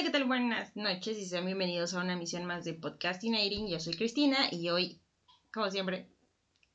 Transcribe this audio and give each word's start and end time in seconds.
Hola, 0.00 0.06
¿qué 0.06 0.12
tal? 0.12 0.24
Buenas 0.24 0.74
noches 0.76 1.18
y 1.18 1.26
sean 1.26 1.44
bienvenidos 1.44 1.92
a 1.92 2.00
una 2.00 2.16
misión 2.16 2.46
más 2.46 2.64
de 2.64 2.72
Podcastinating. 2.72 3.68
Yo 3.68 3.78
soy 3.80 3.92
Cristina 3.92 4.38
y 4.50 4.70
hoy, 4.70 5.02
como 5.52 5.70
siempre, 5.70 6.08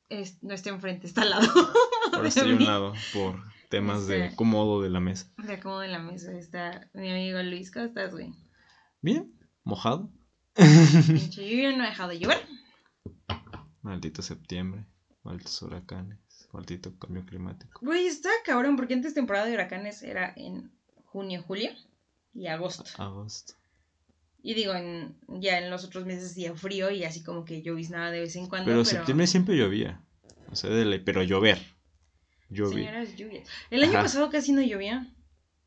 es, 0.08 0.40
no 0.44 0.54
está 0.54 0.70
enfrente, 0.70 1.08
está 1.08 1.22
al 1.22 1.30
lado. 1.30 1.48
Ahora 2.12 2.28
estoy 2.28 2.52
a 2.52 2.54
un 2.54 2.64
lado 2.64 2.94
por 3.12 3.42
temas 3.68 4.06
de 4.06 4.26
Este- 4.26 4.34
acomodo 4.34 4.80
de 4.80 4.90
la 4.90 5.00
mesa. 5.00 5.28
De 5.38 5.54
acomodo 5.54 5.80
de 5.80 5.88
la 5.88 5.98
mesa 5.98 6.38
está 6.38 6.88
mi 6.94 7.10
amigo 7.10 7.42
Luis. 7.42 7.72
¿Cómo 7.72 7.86
estás, 7.86 8.12
güey? 8.12 8.32
Bien, 9.02 9.36
mojado. 9.64 10.12
Pinche 10.54 11.48
lluvia 11.48 11.76
no 11.76 11.82
ha 11.82 11.88
dejado 11.88 12.10
de 12.10 12.20
llover. 12.20 12.46
Maldito 13.82 14.22
septiembre, 14.22 14.86
malditos 15.24 15.60
huracanes, 15.62 16.20
maldito 16.52 16.96
cambio 16.98 17.24
climático. 17.26 17.80
Güey, 17.82 18.06
está 18.06 18.30
cabrón 18.44 18.76
porque 18.76 18.94
antes 18.94 19.14
temporada 19.14 19.46
de 19.46 19.54
huracanes 19.54 20.04
era 20.04 20.32
en 20.36 20.70
junio, 21.06 21.42
julio 21.42 21.70
y 22.36 22.46
agosto. 22.48 22.84
Agosto. 22.98 23.54
Y 24.42 24.54
digo, 24.54 24.74
en, 24.74 25.16
ya 25.40 25.58
en 25.58 25.70
los 25.70 25.84
otros 25.84 26.06
meses 26.06 26.30
hacía 26.30 26.54
frío 26.54 26.90
y 26.90 27.02
así 27.04 27.22
como 27.22 27.44
que 27.44 27.62
lloviznaba 27.62 28.10
de 28.10 28.20
vez 28.20 28.36
en 28.36 28.46
cuando. 28.46 28.66
Pero 28.66 28.78
Pero, 28.78 28.84
septiembre 28.84 29.26
siempre 29.26 29.56
llovía. 29.56 30.00
O 30.50 30.54
sea, 30.54 30.70
de 30.70 31.00
pero 31.00 31.22
llover. 31.22 31.58
Llovía. 32.48 32.90
Señoras 32.90 33.16
lluvias. 33.16 33.48
El 33.70 33.82
año 33.82 33.94
pasado 33.94 34.30
casi 34.30 34.52
no 34.52 34.62
llovía. 34.62 35.12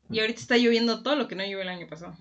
Y 0.08 0.20
ahorita 0.20 0.40
está 0.40 0.56
lloviendo 0.56 1.02
todo 1.02 1.14
lo 1.14 1.28
que 1.28 1.36
no 1.36 1.42
llovió 1.42 1.60
el 1.60 1.68
año 1.68 1.86
pasado. 1.88 2.16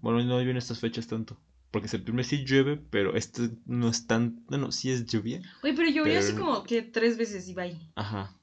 Bueno, 0.00 0.22
no 0.24 0.36
vienen 0.38 0.56
estas 0.56 0.80
fechas 0.80 1.06
tanto. 1.06 1.38
Porque 1.70 1.88
septiembre 1.88 2.24
sí 2.24 2.44
llueve, 2.44 2.76
pero 2.76 3.14
este 3.16 3.50
no 3.66 3.88
es 3.88 4.06
tan. 4.06 4.44
Bueno, 4.46 4.72
sí 4.72 4.90
es 4.90 5.06
lluvia. 5.06 5.40
Oye, 5.62 5.74
pero 5.74 5.90
llovió 5.90 6.18
así 6.18 6.32
como 6.34 6.64
que 6.64 6.82
tres 6.82 7.18
veces 7.18 7.48
y 7.48 7.54
bye. 7.54 7.76
Ajá. 7.94 8.34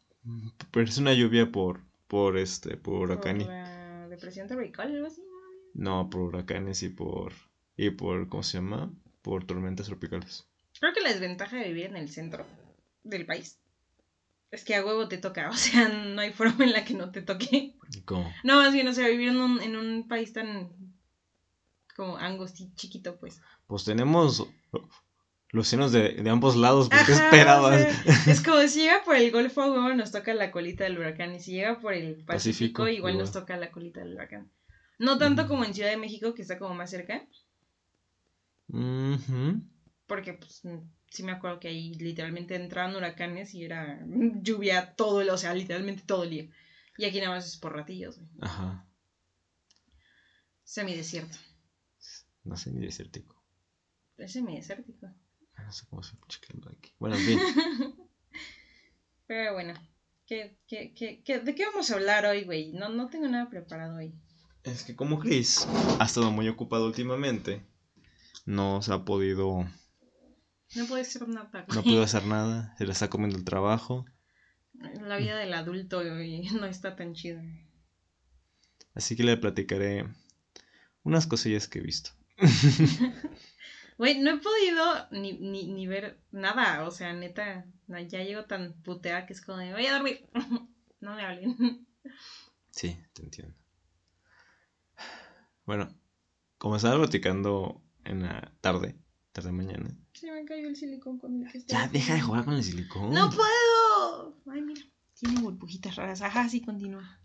Pero 0.72 0.86
es 0.88 0.98
una 0.98 1.14
lluvia 1.14 1.52
por. 1.52 1.82
Por 2.08 2.38
este. 2.38 2.78
Por 2.78 2.82
Por 2.82 3.10
huracanes. 3.10 3.48
la 3.48 3.73
depresión 4.16 4.48
tropical, 4.48 4.94
algo 4.94 5.08
así. 5.08 5.22
¿no? 5.74 6.10
Por 6.10 6.22
huracanes 6.22 6.84
y 6.84 6.90
por. 6.90 7.34
Y 7.76 7.90
por. 7.92 8.30
¿Cómo 8.30 8.44
se 8.44 8.58
llama? 8.58 8.94
Por 9.22 9.46
tormentas 9.46 9.88
tropicales. 9.88 10.48
Creo 10.80 10.94
que 10.94 11.02
la 11.02 11.10
desventaja 11.10 11.58
de 11.58 11.68
vivir 11.68 11.86
en 11.86 11.98
el 11.98 12.10
centro 12.10 12.46
del 13.04 13.26
país 13.26 13.60
es 14.52 14.64
que 14.64 14.76
a 14.76 14.86
huevo 14.86 15.08
te 15.08 15.18
toca. 15.18 15.50
O 15.52 15.54
sea, 15.54 15.90
no 15.90 16.22
hay 16.22 16.32
forma 16.32 16.64
en 16.64 16.74
la 16.74 16.86
que 16.86 16.94
no 16.94 17.12
te 17.12 17.22
toque. 17.22 17.76
¿Y 17.92 18.02
cómo? 18.02 18.32
No, 18.44 18.58
más 18.58 18.74
bien, 18.74 18.88
o 18.88 18.94
sea, 18.94 19.08
vivir 19.08 19.30
en 19.30 19.42
un, 19.42 19.62
en 19.62 19.76
un 19.76 20.08
país 20.08 20.34
tan 20.34 20.72
como 21.96 22.18
angosto 22.18 22.64
y 22.64 22.74
chiquito, 22.76 23.20
pues. 23.20 23.42
Pues 23.68 23.84
tenemos 23.84 24.48
los 25.54 25.68
senos 25.68 25.92
de, 25.92 26.14
de 26.16 26.30
ambos 26.32 26.56
lados, 26.56 26.90
¿por 26.90 27.06
qué 27.06 27.12
esperabas? 27.12 27.76
o 27.76 28.12
sea, 28.12 28.34
es 28.34 28.42
como 28.46 28.68
si 28.68 28.82
llega 28.82 29.04
por 29.06 29.16
el 29.16 29.32
Golfo 29.32 29.62
huevo 29.62 29.94
nos 29.94 30.12
toca 30.12 30.34
la 30.34 30.50
colita 30.50 30.84
del 30.84 30.98
huracán 30.98 31.36
y 31.36 31.40
si 31.40 31.52
llega 31.52 31.80
por 31.80 31.94
el 31.94 32.16
Pacífico, 32.26 32.82
Pacífico, 32.84 32.88
igual, 32.88 33.20
nos 33.20 33.32
toca 33.32 33.56
la 33.56 33.72
colita 33.72 34.00
del 34.00 34.16
huracán. 34.16 34.52
No 34.98 35.20
tanto 35.20 35.48
como 35.48 35.64
en 35.64 35.76
Ciudad 35.76 35.92
de 35.92 35.98
México, 35.98 36.34
que 36.34 36.42
está 36.42 36.58
como 36.58 36.74
más 36.74 36.90
cerca, 36.90 37.28
porque 40.08 40.34
pues 40.34 40.66
mm, 40.66 40.80
sí 41.12 41.22
me 41.22 41.34
acuerdo 41.34 41.60
que 41.60 41.68
ahí 41.68 41.94
literalmente 41.94 42.56
entraban 42.56 42.96
huracanes 42.96 43.54
y 43.54 43.64
era 43.64 44.04
lluvia 44.42 44.96
todo 44.96 45.22
el, 45.22 45.30
o 45.30 45.38
sea, 45.38 45.54
literalmente 45.54 46.02
todo 46.04 46.24
el 46.24 46.32
día. 46.32 46.50
Y 46.98 47.06
aquí 47.06 47.20
nada 47.20 47.36
más 47.36 47.46
es 47.46 47.58
por 47.58 47.74
ratillos, 47.74 48.18
güey. 48.18 48.30
Ajá. 48.42 48.88
Semidesierto. 50.64 51.38
No 52.44 52.58
sé 52.58 52.72
ni 52.72 52.84
desértico. 52.84 53.40
Es 54.18 54.34
semidesértico. 54.34 55.14
No 55.66 55.72
sé 55.72 55.86
cómo 55.90 56.04
se 56.04 56.16
clima 56.42 56.72
aquí. 56.78 56.92
Bueno, 57.00 57.16
en 57.16 57.22
fin. 57.22 57.40
Pero 59.28 59.54
bueno, 59.54 59.74
¿qué, 60.28 60.58
qué, 60.68 60.94
qué, 60.94 61.24
qué- 61.24 61.40
de 61.40 61.56
qué 61.56 61.66
vamos 61.66 61.90
a 61.92 61.96
hablar 61.96 62.26
hoy, 62.26 62.44
güey? 62.44 62.74
No, 62.74 62.90
no 62.90 63.10
tengo 63.10 63.28
nada 63.28 63.50
preparado 63.50 63.98
hoy. 63.98 64.14
es 64.64 64.84
que 64.84 64.96
como 64.96 65.20
Chris 65.20 65.68
ha 66.00 66.06
estado 66.06 66.32
muy 66.32 66.48
ocupado 66.50 66.86
últimamente, 66.86 67.66
no 68.46 68.82
se 68.82 68.94
ha 68.94 69.04
podido, 69.06 69.66
No 70.76 70.86
puede 70.88 71.06
ser 71.06 71.28
nada. 71.28 71.50
no 71.74 71.84
pudo 71.84 72.04
hacer 72.04 72.26
nada, 72.26 72.76
se 72.78 72.86
le 72.86 72.92
está 72.92 73.10
comiendo 73.10 73.38
el 73.38 73.46
trabajo. 73.46 74.06
La 74.74 75.18
vida 75.18 75.38
del 75.38 75.54
adulto 75.54 76.00
güey, 76.04 76.42
no 76.50 76.66
está 76.66 76.96
tan 76.96 77.14
chida. 77.14 77.42
Así 78.96 79.16
que 79.16 79.24
le 79.24 79.38
platicaré 79.38 80.06
unas 81.04 81.26
cosillas 81.28 81.68
que 81.68 81.80
he 81.80 81.82
visto. 81.82 82.12
Güey, 83.98 84.20
no 84.20 84.32
he 84.32 84.38
podido 84.38 85.08
ni, 85.12 85.34
ni, 85.34 85.68
ni 85.68 85.88
ver 85.88 86.20
nada. 86.32 86.86
O 86.88 86.92
sea, 86.92 87.14
neta, 87.14 87.66
ya 87.88 88.24
llego 88.24 88.46
tan 88.46 88.74
puteada 88.84 89.26
que 89.26 89.34
es 89.34 89.42
como 89.42 89.58
de, 89.60 89.74
voy 89.74 89.86
a 89.86 89.94
dormir. 89.94 90.28
No 91.00 91.16
me 91.16 91.26
hablen. 91.26 91.86
Sí, 92.72 92.98
te 93.12 93.24
entiendo. 93.24 93.54
Bueno, 95.66 95.94
como 96.58 96.78
estaba 96.78 96.96
platicando 96.98 97.84
en 98.06 98.24
la 98.24 98.54
tarde, 98.62 98.96
tarde 99.34 99.52
mañana. 99.52 99.90
Se 100.14 100.32
me 100.32 100.46
cayó 100.46 100.70
el 100.70 100.78
silicón 100.78 101.20
con 101.20 101.44
el 101.44 101.52
que 101.52 101.58
estoy. 101.58 101.78
Ya, 101.78 101.90
deja 101.90 102.14
de 102.14 102.22
jugar 102.22 102.46
con 102.46 102.54
el 102.54 102.64
silicón. 102.64 103.14
¡No 103.14 103.30
puedo! 103.30 104.38
Ay, 104.50 104.62
mira, 104.62 104.82
tiene 105.14 105.42
burbujitas 105.42 105.98
raras. 105.98 106.22
Ajá, 106.22 106.48
sí, 106.48 106.62
continúa. 106.62 107.20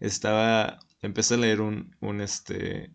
Estaba. 0.00 0.78
Empecé 1.02 1.34
a 1.34 1.38
leer 1.38 1.60
un, 1.60 1.94
un 2.00 2.20
este. 2.22 2.90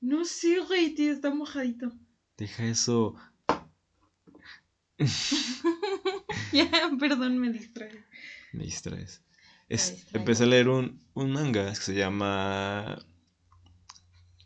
No 0.00 0.24
sé, 0.24 0.60
güey, 0.60 0.94
tío, 0.94 1.12
está 1.12 1.30
mojadito. 1.34 1.92
Deja 2.36 2.64
eso. 2.64 3.16
Ya, 6.52 6.90
perdón, 6.98 7.38
me 7.38 7.50
distrae. 7.52 8.04
Me 8.52 8.64
distraes. 8.64 9.22
Es- 9.68 10.06
empecé 10.12 10.42
a 10.44 10.46
leer 10.46 10.68
un, 10.68 11.00
un 11.14 11.30
manga 11.32 11.70
que 11.70 11.76
se 11.76 11.94
llama. 11.94 12.98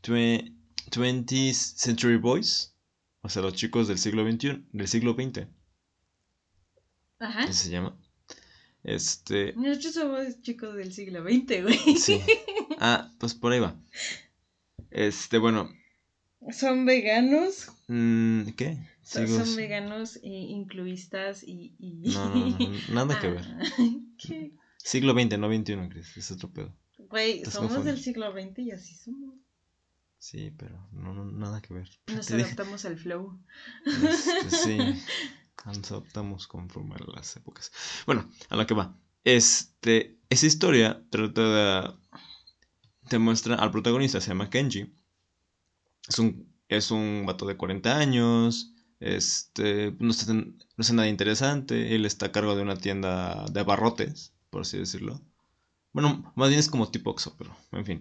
Twe- 0.03 0.55
20th 0.91 1.53
Century 1.77 2.17
Boys. 2.19 2.75
O 3.23 3.29
sea, 3.31 3.43
los 3.43 3.55
chicos 3.55 3.89
del 3.89 3.99
siglo 3.99 4.31
XXI. 4.31 4.67
Del 4.73 4.87
siglo 4.89 5.15
XX. 5.15 5.47
Ajá. 7.21 7.51
Se 7.53 7.71
llama. 7.71 7.99
Este. 8.83 9.55
Nosotros 9.55 9.95
somos 9.95 10.43
chicos 10.43 10.75
del 10.77 10.93
siglo 10.93 11.23
XX, 11.23 11.63
güey. 11.63 11.97
Sí. 11.97 12.21
Ah, 12.81 13.11
pues 13.19 13.35
por 13.35 13.53
ahí 13.53 13.61
va. 13.61 13.81
Este, 14.95 15.39
bueno. 15.39 15.69
Son 16.53 16.87
veganos. 16.87 17.71
mm, 17.89 18.51
¿Qué? 18.57 18.79
Son, 19.03 19.57
veganos 19.57 20.17
e 20.23 20.29
incluistas 20.29 21.43
y... 21.43 21.75
y... 21.79 22.11
No, 22.15 22.29
no, 22.35 22.49
no, 22.49 22.59
no, 22.59 22.79
nada 22.95 23.21
que 23.21 23.29
ver. 23.31 23.45
Ah, 23.61 23.65
¿qué? 24.19 24.53
Siglo 24.79 25.13
XX, 25.13 25.39
no 25.39 25.49
XXI, 25.53 25.89
Chris. 25.91 26.17
Es 26.17 26.31
otro 26.31 26.51
pedo. 26.51 26.75
Güey, 26.99 27.45
somos 27.45 27.85
del 27.85 27.99
siglo 28.01 28.33
XX 28.33 28.59
y 28.61 28.71
así 28.71 28.95
somos. 28.95 29.35
Sí, 30.19 30.53
pero 30.57 30.89
no, 30.93 31.13
no, 31.13 31.25
nada 31.27 31.61
que 31.61 31.75
ver. 31.75 31.91
Nos 32.15 32.27
Te 32.27 32.37
dije- 32.37 32.47
adaptamos 32.47 32.85
al 32.85 32.97
flow. 32.99 33.39
Este, 33.85 34.51
sí. 34.51 34.79
Nos 35.67 35.91
adaptamos 35.91 36.47
conforme 36.47 36.95
a 36.95 37.17
las 37.17 37.37
épocas. 37.37 37.73
Bueno, 38.07 38.31
a 38.49 38.57
lo 38.57 38.67
que 38.67 38.75
va. 38.75 38.97
Este, 39.25 40.19
esa 40.31 40.47
historia 40.47 41.03
trata 41.11 41.43
de. 41.43 41.95
Te 43.15 43.21
muestra 43.21 43.55
al 43.55 43.71
protagonista, 43.71 44.21
se 44.21 44.27
llama 44.31 44.51
Kenji. 44.51 44.93
Es 46.09 46.19
un, 46.19 46.53
es 46.67 46.91
un 46.91 47.23
vato 47.25 47.47
de 47.47 47.57
40 47.57 47.97
años. 47.97 48.73
Este, 48.99 49.95
no 50.01 50.11
es, 50.11 50.27
no 50.27 50.43
es 50.77 50.93
nada 50.93 51.07
interesante. 51.07 51.95
Él 51.95 52.07
está 52.07 52.27
a 52.27 52.33
cargo 52.33 52.57
de 52.57 52.63
una 52.63 52.75
tienda 52.75 53.45
de 53.53 53.61
abarrotes, 53.61 54.35
por 54.51 54.63
así 54.63 54.79
decirlo. 54.79 55.23
Bueno, 55.93 56.33
más 56.35 56.49
bien 56.49 56.59
es 56.59 56.69
como 56.69 56.91
tipo 56.91 57.11
Oxxo, 57.11 57.37
pero 57.39 57.57
en 57.71 57.87
fin. 57.87 58.01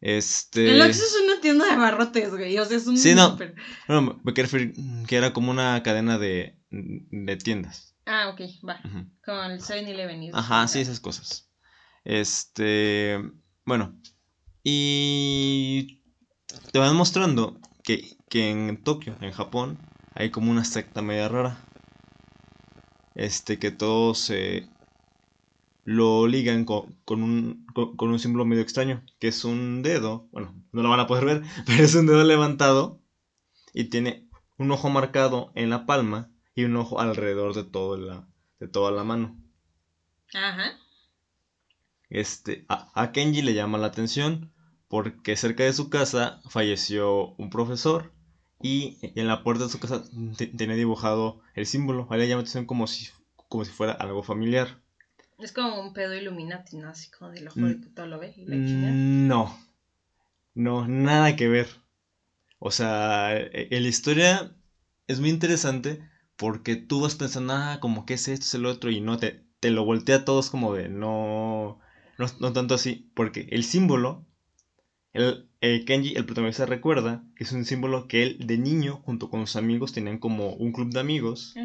Este. 0.00 0.76
El 0.76 0.80
Oxxo 0.82 1.02
es 1.02 1.16
una 1.24 1.40
tienda 1.40 1.68
de 1.68 1.76
barrotes, 1.76 2.30
güey. 2.30 2.56
O 2.56 2.64
sea, 2.64 2.76
es 2.76 2.86
un 2.86 2.96
Sí, 2.96 3.16
no. 3.16 3.30
súper- 3.30 3.56
Bueno, 3.88 4.20
me 4.22 4.32
quiero 4.32 4.46
referir 4.46 4.74
que 5.08 5.16
era 5.16 5.32
como 5.32 5.50
una 5.50 5.82
cadena 5.82 6.18
de, 6.18 6.56
de 6.70 7.36
tiendas. 7.36 7.96
Ah, 8.06 8.28
ok, 8.28 8.42
va. 8.64 8.80
Con 9.24 9.50
el 9.50 9.60
7-Eleven 9.60 10.22
y 10.22 10.28
eso. 10.28 10.36
Ajá, 10.38 10.68
sí, 10.68 10.78
esas 10.78 11.00
cosas. 11.00 11.50
Este, 12.04 13.18
bueno, 13.64 13.98
y 14.64 16.02
te 16.72 16.78
van 16.78 16.96
mostrando 16.96 17.58
que, 17.82 18.16
que 18.28 18.50
en 18.50 18.82
Tokio, 18.82 19.16
en 19.20 19.32
Japón, 19.32 19.78
hay 20.14 20.30
como 20.30 20.50
una 20.50 20.64
secta 20.64 21.02
media 21.02 21.28
rara. 21.28 21.58
Este, 23.14 23.58
que 23.58 23.70
todos 23.70 24.18
se 24.18 24.68
lo 25.84 26.26
ligan 26.26 26.64
con, 26.64 26.96
con 27.04 27.22
un, 27.22 27.66
con, 27.74 27.96
con 27.96 28.10
un 28.10 28.18
símbolo 28.18 28.44
medio 28.44 28.62
extraño, 28.62 29.02
que 29.18 29.28
es 29.28 29.44
un 29.44 29.82
dedo, 29.82 30.28
bueno, 30.32 30.54
no 30.72 30.82
lo 30.82 30.88
van 30.88 31.00
a 31.00 31.06
poder 31.06 31.24
ver, 31.26 31.42
pero 31.66 31.82
es 31.82 31.94
un 31.94 32.06
dedo 32.06 32.24
levantado 32.24 33.00
y 33.74 33.84
tiene 33.84 34.28
un 34.58 34.70
ojo 34.70 34.90
marcado 34.90 35.50
en 35.54 35.70
la 35.70 35.86
palma 35.86 36.30
y 36.54 36.64
un 36.64 36.76
ojo 36.76 37.00
alrededor 37.00 37.54
de, 37.54 37.64
todo 37.64 37.96
la, 37.96 38.28
de 38.60 38.68
toda 38.68 38.92
la 38.92 39.04
mano. 39.04 39.36
Ajá. 40.34 40.78
Este, 42.14 42.64
a, 42.68 42.90
a 42.94 43.10
Kenji 43.12 43.42
le 43.42 43.54
llama 43.54 43.78
la 43.78 43.86
atención 43.88 44.50
porque 44.88 45.34
cerca 45.36 45.64
de 45.64 45.72
su 45.72 45.88
casa 45.88 46.40
falleció 46.50 47.34
un 47.38 47.48
profesor 47.48 48.12
y 48.60 48.98
en 49.18 49.26
la 49.26 49.42
puerta 49.42 49.64
de 49.64 49.70
su 49.70 49.80
casa 49.80 50.04
te- 50.36 50.46
tenía 50.46 50.76
dibujado 50.76 51.40
el 51.54 51.66
símbolo. 51.66 52.06
A 52.10 52.14
él 52.14 52.20
le 52.20 52.28
llama 52.28 52.40
la 52.42 52.42
atención 52.42 52.66
como 52.66 52.86
si, 52.86 53.08
como 53.48 53.64
si 53.64 53.70
fuera 53.72 53.92
algo 53.94 54.22
familiar. 54.22 54.78
Es 55.38 55.52
como 55.52 55.80
un 55.80 55.92
pedo 55.94 56.14
Illuminati, 56.14 56.76
¿no? 56.76 56.90
Así 56.90 57.10
como 57.10 57.30
del 57.30 57.48
ojo 57.48 57.60
de 57.60 57.76
Mm. 57.76 57.80
que 57.82 57.88
todo 57.90 58.06
lo 58.06 58.18
ve 58.18 58.34
y 58.36 58.44
la. 58.44 58.56
Mm, 58.56 59.26
No. 59.28 59.58
No, 60.54 60.86
nada 60.86 61.34
que 61.36 61.48
ver. 61.48 61.68
O 62.58 62.70
sea, 62.70 63.36
e- 63.36 63.68
e- 63.70 63.80
la 63.80 63.88
historia 63.88 64.52
es 65.08 65.20
muy 65.20 65.30
interesante 65.30 66.00
porque 66.36 66.76
tú 66.76 67.00
vas 67.00 67.14
pensando, 67.14 67.54
ah, 67.54 67.78
como 67.80 68.04
que 68.06 68.14
es 68.14 68.28
esto, 68.28 68.44
es 68.46 68.54
el 68.54 68.66
otro, 68.66 68.90
y 68.90 69.00
no, 69.00 69.16
te, 69.16 69.42
te 69.60 69.70
lo 69.70 69.84
voltea 69.84 70.16
a 70.16 70.24
todos 70.24 70.50
como 70.50 70.74
de, 70.74 70.88
no, 70.88 71.78
no, 72.18 72.26
no 72.40 72.52
tanto 72.52 72.74
así, 72.74 73.10
porque 73.14 73.48
el 73.50 73.64
símbolo, 73.64 74.26
el, 75.14 75.50
el 75.60 75.84
Kenji, 75.86 76.14
el 76.16 76.26
protagonista 76.26 76.66
recuerda 76.66 77.24
que 77.36 77.44
es 77.44 77.52
un 77.52 77.64
símbolo 77.66 78.08
que 78.08 78.22
él 78.24 78.38
de 78.46 78.58
niño, 78.58 78.98
junto 79.04 79.30
con 79.30 79.46
sus 79.46 79.56
amigos, 79.56 79.92
tenían 79.92 80.18
como 80.18 80.54
un 80.54 80.72
club 80.72 80.92
de 80.92 81.00
amigos 81.00 81.62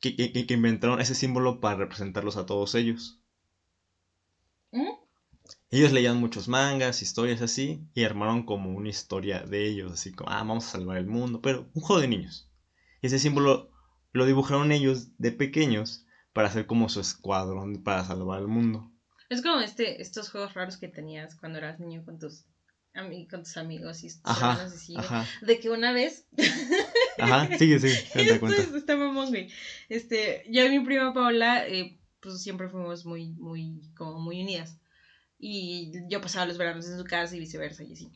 que, 0.00 0.16
que- 0.16 0.46
que 0.46 0.54
inventaron 0.54 1.00
ese 1.02 1.14
símbolo 1.14 1.60
para 1.60 1.76
representarlos 1.76 2.38
a 2.38 2.46
todos 2.46 2.74
ellos. 2.74 3.20
Ellos 5.70 5.92
leían 5.92 6.18
muchos 6.18 6.48
mangas, 6.48 7.02
historias 7.02 7.40
así, 7.40 7.86
y 7.94 8.02
armaron 8.02 8.44
como 8.44 8.70
una 8.76 8.88
historia 8.88 9.42
de 9.42 9.64
ellos, 9.68 9.92
así 9.92 10.10
como, 10.12 10.28
ah, 10.30 10.38
vamos 10.38 10.66
a 10.66 10.70
salvar 10.72 10.96
el 10.96 11.06
mundo, 11.06 11.40
pero 11.40 11.70
un 11.72 11.82
juego 11.82 12.00
de 12.00 12.08
niños. 12.08 12.50
Y 13.00 13.06
ese 13.06 13.20
símbolo 13.20 13.70
lo 14.12 14.26
dibujaron 14.26 14.72
ellos 14.72 15.16
de 15.18 15.30
pequeños 15.30 16.04
para 16.32 16.48
hacer 16.48 16.66
como 16.66 16.88
su 16.88 16.98
escuadrón 17.00 17.84
para 17.84 18.04
salvar 18.04 18.40
el 18.40 18.48
mundo. 18.48 18.90
Es 19.28 19.42
como 19.42 19.60
este, 19.60 20.00
estos 20.00 20.30
juegos 20.30 20.54
raros 20.54 20.76
que 20.76 20.88
tenías 20.88 21.34
cuando 21.36 21.58
eras 21.58 21.80
niño 21.80 22.04
con 22.04 22.18
tus, 22.18 22.44
con 23.30 23.42
tus 23.42 23.56
amigos 23.56 24.04
y 24.04 24.08
tus 24.08 24.20
Ajá, 24.24 24.52
hermanos 24.52 24.88
ajá, 24.96 25.26
De 25.42 25.58
que 25.58 25.70
una 25.70 25.92
vez 25.92 26.26
ajá, 27.18 27.46
sigue, 27.58 27.78
sigue, 27.78 27.94
Esto 28.14 28.76
está 28.76 28.96
mamón, 28.96 29.28
güey. 29.30 29.50
Este, 29.88 30.44
yo 30.48 30.64
y 30.64 30.78
mi 30.78 30.84
prima 30.84 31.12
Paola, 31.12 31.66
eh, 31.66 31.98
pues 32.20 32.42
siempre 32.42 32.68
fuimos 32.68 33.04
muy, 33.04 33.30
muy, 33.32 33.80
como 33.96 34.20
muy 34.20 34.42
unidas. 34.42 34.78
Y 35.38 35.92
yo 36.08 36.22
pasaba 36.22 36.46
los 36.46 36.56
veranos 36.56 36.86
en 36.88 36.96
su 36.96 37.04
casa 37.04 37.36
y 37.36 37.40
viceversa, 37.40 37.84
y 37.84 37.92
así. 37.92 38.10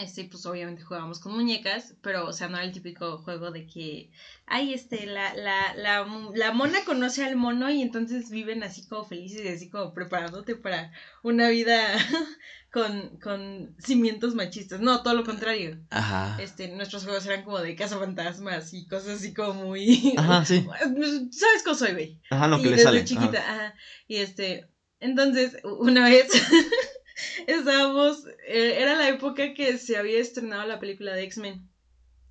Este, 0.00 0.24
pues 0.24 0.46
obviamente 0.46 0.82
jugábamos 0.82 1.20
con 1.20 1.34
muñecas, 1.34 1.94
pero, 2.00 2.26
o 2.26 2.32
sea, 2.32 2.48
no 2.48 2.56
era 2.56 2.64
el 2.64 2.72
típico 2.72 3.18
juego 3.18 3.50
de 3.50 3.66
que, 3.66 4.10
ay, 4.46 4.72
este, 4.72 5.04
la, 5.06 5.34
la, 5.34 5.74
la, 5.74 6.06
la 6.34 6.52
mona 6.52 6.78
conoce 6.86 7.24
al 7.24 7.36
mono 7.36 7.70
y 7.70 7.82
entonces 7.82 8.30
viven 8.30 8.62
así 8.62 8.86
como 8.86 9.04
felices 9.04 9.42
y 9.44 9.48
así 9.48 9.68
como 9.68 9.92
preparándote 9.92 10.56
para 10.56 10.92
una 11.22 11.50
vida 11.50 11.76
con, 12.72 13.18
con 13.18 13.76
cimientos 13.78 14.34
machistas. 14.34 14.80
No, 14.80 15.02
todo 15.02 15.14
lo 15.14 15.24
contrario. 15.24 15.78
Ajá, 15.90 16.40
Este, 16.40 16.68
nuestros 16.68 17.04
juegos 17.04 17.26
eran 17.26 17.44
como 17.44 17.58
de 17.58 17.76
cazafantasmas 17.76 18.72
y 18.72 18.86
cosas 18.86 19.18
así 19.18 19.34
como 19.34 19.52
muy... 19.66 20.14
ajá, 20.16 20.44
sí, 20.46 20.66
¿Sabes 21.32 21.62
cómo 21.64 21.76
soy, 21.76 21.92
güey? 21.92 22.20
ajá, 22.30 22.48
lo 22.48 22.58
y 22.58 22.62
que 22.62 22.70
le 22.70 22.76
desde 22.76 22.84
sale. 22.84 23.04
chiquita, 23.04 23.38
ajá. 23.40 23.52
ajá. 23.66 23.74
Y 24.08 24.16
este, 24.16 24.69
entonces, 25.00 25.56
una 25.64 26.08
vez 26.08 26.28
estábamos, 27.46 28.26
eh, 28.46 28.76
era 28.78 28.96
la 28.96 29.08
época 29.08 29.54
que 29.54 29.78
se 29.78 29.96
había 29.96 30.18
estrenado 30.18 30.66
la 30.66 30.78
película 30.78 31.14
de 31.14 31.24
X-Men, 31.24 31.68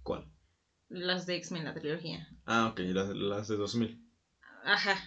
¿Cuál? 0.03 0.31
las 0.87 1.25
de 1.25 1.35
X-Men, 1.35 1.65
la 1.65 1.73
trilogía. 1.73 2.27
Ah, 2.45 2.67
ok, 2.67 2.79
las, 2.79 3.09
las 3.15 3.47
de 3.47 3.57
2000. 3.57 4.03
Ajá. 4.63 4.97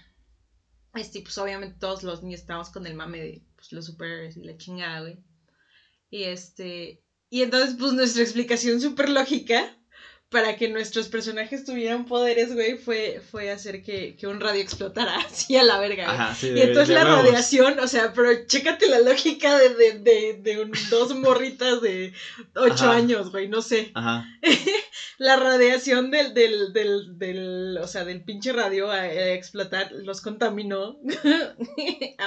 Este, 0.94 1.22
pues 1.22 1.38
obviamente 1.38 1.78
todos 1.78 2.02
los 2.02 2.22
niños 2.22 2.40
estábamos 2.40 2.70
con 2.70 2.86
el 2.86 2.94
mame 2.94 3.20
de 3.20 3.46
pues, 3.56 3.72
los 3.72 3.86
superhéroes 3.86 4.36
y 4.36 4.44
la 4.44 4.56
chingada, 4.56 5.00
güey. 5.00 5.18
Y 6.10 6.24
este, 6.24 7.02
y 7.30 7.42
entonces, 7.42 7.76
pues 7.78 7.94
nuestra 7.94 8.22
explicación 8.22 8.80
súper 8.80 9.08
lógica 9.08 9.74
para 10.32 10.56
que 10.56 10.68
nuestros 10.68 11.08
personajes 11.08 11.64
tuvieran 11.64 12.06
poderes, 12.06 12.52
güey, 12.54 12.76
fue, 12.76 13.20
fue 13.30 13.50
hacer 13.50 13.82
que, 13.84 14.16
que 14.16 14.26
un 14.26 14.40
radio 14.40 14.60
explotara 14.60 15.14
así 15.30 15.56
a 15.56 15.62
la 15.62 15.78
verga, 15.78 16.06
güey. 16.06 16.16
Ajá, 16.16 16.34
sí, 16.34 16.48
Y 16.48 16.60
entonces 16.60 16.88
de 16.88 16.94
la 16.94 17.04
huevos. 17.04 17.24
radiación, 17.24 17.78
o 17.78 17.86
sea, 17.86 18.12
pero 18.12 18.30
chécate 18.46 18.88
la 18.88 18.98
lógica 18.98 19.56
de, 19.58 19.68
de, 19.74 19.92
de, 20.00 20.38
de 20.42 20.60
un- 20.62 20.72
dos 20.90 21.14
morritas 21.14 21.80
de 21.82 22.12
ocho 22.56 22.86
Ajá. 22.86 22.92
años, 22.96 23.30
güey, 23.30 23.46
no 23.48 23.62
sé. 23.62 23.92
Ajá, 23.94 24.26
La 25.18 25.36
radiación 25.36 26.10
del, 26.10 26.34
del, 26.34 26.72
del, 26.72 27.18
del, 27.18 27.78
o 27.80 27.86
sea, 27.86 28.04
del 28.04 28.22
pinche 28.24 28.52
radio 28.52 28.90
a, 28.90 28.96
a 29.00 29.32
explotar 29.32 29.90
los 29.92 30.20
contaminó 30.20 30.98
a, 32.18 32.26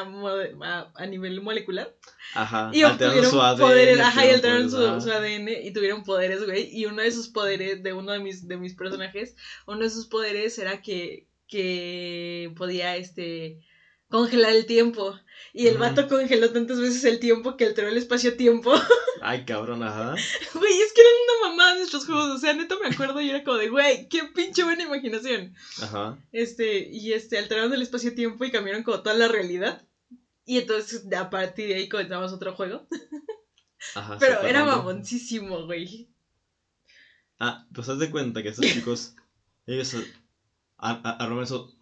a, 0.64 0.92
a 0.96 1.06
nivel 1.06 1.42
molecular. 1.42 1.94
ajá. 2.34 2.72
Y 2.74 2.84
alteraron 2.84 3.26
obtuvieron 3.26 3.32
su 3.32 3.42
ADN, 3.42 3.60
poderes, 3.60 4.00
ajá, 4.00 4.26
y 4.26 4.30
alteraron 4.30 4.70
su, 4.70 5.02
su. 5.02 5.12
ADN 5.12 5.50
y 5.64 5.72
tuvieron 5.72 6.04
poderes, 6.04 6.46
güey. 6.46 6.70
Y 6.76 6.86
uno 6.86 7.02
de 7.02 7.08
esos 7.08 7.28
poderes, 7.28 7.84
de 7.84 7.94
uno 7.94 8.12
de 8.12 8.20
mis, 8.20 8.48
de 8.48 8.58
mis 8.58 8.76
personajes, 8.76 9.36
uno 9.68 9.80
de 9.80 9.90
sus 9.90 10.06
poderes 10.08 10.58
era 10.60 10.82
que, 10.82 11.28
que 11.48 12.54
podía, 12.58 12.96
este, 12.98 13.60
congelar 14.20 14.54
el 14.54 14.66
tiempo. 14.66 15.20
Y 15.54 15.68
el 15.68 15.76
Ujú. 15.76 15.84
vato 15.84 16.08
congeló 16.10 16.52
tantas 16.52 16.80
veces 16.82 17.04
el 17.06 17.20
tiempo 17.20 17.56
que 17.56 17.66
alteró 17.66 17.88
el 17.88 17.98
espacio-tiempo. 17.98 18.74
Ay, 19.22 19.46
cabrón, 19.46 19.84
ajá. 19.84 20.12
Güey, 20.54 20.74
es 20.82 20.94
que 20.94 21.02
eran 21.02 21.14
una 21.24 21.50
mamada 21.50 21.76
nuestros 21.76 22.06
juegos. 22.06 22.26
O 22.28 22.38
sea, 22.38 22.54
neta 22.54 22.76
me 22.82 22.88
acuerdo 22.94 23.22
y 23.22 23.30
era 23.30 23.44
como 23.44 23.58
de, 23.58 23.70
güey, 23.70 24.08
qué 24.10 24.24
pinche 24.36 24.64
buena 24.64 24.84
imaginación. 24.84 25.56
Ajá. 25.82 26.18
Este, 26.32 26.90
y 26.90 27.14
este, 27.14 27.38
alteraron 27.38 27.74
el 27.74 27.82
espacio-tiempo 27.82 28.44
y 28.46 28.52
cambiaron 28.52 28.84
como 28.84 29.02
toda 29.02 29.16
la 29.16 29.28
realidad. 29.30 29.88
Y 30.46 30.58
entonces, 30.60 31.06
a 31.14 31.30
partir 31.30 31.70
de 31.70 31.76
ahí 31.76 31.90
comenzamos 31.90 32.34
otro 32.34 32.54
juego. 32.56 32.88
Ajá. 33.96 34.18
Pero 34.20 34.42
era 34.42 34.64
mamoncísimo, 34.66 35.66
güey. 35.66 36.10
Ah, 37.40 37.66
pues 37.74 37.90
haz 37.90 38.00
de 38.00 38.12
cuenta 38.12 38.44
que 38.44 38.50
estos 38.50 38.66
chicos, 38.66 39.16
ellos 39.66 39.96
a- 40.78 40.92
a- 40.92 41.18
armaron 41.24 41.44
eso 41.44 41.75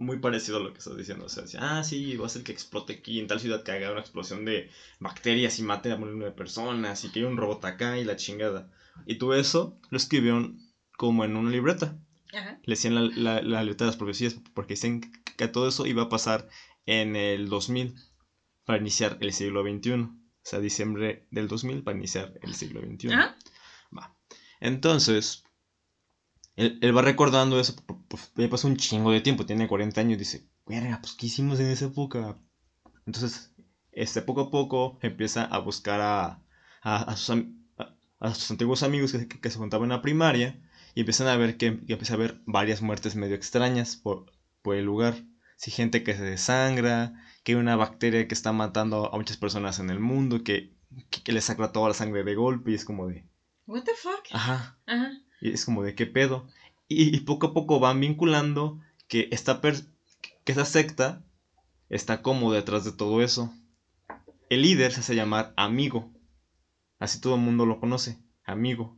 muy 0.00 0.18
parecido 0.18 0.56
a 0.56 0.60
lo 0.60 0.72
que 0.72 0.78
estás 0.78 0.96
diciendo. 0.96 1.26
O 1.26 1.28
sea, 1.28 1.42
decían, 1.42 1.62
ah, 1.62 1.84
sí, 1.84 2.16
va 2.16 2.26
a 2.26 2.30
ser 2.30 2.42
que 2.42 2.52
explote 2.52 2.94
aquí 2.94 3.20
en 3.20 3.26
tal 3.26 3.38
ciudad 3.38 3.62
que 3.62 3.70
haga 3.70 3.92
una 3.92 4.00
explosión 4.00 4.46
de 4.46 4.70
bacterias 4.98 5.58
y 5.58 5.62
mate 5.62 5.92
a 5.92 5.98
nueve 5.98 6.32
personas 6.32 7.04
y 7.04 7.12
que 7.12 7.20
hay 7.20 7.26
un 7.26 7.36
robot 7.36 7.62
acá 7.66 7.98
y 7.98 8.04
la 8.04 8.16
chingada. 8.16 8.72
Y 9.06 9.16
todo 9.16 9.34
eso 9.34 9.78
lo 9.90 9.98
escribieron 9.98 10.58
como 10.96 11.24
en 11.24 11.36
una 11.36 11.50
libreta. 11.50 11.98
Ajá. 12.32 12.58
Le 12.64 12.72
decían 12.72 12.94
la, 12.94 13.02
la, 13.14 13.42
la 13.42 13.62
libreta 13.62 13.84
de 13.84 13.90
las 13.90 13.98
profecías 13.98 14.36
porque 14.54 14.72
dicen 14.72 15.02
que 15.36 15.48
todo 15.48 15.68
eso 15.68 15.86
iba 15.86 16.04
a 16.04 16.08
pasar 16.08 16.48
en 16.86 17.14
el 17.14 17.50
2000 17.50 17.94
para 18.64 18.78
iniciar 18.78 19.18
el 19.20 19.34
siglo 19.34 19.62
XXI. 19.62 19.92
O 19.92 20.16
sea, 20.42 20.60
diciembre 20.60 21.26
del 21.30 21.46
2000 21.46 21.82
para 21.82 21.98
iniciar 21.98 22.38
el 22.40 22.54
siglo 22.54 22.80
XXI. 22.80 23.12
Ajá. 23.12 23.36
Va. 23.96 24.16
Entonces, 24.60 25.44
él, 26.56 26.78
él 26.82 26.96
va 26.96 27.02
recordando 27.02 27.58
eso, 27.60 27.74
pu- 27.76 28.06
pu- 28.08 28.18
ya 28.36 28.48
pasó 28.50 28.68
un 28.68 28.76
chingo 28.76 29.12
de 29.12 29.20
tiempo, 29.20 29.46
tiene 29.46 29.68
40 29.68 30.00
años, 30.00 30.18
dice, 30.18 30.48
verga, 30.66 30.98
pues, 31.00 31.14
¿qué 31.14 31.26
hicimos 31.26 31.60
en 31.60 31.66
esa 31.66 31.86
época? 31.86 32.38
Entonces, 33.06 33.52
este, 33.92 34.22
poco 34.22 34.42
a 34.42 34.50
poco 34.50 34.98
empieza 35.02 35.44
a 35.44 35.58
buscar 35.58 36.00
a, 36.00 36.42
a, 36.82 36.96
a 37.02 37.16
sus, 37.16 37.30
am- 37.30 37.64
a- 37.78 37.94
a 38.20 38.34
sus 38.34 38.50
antiguos 38.50 38.82
amigos 38.82 39.12
que, 39.12 39.28
que 39.28 39.50
se 39.50 39.58
juntaban 39.58 39.86
en 39.86 39.96
la 39.96 40.02
primaria, 40.02 40.60
y 40.94 41.00
empiezan 41.00 41.28
a 41.28 41.36
ver 41.36 41.56
que, 41.56 41.78
que 41.86 41.92
empieza 41.94 42.14
a 42.14 42.16
haber 42.16 42.40
varias 42.46 42.82
muertes 42.82 43.14
medio 43.16 43.36
extrañas 43.36 43.96
por, 43.96 44.26
por 44.62 44.74
el 44.76 44.84
lugar. 44.84 45.14
Si 45.56 45.70
gente 45.70 46.02
que 46.02 46.14
se 46.16 46.22
desangra, 46.24 47.12
que 47.44 47.52
hay 47.52 47.58
una 47.58 47.76
bacteria 47.76 48.26
que 48.26 48.34
está 48.34 48.52
matando 48.52 49.12
a 49.12 49.16
muchas 49.16 49.36
personas 49.36 49.78
en 49.78 49.90
el 49.90 50.00
mundo, 50.00 50.42
que, 50.42 50.74
que, 51.10 51.22
que 51.22 51.32
le 51.32 51.40
saca 51.40 51.70
toda 51.72 51.88
la 51.88 51.94
sangre 51.94 52.24
de 52.24 52.34
golpe, 52.34 52.72
y 52.72 52.74
es 52.74 52.84
como 52.84 53.06
de... 53.08 53.28
What 53.66 53.84
the 53.84 53.92
fuck? 53.94 54.26
Ajá. 54.32 54.78
Ajá. 54.86 55.12
Y 55.40 55.52
es 55.52 55.64
como 55.64 55.82
de 55.82 55.94
qué 55.94 56.06
pedo. 56.06 56.46
Y, 56.88 57.14
y 57.16 57.20
poco 57.20 57.48
a 57.48 57.54
poco 57.54 57.80
van 57.80 58.00
vinculando 58.00 58.80
que 59.08 59.28
esta, 59.30 59.60
per- 59.60 59.84
que 60.44 60.52
esa 60.52 60.64
secta 60.64 61.22
está 61.88 62.22
como 62.22 62.52
detrás 62.52 62.84
de 62.84 62.92
todo 62.92 63.22
eso. 63.22 63.52
El 64.48 64.62
líder 64.62 64.92
se 64.92 65.00
hace 65.00 65.14
llamar 65.14 65.52
amigo. 65.56 66.10
Así 66.98 67.20
todo 67.20 67.36
el 67.36 67.40
mundo 67.40 67.66
lo 67.66 67.80
conoce. 67.80 68.18
Amigo. 68.44 68.96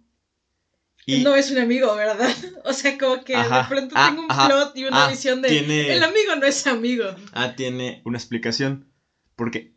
Y 1.05 1.23
No 1.25 1.35
es 1.35 1.51
un 1.51 1.59
amigo, 1.59 1.95
¿verdad? 1.97 2.31
O 2.65 2.73
sea, 2.73 2.97
como 2.97 3.23
que 3.25 3.35
Ajá. 3.35 3.63
de 3.63 3.69
pronto 3.69 3.95
Ah, 3.99 4.09
tengo 4.09 4.23
un 4.23 4.31
ajá. 4.31 4.47
plot 4.49 4.77
y 4.77 4.85
una 4.85 5.07
Ah, 5.07 5.09
visión 5.11 5.43
de... 5.43 5.49
tiene- 5.49 5.93
El 5.97 6.03
amigo 6.05 6.37
no 6.37 6.47
es 6.47 6.67
amigo. 6.67 7.05
ah, 7.33 7.55
tiene 7.57 8.03
una 8.05 8.19
explicación. 8.19 8.89
Porque 9.37 9.73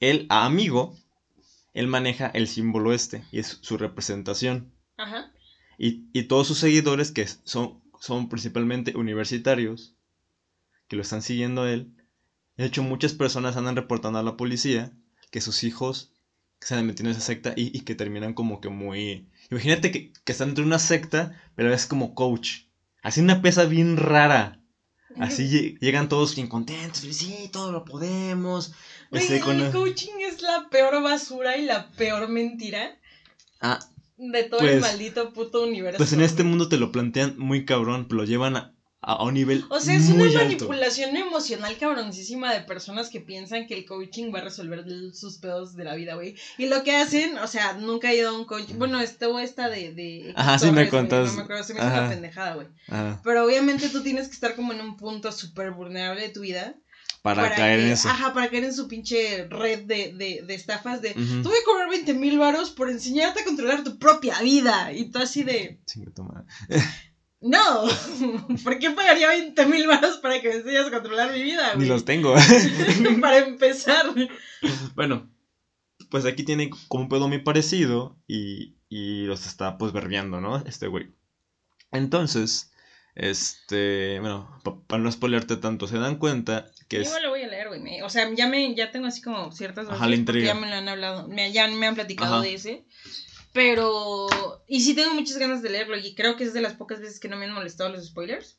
él, 0.00 0.26
a 0.28 0.44
amigo, 0.44 0.96
él 1.72 1.86
maneja 1.86 2.26
el 2.28 2.48
símbolo 2.48 2.92
este. 2.92 3.24
Y 3.30 3.38
es 3.38 3.58
su 3.62 3.78
representación. 3.78 4.72
Ajá. 4.96 5.30
Y, 5.78 6.04
y 6.12 6.24
todos 6.24 6.46
sus 6.46 6.58
seguidores, 6.58 7.10
que 7.12 7.26
son, 7.44 7.82
son 8.00 8.28
principalmente 8.28 8.96
universitarios, 8.96 9.94
que 10.88 10.96
lo 10.96 11.02
están 11.02 11.22
siguiendo 11.22 11.62
a 11.62 11.70
él. 11.72 11.92
De 12.56 12.64
hecho, 12.66 12.82
muchas 12.82 13.12
personas 13.14 13.56
andan 13.56 13.76
reportando 13.76 14.18
a 14.18 14.22
la 14.22 14.36
policía 14.36 14.92
que 15.30 15.40
sus 15.40 15.64
hijos 15.64 16.12
se 16.60 16.74
han 16.74 16.86
metido 16.86 17.08
en 17.08 17.16
esa 17.16 17.20
secta 17.20 17.52
y, 17.56 17.76
y 17.76 17.80
que 17.80 17.94
terminan 17.94 18.32
como 18.34 18.60
que 18.60 18.68
muy... 18.68 19.28
Imagínate 19.50 19.90
que, 19.90 20.12
que 20.24 20.32
están 20.32 20.48
dentro 20.48 20.62
de 20.64 20.68
una 20.68 20.78
secta, 20.78 21.38
pero 21.56 21.72
es 21.74 21.86
como 21.86 22.14
coach. 22.14 22.62
Así 23.02 23.20
una 23.20 23.42
pesa 23.42 23.64
bien 23.64 23.96
rara. 23.96 24.60
Así 25.20 25.44
lle- 25.48 25.78
llegan 25.80 26.08
todos 26.08 26.34
bien 26.34 26.48
contentos, 26.48 27.00
sí, 27.00 27.48
todo 27.52 27.70
lo 27.70 27.84
podemos. 27.84 28.72
Este, 29.12 29.38
con- 29.40 29.60
el 29.60 29.70
coaching 29.72 30.12
es 30.20 30.42
la 30.42 30.68
peor 30.70 31.02
basura 31.02 31.56
y 31.56 31.64
la 31.66 31.88
peor 31.92 32.28
mentira 32.28 32.98
Ah, 33.60 33.78
de 34.16 34.44
todo 34.44 34.60
el 34.60 34.78
Pues- 34.78 34.80
maldito 34.80 35.32
puto 35.32 35.62
universo. 35.64 35.98
Pues 35.98 36.12
en 36.12 36.20
este 36.20 36.44
mundo 36.44 36.68
te 36.68 36.76
lo 36.76 36.92
plantean 36.92 37.34
muy 37.38 37.64
cabrón, 37.64 38.06
pero 38.08 38.22
lo 38.22 38.24
llevan 38.26 38.56
a, 38.56 38.74
a, 39.00 39.22
un 39.24 39.34
nivel. 39.34 39.64
O 39.68 39.80
sea, 39.80 39.94
es 39.96 40.08
una 40.08 40.24
manipulación 40.32 41.16
emocional 41.16 41.76
cabroncísima 41.78 42.52
de 42.54 42.60
personas 42.60 43.10
que 43.10 43.20
piensan 43.20 43.66
que 43.66 43.74
el 43.74 43.84
coaching 43.84 44.32
va 44.32 44.38
a 44.38 44.44
resolver 44.44 44.84
sus 45.12 45.38
pedos 45.38 45.76
de 45.76 45.84
la 45.84 45.94
vida, 45.94 46.14
güey. 46.14 46.36
Y 46.58 46.66
lo 46.66 46.82
que 46.84 46.96
hacen, 46.96 47.36
o 47.38 47.46
sea, 47.46 47.74
nunca 47.74 48.12
he 48.12 48.16
ido 48.16 48.30
a 48.30 48.38
un 48.38 48.44
coaching. 48.44 48.76
Bueno, 48.76 49.00
estuvo 49.00 49.38
esta 49.40 49.68
de. 49.68 49.92
de 49.92 50.32
Ajá, 50.36 50.58
sí 50.58 50.70
me 50.70 50.88
contas. 50.88 51.30
no 51.30 51.36
me 51.36 51.42
acuerdo, 51.42 51.64
se 51.64 51.74
me 51.74 51.80
hizo 51.80 51.88
una 51.88 52.08
pendejada, 52.08 52.54
güey. 52.54 52.68
Pero 53.22 53.44
obviamente 53.44 53.88
tú 53.88 54.02
tienes 54.02 54.28
que 54.28 54.34
estar 54.34 54.54
como 54.54 54.72
en 54.72 54.80
un 54.80 54.96
punto 54.96 55.32
súper 55.32 55.72
vulnerable 55.72 56.22
de 56.22 56.28
tu 56.30 56.40
vida. 56.40 56.74
Para, 57.24 57.54
caer 57.54 57.80
en 57.80 57.92
eso. 57.92 58.10
Ajá, 58.10 58.34
para 58.34 58.50
caer 58.50 58.64
en 58.64 58.74
su 58.74 58.86
pinche 58.86 59.48
red 59.48 59.84
de, 59.84 60.12
de, 60.12 60.42
de 60.46 60.54
estafas 60.54 61.00
de. 61.00 61.12
Uh 61.12 61.42
Tú 61.42 61.48
voy 61.48 61.56
a 61.56 61.64
cobrar 61.64 61.88
20 61.88 62.12
mil 62.12 62.38
varos 62.38 62.68
por 62.68 62.90
enseñarte 62.90 63.40
a 63.40 63.44
controlar 63.46 63.82
tu 63.82 63.98
propia 63.98 64.42
vida. 64.42 64.92
Y 64.92 65.10
tú 65.10 65.20
así 65.20 65.42
de. 65.42 65.80
toma. 66.14 66.44
No, 67.40 67.84
¿por 68.62 68.78
qué 68.78 68.90
pagaría 68.90 69.28
20 69.28 69.64
mil 69.64 69.86
baros 69.86 70.18
para 70.18 70.42
que 70.42 70.50
me 70.50 70.54
enseñes 70.56 70.84
a 70.84 70.90
controlar 70.90 71.32
mi 71.32 71.42
vida, 71.42 71.74
Ni 71.76 71.86
los 71.86 72.04
tengo. 72.04 72.34
para 73.22 73.38
empezar. 73.38 74.04
Bueno, 74.94 75.32
pues 76.10 76.26
aquí 76.26 76.42
tiene 76.42 76.68
como 76.88 77.04
un 77.04 77.08
pedo 77.08 77.26
muy 77.26 77.38
parecido 77.38 78.18
y, 78.26 78.76
y 78.90 79.24
los 79.24 79.46
está 79.46 79.78
pues 79.78 79.92
verbiando, 79.92 80.42
¿no? 80.42 80.58
Este 80.66 80.88
güey. 80.88 81.14
Entonces, 81.90 82.70
este, 83.14 84.18
bueno, 84.20 84.60
para 84.86 85.02
no 85.02 85.10
spoilearte 85.10 85.56
tanto, 85.56 85.86
se 85.86 85.98
dan 85.98 86.16
cuenta 86.16 86.66
que 86.88 87.02
es... 87.02 87.08
Igual 87.08 87.22
lo 87.22 87.30
voy 87.30 87.42
a 87.42 87.48
leer, 87.48 87.68
güey. 87.68 88.02
O 88.02 88.10
sea, 88.10 88.32
ya 88.34 88.48
me, 88.48 88.74
ya 88.74 88.90
tengo 88.90 89.06
así 89.06 89.22
como 89.22 89.52
ciertas 89.52 89.88
Ajá, 89.88 90.08
porque 90.24 90.42
ya 90.42 90.54
me 90.54 90.68
lo 90.68 90.74
han 90.74 90.88
hablado, 90.88 91.28
me, 91.28 91.52
ya 91.52 91.68
me 91.68 91.86
han 91.86 91.94
platicado 91.94 92.40
de 92.40 92.54
ese. 92.54 92.84
Pero. 93.54 94.26
Y 94.66 94.80
sí 94.80 94.94
tengo 94.94 95.14
muchas 95.14 95.38
ganas 95.38 95.62
de 95.62 95.70
leerlo. 95.70 95.96
Y 95.96 96.14
creo 96.16 96.36
que 96.36 96.42
es 96.42 96.52
de 96.52 96.60
las 96.60 96.74
pocas 96.74 97.00
veces 97.00 97.20
que 97.20 97.28
no 97.28 97.36
me 97.36 97.46
han 97.46 97.54
molestado 97.54 97.88
los 97.88 98.04
spoilers. 98.04 98.58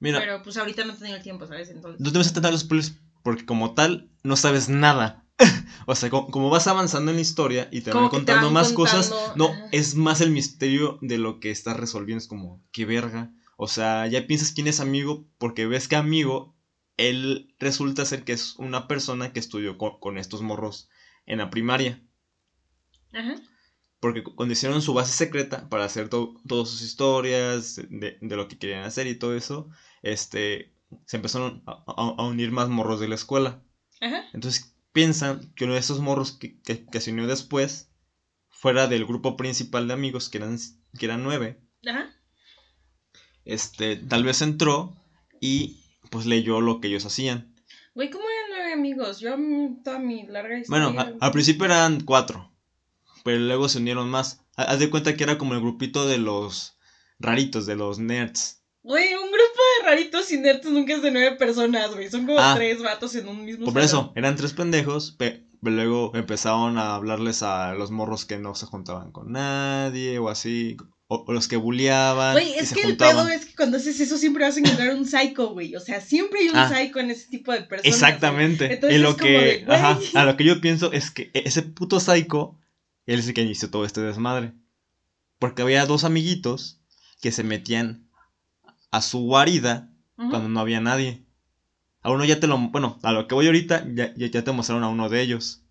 Mira. 0.00 0.18
Pero 0.18 0.42
pues 0.42 0.56
ahorita 0.56 0.84
no 0.84 0.94
tengo 0.96 1.14
el 1.14 1.22
tiempo, 1.22 1.46
¿sabes? 1.46 1.70
Entonces. 1.70 2.00
No 2.00 2.10
te 2.10 2.18
vas 2.18 2.28
a 2.28 2.34
tener 2.34 2.50
los 2.50 2.62
spoilers 2.62 2.94
porque 3.22 3.46
como 3.46 3.74
tal 3.74 4.10
no 4.24 4.36
sabes 4.36 4.68
nada. 4.68 5.19
o 5.86 5.94
sea, 5.94 6.10
como, 6.10 6.50
vas 6.50 6.66
avanzando 6.66 7.10
en 7.10 7.16
la 7.16 7.22
historia 7.22 7.68
y 7.72 7.80
te 7.80 7.92
van 7.92 8.08
contando 8.08 8.50
más 8.50 8.72
cosas, 8.72 9.12
no, 9.36 9.50
es 9.72 9.94
más 9.94 10.20
el 10.20 10.30
misterio 10.30 10.98
de 11.00 11.18
lo 11.18 11.40
que 11.40 11.50
estás 11.50 11.76
resolviendo. 11.76 12.22
Es 12.22 12.28
como, 12.28 12.62
qué 12.72 12.84
verga. 12.84 13.32
O 13.56 13.68
sea, 13.68 14.06
ya 14.06 14.26
piensas 14.26 14.52
quién 14.52 14.68
es 14.68 14.80
amigo 14.80 15.26
porque 15.38 15.66
ves 15.66 15.88
que 15.88 15.96
amigo, 15.96 16.56
él 16.96 17.54
resulta 17.58 18.04
ser 18.04 18.24
que 18.24 18.32
es 18.32 18.56
una 18.56 18.88
persona 18.88 19.32
que 19.32 19.40
estudió 19.40 19.78
con, 19.78 19.98
con 20.00 20.18
estos 20.18 20.42
morros 20.42 20.88
en 21.26 21.38
la 21.38 21.50
primaria. 21.50 22.02
Ajá 23.12 23.34
porque 24.00 24.24
cuando 24.24 24.52
hicieron 24.52 24.80
su 24.82 24.94
base 24.94 25.12
secreta 25.12 25.68
para 25.68 25.84
hacer 25.84 26.08
todas 26.08 26.68
sus 26.68 26.82
historias, 26.82 27.76
de, 27.76 28.18
lo 28.20 28.48
que 28.48 28.58
querían 28.58 28.84
hacer 28.84 29.06
y 29.06 29.14
todo 29.14 29.36
eso, 29.36 29.68
este, 30.02 30.72
se 31.04 31.18
empezaron 31.18 31.62
a, 31.66 32.22
unir 32.24 32.50
más 32.50 32.70
morros 32.70 32.98
de 32.98 33.08
la 33.08 33.14
escuela. 33.14 33.62
Ajá. 34.00 34.24
Entonces 34.32 34.74
piensan 34.92 35.52
que 35.54 35.64
uno 35.64 35.74
de 35.74 35.80
esos 35.80 36.00
morros 36.00 36.32
que, 36.32 36.88
se 37.00 37.12
unió 37.12 37.26
después 37.26 37.90
fuera 38.48 38.86
del 38.86 39.06
grupo 39.06 39.36
principal 39.36 39.88
de 39.88 39.94
amigos, 39.94 40.28
que 40.28 40.38
eran, 40.38 40.58
que 40.98 41.06
eran 41.06 41.22
nueve. 41.22 41.60
Ajá. 41.86 42.10
Este, 43.44 43.96
tal 43.96 44.24
vez 44.24 44.42
entró 44.42 44.96
y 45.40 45.84
pues 46.10 46.26
leyó 46.26 46.60
lo 46.60 46.80
que 46.80 46.88
ellos 46.88 47.06
hacían. 47.06 47.54
Güey, 47.94 48.10
¿cómo 48.10 48.24
eran 48.24 48.50
nueve 48.50 48.72
amigos? 48.72 49.20
Yo 49.20 49.36
toda 49.82 49.98
mi 49.98 50.26
larga 50.26 50.58
historia... 50.58 50.88
Bueno, 50.88 51.18
al 51.20 51.32
principio 51.32 51.64
eran 51.64 52.02
cuatro 52.02 52.50
pero 53.24 53.38
luego 53.38 53.68
se 53.68 53.78
unieron 53.78 54.08
más. 54.08 54.44
Haz 54.56 54.78
de 54.78 54.90
cuenta 54.90 55.16
que 55.16 55.24
era 55.24 55.38
como 55.38 55.54
el 55.54 55.60
grupito 55.60 56.06
de 56.06 56.18
los 56.18 56.78
raritos, 57.18 57.66
de 57.66 57.76
los 57.76 57.98
nerds. 57.98 58.62
Güey, 58.82 59.14
un 59.14 59.30
raritos 59.84 60.30
y 60.32 60.38
nerds 60.38 60.70
nunca 60.70 60.94
es 60.94 61.02
de 61.02 61.10
nueve 61.10 61.36
personas, 61.36 61.92
güey. 61.94 62.10
Son 62.10 62.26
como 62.26 62.38
ah. 62.38 62.54
tres 62.56 62.82
vatos 62.82 63.14
en 63.14 63.28
un 63.28 63.44
mismo 63.44 63.72
Por 63.72 63.82
eso, 63.82 64.12
eran 64.14 64.36
tres 64.36 64.52
pendejos, 64.52 65.16
pero 65.18 65.40
luego 65.60 66.12
empezaron 66.14 66.78
a 66.78 66.94
hablarles 66.94 67.42
a 67.42 67.74
los 67.74 67.90
morros 67.90 68.24
que 68.24 68.38
no 68.38 68.54
se 68.54 68.66
juntaban 68.66 69.12
con 69.12 69.32
nadie 69.32 70.18
o 70.18 70.28
así. 70.28 70.76
O, 71.12 71.24
los 71.32 71.48
que 71.48 71.56
bulleaban. 71.56 72.34
Güey, 72.34 72.54
es 72.54 72.72
que 72.72 72.82
el 72.82 72.96
pedo 72.96 73.26
es 73.26 73.46
que 73.46 73.56
cuando 73.56 73.78
haces 73.78 73.98
eso 73.98 74.16
siempre 74.16 74.44
vas 74.44 74.56
a 74.56 74.60
encontrar 74.60 74.94
un 74.94 75.04
psycho, 75.04 75.48
güey. 75.48 75.74
O 75.74 75.80
sea, 75.80 76.00
siempre 76.00 76.40
hay 76.40 76.48
un 76.50 76.56
ah. 76.56 76.68
psycho 76.68 77.00
en 77.00 77.10
ese 77.10 77.28
tipo 77.28 77.52
de 77.52 77.62
personas. 77.62 77.92
Exactamente. 77.92 78.80
y 78.88 78.98
lo 78.98 79.16
que, 79.16 79.64
ajá, 79.68 79.98
a 80.14 80.24
lo 80.24 80.36
que 80.36 80.44
yo 80.44 80.60
pienso 80.60 80.92
es 80.92 81.10
que 81.10 81.32
ese 81.34 81.62
puto 81.62 81.98
psycho 81.98 82.56
él 83.06 83.18
es 83.18 83.26
el 83.26 83.34
que 83.34 83.42
inició 83.42 83.70
todo 83.70 83.84
este 83.84 84.00
desmadre. 84.00 84.52
Porque 85.38 85.62
había 85.62 85.86
dos 85.86 86.04
amiguitos 86.04 86.80
que 87.20 87.32
se 87.32 87.42
metían 87.42 88.08
a 88.90 89.00
su 89.00 89.20
guarida 89.20 89.92
cuando 90.16 90.48
no 90.48 90.60
había 90.60 90.80
nadie. 90.80 91.24
A 92.02 92.10
uno 92.10 92.24
ya 92.24 92.40
te 92.40 92.46
lo. 92.46 92.58
Bueno, 92.58 92.98
a 93.02 93.12
lo 93.12 93.26
que 93.26 93.34
voy 93.34 93.46
ahorita, 93.46 93.86
ya, 93.94 94.14
ya 94.14 94.44
te 94.44 94.52
mostraron 94.52 94.84
a 94.84 94.88
uno 94.88 95.08
de 95.08 95.22
ellos. 95.22 95.62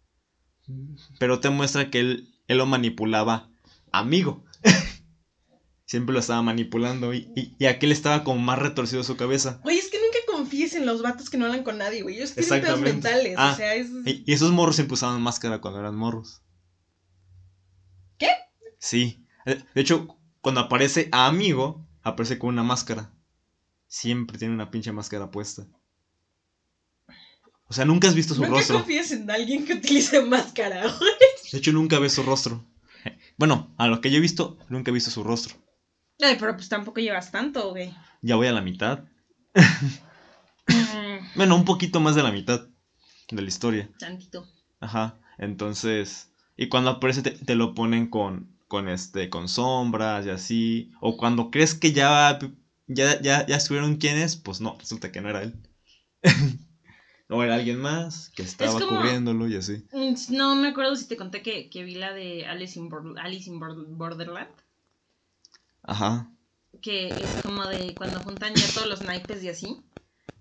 Pero 1.19 1.39
te 1.39 1.49
muestra 1.49 1.89
que 1.89 1.99
él, 1.99 2.35
él 2.47 2.57
lo 2.57 2.65
manipulaba 2.65 3.49
amigo. 3.91 4.45
Siempre 5.85 6.13
lo 6.13 6.19
estaba 6.19 6.43
manipulando 6.43 7.15
y, 7.15 7.31
y, 7.57 7.65
aquel 7.65 7.91
estaba 7.91 8.23
como 8.23 8.39
más 8.39 8.59
retorcido 8.59 9.03
su 9.03 9.17
cabeza. 9.17 9.59
Oye, 9.63 9.79
es 9.79 9.89
que 9.89 9.97
nunca 9.97 10.19
confíes 10.27 10.75
en 10.75 10.85
los 10.85 11.01
vatos 11.01 11.31
que 11.31 11.37
no 11.39 11.45
hablan 11.45 11.63
con 11.63 11.79
nadie, 11.79 12.03
güey. 12.03 12.17
Ellos 12.17 12.35
tienen 12.35 12.61
pedos 12.61 12.79
mentales. 12.79 13.35
o 13.35 13.41
ah, 13.41 13.55
sea, 13.55 13.73
es... 13.73 13.87
y, 14.05 14.23
y, 14.27 14.33
esos 14.33 14.51
morros 14.51 14.75
siempre 14.75 14.93
usaban 14.93 15.19
máscara 15.21 15.61
cuando 15.61 15.79
eran 15.79 15.95
morros. 15.95 16.43
Sí. 18.79 19.25
De 19.45 19.81
hecho, 19.81 20.17
cuando 20.41 20.61
aparece 20.61 21.09
a 21.11 21.27
amigo, 21.27 21.85
aparece 22.03 22.39
con 22.39 22.49
una 22.49 22.63
máscara. 22.63 23.11
Siempre 23.87 24.37
tiene 24.37 24.53
una 24.53 24.71
pinche 24.71 24.91
máscara 24.91 25.31
puesta. 25.31 25.65
O 27.67 27.73
sea, 27.73 27.85
nunca 27.85 28.07
has 28.07 28.15
visto 28.15 28.33
su 28.33 28.43
rostro. 28.45 28.77
No 28.77 28.81
confías 28.81 29.11
en 29.11 29.29
alguien 29.29 29.65
que 29.65 29.73
utilice 29.73 30.21
máscara, 30.23 30.81
güey. 30.81 31.11
De 31.51 31.57
hecho, 31.57 31.71
nunca 31.71 31.99
ves 31.99 32.13
su 32.13 32.23
rostro. 32.23 32.65
Bueno, 33.37 33.73
a 33.77 33.87
lo 33.87 34.01
que 34.01 34.11
yo 34.11 34.17
he 34.17 34.21
visto, 34.21 34.57
nunca 34.69 34.91
he 34.91 34.93
visto 34.93 35.11
su 35.11 35.23
rostro. 35.23 35.55
Ay, 36.21 36.35
pero 36.39 36.55
pues 36.55 36.67
tampoco 36.67 36.99
llevas 36.99 37.31
tanto, 37.31 37.69
güey. 37.69 37.93
Ya 38.21 38.35
voy 38.35 38.47
a 38.47 38.51
la 38.51 38.61
mitad. 38.61 39.05
Mm. 40.67 41.35
bueno, 41.35 41.55
un 41.55 41.65
poquito 41.65 41.99
más 41.99 42.15
de 42.15 42.23
la 42.23 42.31
mitad 42.31 42.67
de 43.31 43.41
la 43.41 43.47
historia. 43.47 43.89
Tantito. 43.97 44.47
Ajá. 44.79 45.19
Entonces, 45.37 46.31
y 46.57 46.67
cuando 46.69 46.89
aparece 46.89 47.21
te 47.21 47.55
lo 47.55 47.73
ponen 47.73 48.07
con 48.07 48.58
con 48.69 48.87
este 48.87 49.29
con 49.29 49.49
sombras 49.49 50.25
y 50.25 50.29
así 50.29 50.91
o 51.01 51.17
cuando 51.17 51.51
crees 51.51 51.73
que 51.73 51.91
ya 51.91 52.39
ya 52.87 53.19
ya 53.19 53.45
ya 53.45 53.55
estuvieron 53.57 53.97
quienes 53.97 54.37
pues 54.37 54.61
no 54.61 54.77
resulta 54.79 55.11
que 55.11 55.19
no 55.19 55.29
era 55.29 55.43
él. 55.43 55.55
O 57.31 57.43
era 57.43 57.53
alguien 57.53 57.79
más 57.79 58.29
que 58.29 58.41
estaba 58.41 58.79
cubriéndolo 58.79 59.47
y 59.47 59.55
así. 59.55 59.85
Mm, 59.93 60.35
no 60.35 60.55
me 60.55 60.69
acuerdo 60.69 60.95
si 60.95 61.07
te 61.07 61.15
conté 61.15 61.43
que, 61.43 61.69
que 61.69 61.83
vi 61.83 61.93
la 61.93 62.11
de 62.11 62.47
Alice 62.47 62.79
in, 62.79 62.89
Alice 63.21 63.47
in 63.47 63.59
Borderland. 63.59 64.49
Ajá. 65.83 66.27
Que 66.81 67.09
es 67.09 67.43
como 67.43 67.67
de 67.67 67.93
cuando 67.93 68.19
juntan 68.21 68.55
ya 68.55 68.65
todos 68.73 68.87
los 68.87 69.03
naipes 69.03 69.43
y 69.43 69.49
así 69.49 69.77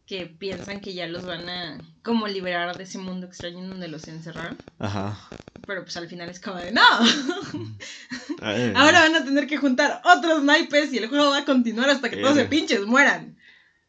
que 0.09 0.25
piensan 0.25 0.81
que 0.81 0.95
ya 0.95 1.07
los 1.07 1.27
van 1.27 1.47
a 1.51 1.79
como 2.03 2.27
liberar 2.27 2.75
de 2.79 2.85
ese 2.85 2.97
mundo 2.97 3.27
extraño 3.27 3.59
en 3.59 3.69
donde 3.69 3.89
los 3.89 4.09
encerraron. 4.09 4.57
Ajá. 4.79 5.29
Pero 5.67 5.83
pues 5.83 5.99
al 5.99 6.09
final 6.09 6.31
es 6.31 6.41
como 6.41 6.57
de 6.57 6.73
no. 6.73 6.81
Ahora 8.75 9.01
van 9.01 9.17
a 9.17 9.25
tener 9.25 9.47
que 9.47 9.59
juntar 9.59 10.01
otros 10.05 10.43
naipes 10.43 10.95
y 10.95 10.99
el 10.99 11.09
juego 11.09 11.29
va 11.29 11.39
a 11.39 11.45
continuar 11.45 11.91
hasta 11.91 12.09
que 12.09 12.17
todos 12.17 12.37
se 12.37 12.47
pinches 12.47 12.87
mueran. 12.87 13.37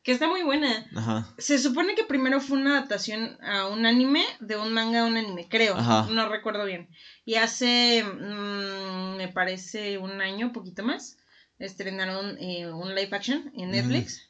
Que 0.04 0.12
está 0.12 0.28
muy 0.28 0.44
buena. 0.44 0.86
Ajá. 0.94 1.34
Se 1.38 1.58
supone 1.58 1.96
que 1.96 2.04
primero 2.04 2.42
fue 2.42 2.58
una 2.58 2.72
adaptación 2.72 3.38
a 3.42 3.68
un 3.68 3.86
anime, 3.86 4.26
de 4.42 4.58
un 4.58 4.74
manga 4.74 5.02
a 5.02 5.06
un 5.06 5.16
anime, 5.16 5.48
creo. 5.50 5.78
Ajá. 5.78 6.08
No 6.12 6.28
recuerdo 6.28 6.66
bien. 6.66 6.90
Y 7.24 7.36
hace, 7.36 8.04
mm, 8.04 9.16
me 9.16 9.30
parece, 9.30 9.98
un 9.98 10.20
año, 10.20 10.52
poquito 10.52 10.84
más, 10.84 11.18
estrenaron 11.60 12.38
eh, 12.40 12.68
un 12.68 12.94
live 12.94 13.16
action 13.16 13.54
en 13.56 13.72
Netflix. 13.72 14.29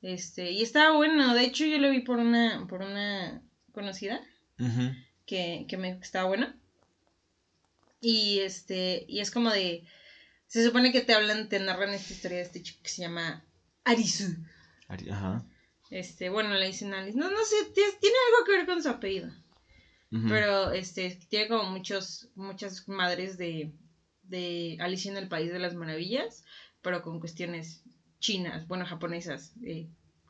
Este, 0.00 0.52
y 0.52 0.62
estaba 0.62 0.96
bueno, 0.96 1.34
de 1.34 1.44
hecho 1.44 1.64
yo 1.64 1.78
lo 1.78 1.90
vi 1.90 2.00
por 2.00 2.18
una, 2.18 2.66
por 2.68 2.82
una 2.82 3.42
conocida 3.72 4.20
que, 5.26 5.66
que 5.68 5.76
me 5.76 5.90
estaba 5.90 6.28
bueno. 6.28 6.52
Y 8.00 8.40
este, 8.40 9.04
y 9.08 9.20
es 9.20 9.30
como 9.30 9.50
de, 9.50 9.84
se 10.46 10.64
supone 10.64 10.92
que 10.92 11.00
te 11.00 11.14
hablan, 11.14 11.48
te 11.48 11.58
narran 11.58 11.90
esta 11.90 12.12
historia 12.12 12.38
de 12.38 12.44
este 12.44 12.62
chico 12.62 12.80
que 12.82 12.90
se 12.90 13.02
llama 13.02 13.44
Arisu. 13.84 14.36
Ajá. 14.88 15.44
Este, 15.90 16.28
bueno, 16.28 16.54
le 16.54 16.66
dicen 16.66 16.94
Alice. 16.94 17.18
No, 17.18 17.30
no 17.30 17.44
sé, 17.44 17.56
tiene 17.74 18.16
algo 18.28 18.44
que 18.44 18.52
ver 18.52 18.66
con 18.66 18.82
su 18.82 18.88
apellido. 18.88 19.30
Pero 20.10 20.70
este, 20.72 21.20
tiene 21.28 21.48
como 21.48 21.64
muchos, 21.64 22.30
muchas 22.34 22.88
madres 22.88 23.36
de, 23.36 23.74
de 24.22 24.78
Alicia 24.80 25.10
en 25.10 25.18
el 25.18 25.28
País 25.28 25.52
de 25.52 25.58
las 25.58 25.74
Maravillas, 25.74 26.44
pero 26.80 27.02
con 27.02 27.20
cuestiones 27.20 27.82
chinas, 28.20 28.66
bueno, 28.66 28.86
japonesas, 28.86 29.52
eh, 29.64 29.88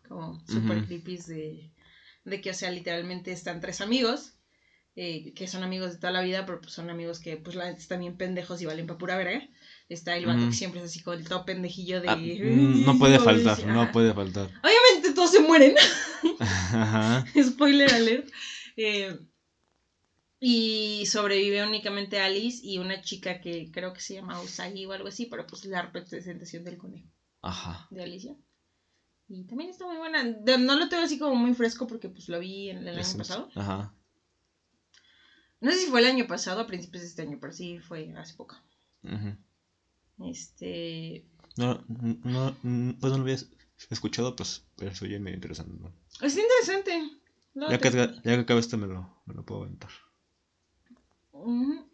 como 0.09 0.41
super 0.47 0.85
creepy 0.85 1.19
de, 1.19 1.71
de 2.25 2.41
que, 2.41 2.51
o 2.51 2.55
sea, 2.55 2.71
literalmente 2.71 3.33
están 3.33 3.61
tres 3.61 3.81
amigos, 3.81 4.35
eh, 4.97 5.33
que 5.35 5.47
son 5.47 5.63
amigos 5.63 5.93
de 5.93 5.99
toda 5.99 6.13
la 6.13 6.23
vida, 6.23 6.45
pero 6.45 6.61
pues 6.61 6.73
son 6.73 6.91
amigos 6.91 7.21
que, 7.21 7.37
pues, 7.37 7.57
la 7.57 7.71
están 7.71 8.01
bien 8.01 8.17
pendejos 8.17 8.61
y 8.61 8.67
valen 8.67 8.87
para 8.87 8.99
pura 8.99 9.17
verga. 9.17 9.49
está 9.89 10.17
el 10.17 10.27
vato 10.27 10.47
que 10.47 10.55
siempre 10.55 10.81
es 10.81 10.87
así 10.87 11.01
con 11.03 11.19
el 11.19 11.29
todo 11.29 11.45
pendejillo 11.45 12.01
de... 12.01 12.09
Ah, 12.09 12.17
mm, 12.17 12.85
no 12.85 12.99
puede 12.99 13.19
faltar, 13.19 13.65
no 13.67 13.83
Ajá. 13.83 13.93
puede 13.93 14.13
faltar. 14.13 14.47
Obviamente 14.47 15.15
todos 15.15 15.31
se 15.31 15.41
mueren. 15.41 15.75
Ajá. 16.41 17.25
Spoiler 17.43 17.93
alert. 17.93 18.29
Eh, 18.77 19.19
y 20.41 21.05
sobrevive 21.07 21.65
únicamente 21.65 22.21
Alice 22.21 22.61
y 22.63 22.79
una 22.79 23.03
chica 23.03 23.41
que 23.41 23.71
creo 23.73 23.93
que 23.93 24.01
se 24.01 24.15
llama 24.15 24.41
Usagi 24.41 24.87
o 24.87 24.93
algo 24.93 25.09
así, 25.09 25.27
pero 25.27 25.47
pues 25.47 25.65
la 25.65 25.83
representación 25.83 26.65
del 26.65 26.79
conejo 26.79 27.09
Ajá. 27.43 27.87
de 27.91 28.03
Alicia. 28.03 28.37
Y 29.29 29.45
también 29.45 29.71
está 29.71 29.87
muy 29.87 29.97
buena. 29.99 30.25
De- 30.25 30.59
no 30.59 30.75
lo 30.77 30.89
tengo 30.89 31.03
así 31.03 31.19
como 31.19 31.35
muy 31.35 31.55
fresco 31.55 31.87
porque 31.87 32.09
pues 32.09 32.29
lo 32.29 32.39
vi 32.41 32.71
en 32.71 32.79
el 32.79 32.89
año 32.89 32.99
Es- 33.01 33.15
pasado. 33.15 33.51
Ajá. 33.55 33.95
No 35.61 35.71
sé 35.73 35.79
si 35.79 35.87
fue 35.87 36.01
el 36.01 36.07
año 36.07 36.27
pasado, 36.27 36.61
a 36.61 36.67
principios 36.67 37.03
de 37.03 37.09
este 37.09 37.23
año, 37.23 37.39
pero 37.41 37.53
sí 37.53 37.79
fue 37.81 38.13
hace 38.17 38.35
poco. 38.35 38.57
Ujú. 39.03 39.37
Este. 40.31 41.27
No, 41.57 41.85
no, 41.89 42.57
no, 42.63 42.97
pues 43.01 43.13
no 43.13 43.19
lo 43.19 43.23
había 43.25 43.37
escuchado, 43.91 44.35
pues, 44.37 44.65
pero 44.77 44.93
eso 44.93 45.05
ya 45.07 45.19
me 45.19 45.33
interesante. 45.33 45.73
¿no? 45.81 45.93
Está 46.27 46.41
interesante. 46.41 47.19
Luego 47.55 47.73
Ya 47.73 47.79
te- 47.79 47.91
que, 47.91 47.97
ya 47.97 48.23
que 48.23 48.41
acabe 48.41 48.61
este 48.61 48.77
me 48.77 48.87
lo, 48.87 49.21
me 49.27 49.35
lo 49.35 49.45
puedo 49.45 49.63
aventar. 49.65 49.91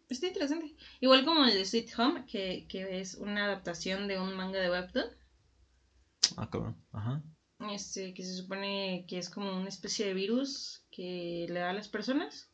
Está 0.08 0.26
interesante. 0.28 0.74
Igual 1.00 1.24
como 1.24 1.44
el 1.44 1.54
de 1.54 1.64
Sweet 1.64 1.98
Home, 1.98 2.26
que, 2.26 2.66
que 2.68 3.00
es 3.00 3.14
una 3.14 3.44
adaptación 3.46 4.08
de 4.08 4.20
un 4.20 4.34
manga 4.36 4.60
de 4.60 4.70
Webtoon. 4.70 5.06
Ah, 6.36 6.48
cabrón. 6.50 6.76
Ajá. 6.92 7.22
Este, 7.70 8.14
que 8.14 8.22
se 8.24 8.34
supone 8.36 9.06
que 9.08 9.18
es 9.18 9.30
como 9.30 9.56
una 9.56 9.68
especie 9.68 10.06
de 10.06 10.14
virus 10.14 10.84
que 10.90 11.46
le 11.48 11.60
da 11.60 11.70
a 11.70 11.74
las 11.74 11.88
personas. 11.88 12.50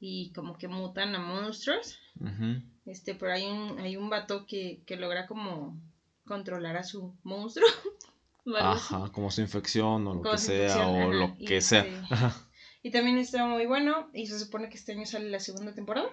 Y 0.00 0.32
como 0.32 0.58
que 0.58 0.68
mutan 0.68 1.14
a 1.14 1.18
monstruos. 1.18 1.98
Ujú. 2.20 2.62
Este, 2.84 3.14
pero 3.14 3.32
hay 3.32 3.46
un, 3.46 3.78
hay 3.78 3.96
un 3.96 4.10
vato 4.10 4.44
que, 4.46 4.82
que 4.86 4.96
logra 4.96 5.26
como 5.26 5.80
controlar 6.26 6.76
a 6.76 6.84
su 6.84 7.16
monstruo. 7.22 7.66
así. 8.58 8.94
Ajá, 8.94 9.10
como 9.12 9.30
su 9.30 9.40
infección 9.40 10.06
o 10.06 10.14
lo 10.14 10.20
Como 10.22 10.32
que 10.32 10.38
sea, 10.38 10.88
o 10.88 10.96
ajá, 11.00 11.06
lo 11.08 11.36
y 11.38 11.44
que 11.46 11.60
sea. 11.60 11.80
este- 11.86 12.06
Ajá. 12.14 12.48
Y 12.82 12.90
también 12.90 13.16
está 13.16 13.46
muy 13.46 13.64
bueno. 13.64 14.10
Y 14.12 14.26
se 14.26 14.38
supone 14.38 14.68
que 14.68 14.76
este 14.76 14.92
año 14.92 15.06
sale 15.06 15.30
la 15.30 15.40
segunda 15.40 15.74
temporada. 15.74 16.08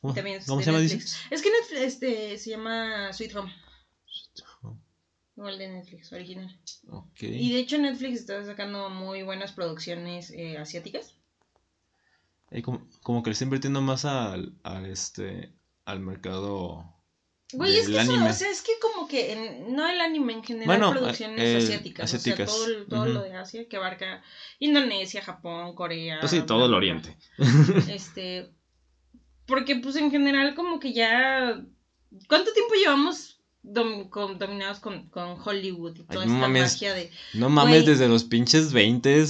¿Cómo, 0.00 0.14
también 0.14 0.38
es 0.38 0.46
cómo 0.46 0.60
se 0.60 0.66
llama, 0.66 0.80
dices? 0.80 1.16
Es 1.30 1.42
que 1.42 1.50
Netflix 1.52 1.80
este, 1.80 2.36
se 2.38 2.50
llama 2.50 3.12
Sweet 3.12 3.36
Home. 3.36 3.54
Igual 5.42 5.58
de 5.58 5.68
Netflix, 5.70 6.12
original. 6.12 6.56
Ok. 6.88 7.22
Y 7.22 7.52
de 7.52 7.58
hecho 7.58 7.76
Netflix 7.76 8.20
está 8.20 8.44
sacando 8.44 8.88
muy 8.90 9.24
buenas 9.24 9.50
producciones 9.50 10.30
eh, 10.30 10.56
asiáticas. 10.56 11.16
Y 12.52 12.62
como, 12.62 12.86
como 13.02 13.24
que 13.24 13.30
le 13.30 13.32
está 13.32 13.42
invirtiendo 13.42 13.80
más 13.80 14.04
al, 14.04 14.54
al 14.62 14.86
este 14.86 15.52
al 15.84 15.98
mercado 15.98 16.84
Güey, 17.54 17.76
es 17.76 17.88
que 17.88 17.98
eso, 18.00 18.12
anime. 18.12 18.30
o 18.30 18.32
sea, 18.32 18.50
es 18.50 18.62
que 18.62 18.70
como 18.80 19.08
que 19.08 19.32
en- 19.32 19.74
no 19.74 19.88
el 19.88 20.00
anime 20.00 20.34
en 20.34 20.44
general, 20.44 20.66
Bueno, 20.78 20.92
producciones 20.92 21.40
eh, 21.40 21.56
asiáticas, 21.56 22.14
asiáticas, 22.14 22.48
o 22.54 22.64
sea, 22.66 22.86
todo, 22.88 23.04
el- 23.06 23.14
lo 23.14 23.22
de 23.22 23.34
Asia 23.34 23.68
que 23.68 23.76
abarca 23.78 24.22
Indonesia, 24.60 25.22
Japón, 25.22 25.74
Corea. 25.74 26.20
pues 26.20 26.30
sí, 26.30 26.36
bla, 26.38 26.46
todo 26.46 26.66
el 26.66 26.74
oriente. 26.74 27.16
Este, 27.90 28.54
porque 29.46 29.74
pues 29.74 29.96
en 29.96 30.12
general 30.12 30.54
como 30.54 30.78
que 30.78 30.92
ya, 30.92 31.60
¿cuánto 32.28 32.52
tiempo 32.52 32.74
llevamos 32.74 33.41
dom- 33.62 34.08
con- 34.08 34.38
dominados 34.38 34.80
con, 34.80 35.06
con 35.08 35.36
Hollywood 35.44 35.96
y 35.98 36.02
toda 36.04 36.26
no 36.26 36.34
esta 36.34 36.48
magia 36.48 36.94
de, 36.94 37.10
No 37.34 37.48
mames, 37.48 37.86
desde 37.86 38.08
los 38.08 38.24
pinches 38.24 38.72
20 38.72 39.24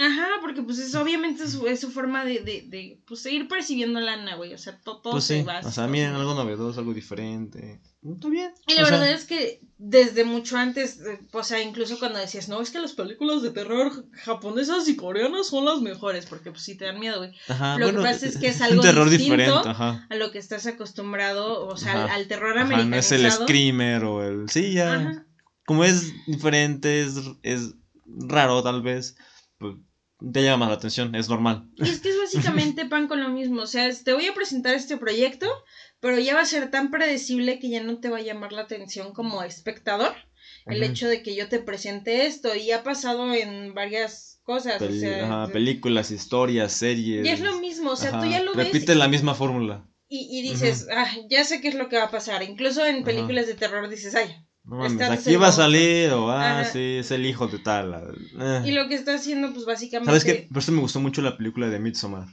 Ajá, 0.00 0.28
porque 0.40 0.62
pues 0.62 0.78
es 0.78 0.94
obviamente 0.94 1.42
es 1.42 1.50
su, 1.52 1.66
es 1.66 1.80
su 1.80 1.90
forma 1.90 2.24
de, 2.24 2.38
de, 2.40 2.62
de 2.68 3.02
pues, 3.04 3.26
ir 3.26 3.48
percibiendo 3.48 3.98
lana, 3.98 4.36
güey. 4.36 4.54
O 4.54 4.58
sea, 4.58 4.78
to- 4.78 4.98
todo 4.98 5.14
Pues 5.14 5.24
se 5.24 5.40
sí, 5.40 5.42
va. 5.42 5.58
o 5.58 5.70
sea, 5.72 5.88
miren, 5.88 6.12
algo 6.14 6.34
novedoso, 6.34 6.78
algo 6.78 6.94
diferente. 6.94 7.80
Está 8.08 8.28
bien. 8.28 8.52
Y 8.68 8.74
la 8.74 8.82
o 8.82 8.86
sea, 8.86 8.98
verdad 9.00 9.10
es 9.12 9.24
que 9.24 9.60
desde 9.76 10.22
mucho 10.24 10.56
antes, 10.56 11.00
eh, 11.00 11.18
o 11.32 11.42
sea, 11.42 11.60
incluso 11.60 11.98
cuando 11.98 12.20
decías, 12.20 12.48
no, 12.48 12.60
es 12.60 12.70
que 12.70 12.78
las 12.78 12.92
películas 12.92 13.42
de 13.42 13.50
terror 13.50 13.90
japonesas 14.12 14.88
y 14.88 14.94
coreanas 14.94 15.48
son 15.48 15.64
las 15.64 15.80
mejores, 15.80 16.26
porque 16.26 16.52
pues 16.52 16.62
sí 16.62 16.76
te 16.76 16.84
dan 16.84 17.00
miedo, 17.00 17.18
güey. 17.18 17.32
ajá, 17.48 17.76
lo 17.76 17.88
que 17.90 17.98
pasa 17.98 18.26
es 18.26 18.38
que 18.38 18.48
es 18.48 18.60
algo 18.60 18.82
terror 18.82 19.10
distinto. 19.10 19.36
diferente, 19.36 19.68
ajá. 19.68 20.06
A 20.08 20.14
lo 20.14 20.30
que 20.30 20.38
estás 20.38 20.64
acostumbrado, 20.68 21.66
o 21.66 21.76
sea, 21.76 22.04
al, 22.14 22.28
terror 22.28 22.56
Ajá, 22.56 22.84
no 22.84 22.96
es 22.96 23.10
el 23.10 23.28
screamer 23.32 24.04
o 24.04 24.22
el... 24.24 24.48
Sí, 24.48 24.74
ya. 24.74 25.24
Como 25.66 25.82
es 25.82 26.12
diferente, 26.26 27.02
es, 27.02 27.14
es 27.42 27.74
raro 28.06 28.62
tal 28.62 28.80
vez, 28.80 29.16
pues 29.58 29.74
te 30.32 30.42
llama 30.42 30.58
más 30.66 30.68
la 30.70 30.74
atención, 30.74 31.14
es 31.14 31.28
normal. 31.28 31.68
Y 31.76 31.88
es 31.88 32.00
que 32.00 32.08
es 32.10 32.18
básicamente 32.18 32.86
pan 32.86 33.06
con 33.08 33.20
lo 33.22 33.28
mismo. 33.28 33.62
O 33.62 33.66
sea, 33.66 33.86
es, 33.86 34.04
te 34.04 34.12
voy 34.12 34.26
a 34.26 34.34
presentar 34.34 34.74
este 34.74 34.96
proyecto, 34.96 35.46
pero 36.00 36.18
ya 36.18 36.34
va 36.34 36.40
a 36.40 36.46
ser 36.46 36.70
tan 36.70 36.90
predecible 36.90 37.58
que 37.58 37.70
ya 37.70 37.82
no 37.82 37.98
te 38.00 38.08
va 38.08 38.18
a 38.18 38.22
llamar 38.22 38.52
la 38.52 38.62
atención 38.62 39.12
como 39.12 39.42
espectador. 39.42 40.14
El 40.66 40.82
hecho 40.82 41.08
de 41.08 41.22
que 41.22 41.34
yo 41.34 41.48
te 41.48 41.60
presente 41.60 42.26
esto 42.26 42.54
y 42.54 42.72
ha 42.72 42.82
pasado 42.82 43.32
en 43.32 43.72
varias 43.74 44.40
cosas. 44.42 44.78
Peli- 44.78 44.98
o 44.98 45.00
sea, 45.00 45.24
ajá, 45.24 45.46
de- 45.46 45.52
películas, 45.54 46.10
historias, 46.10 46.72
series. 46.72 47.24
ya 47.24 47.32
es 47.32 47.40
lo 47.40 47.58
mismo. 47.58 47.92
O 47.92 47.96
sea, 47.96 48.10
Ajá, 48.10 48.20
tú 48.20 48.30
ya 48.30 48.42
lo 48.42 48.54
ves 48.54 48.66
Repite 48.66 48.94
la 48.94 49.08
misma 49.08 49.34
fórmula. 49.34 49.86
y, 50.08 50.28
y 50.38 50.42
dices, 50.42 50.86
ah, 50.94 51.10
ya 51.30 51.44
sé 51.44 51.60
qué 51.62 51.68
es 51.68 51.74
lo 51.74 51.88
que 51.88 51.96
va 51.96 52.04
a 52.04 52.10
pasar. 52.10 52.42
Incluso 52.42 52.84
en 52.84 53.02
películas 53.04 53.46
de 53.46 53.54
terror 53.54 53.88
dices, 53.88 54.14
ay. 54.14 54.28
No 54.68 54.76
mames, 54.76 55.00
aquí 55.10 55.36
va 55.36 55.48
a 55.48 55.52
salir, 55.52 56.10
o 56.10 56.30
ah, 56.30 56.60
Ajá. 56.60 56.64
sí, 56.70 56.96
es 56.98 57.10
el 57.10 57.24
hijo 57.26 57.48
de 57.48 57.58
tal. 57.58 57.94
ah. 58.38 58.62
Y 58.64 58.72
lo 58.72 58.86
que 58.88 58.94
está 58.94 59.14
haciendo, 59.14 59.52
pues 59.52 59.64
básicamente. 59.64 60.10
¿Sabes 60.10 60.24
qué? 60.24 60.46
Por 60.52 60.58
eso 60.58 60.72
me 60.72 60.80
gustó 60.80 61.00
mucho 61.00 61.22
la 61.22 61.36
película 61.36 61.68
de 61.68 61.78
Midsommar. 61.80 62.28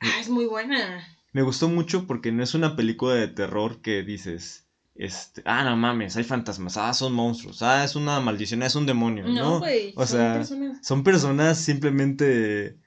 Ah, 0.00 0.18
es 0.20 0.28
muy 0.28 0.46
buena. 0.46 1.06
Me 1.32 1.42
gustó 1.42 1.68
mucho 1.68 2.06
porque 2.08 2.32
no 2.32 2.42
es 2.42 2.54
una 2.54 2.74
película 2.74 3.14
de 3.14 3.28
terror 3.28 3.80
que 3.82 4.02
dices, 4.02 4.66
este, 4.96 5.42
ah, 5.44 5.62
no 5.62 5.76
mames, 5.76 6.16
hay 6.16 6.24
fantasmas, 6.24 6.76
ah, 6.76 6.92
son 6.92 7.12
monstruos, 7.12 7.62
ah, 7.62 7.84
es 7.84 7.94
una 7.94 8.18
maldición, 8.18 8.62
ah, 8.62 8.66
es 8.66 8.74
un 8.74 8.84
demonio, 8.86 9.28
¿no? 9.28 9.60
Güey. 9.60 9.92
o 9.96 10.04
son 10.06 10.18
sea, 10.18 10.34
personas- 10.34 10.78
son 10.84 11.04
personas 11.04 11.58
simplemente, 11.58 12.78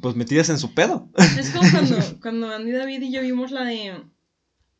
pues, 0.00 0.16
metidas 0.16 0.48
en 0.48 0.58
su 0.58 0.74
pedo. 0.74 1.08
Es 1.38 1.50
como 1.50 1.70
cuando, 1.70 1.96
cuando 2.20 2.52
Andy 2.52 2.72
David 2.72 3.02
y 3.02 3.12
yo 3.12 3.22
vimos 3.22 3.52
la 3.52 3.62
de. 3.64 4.02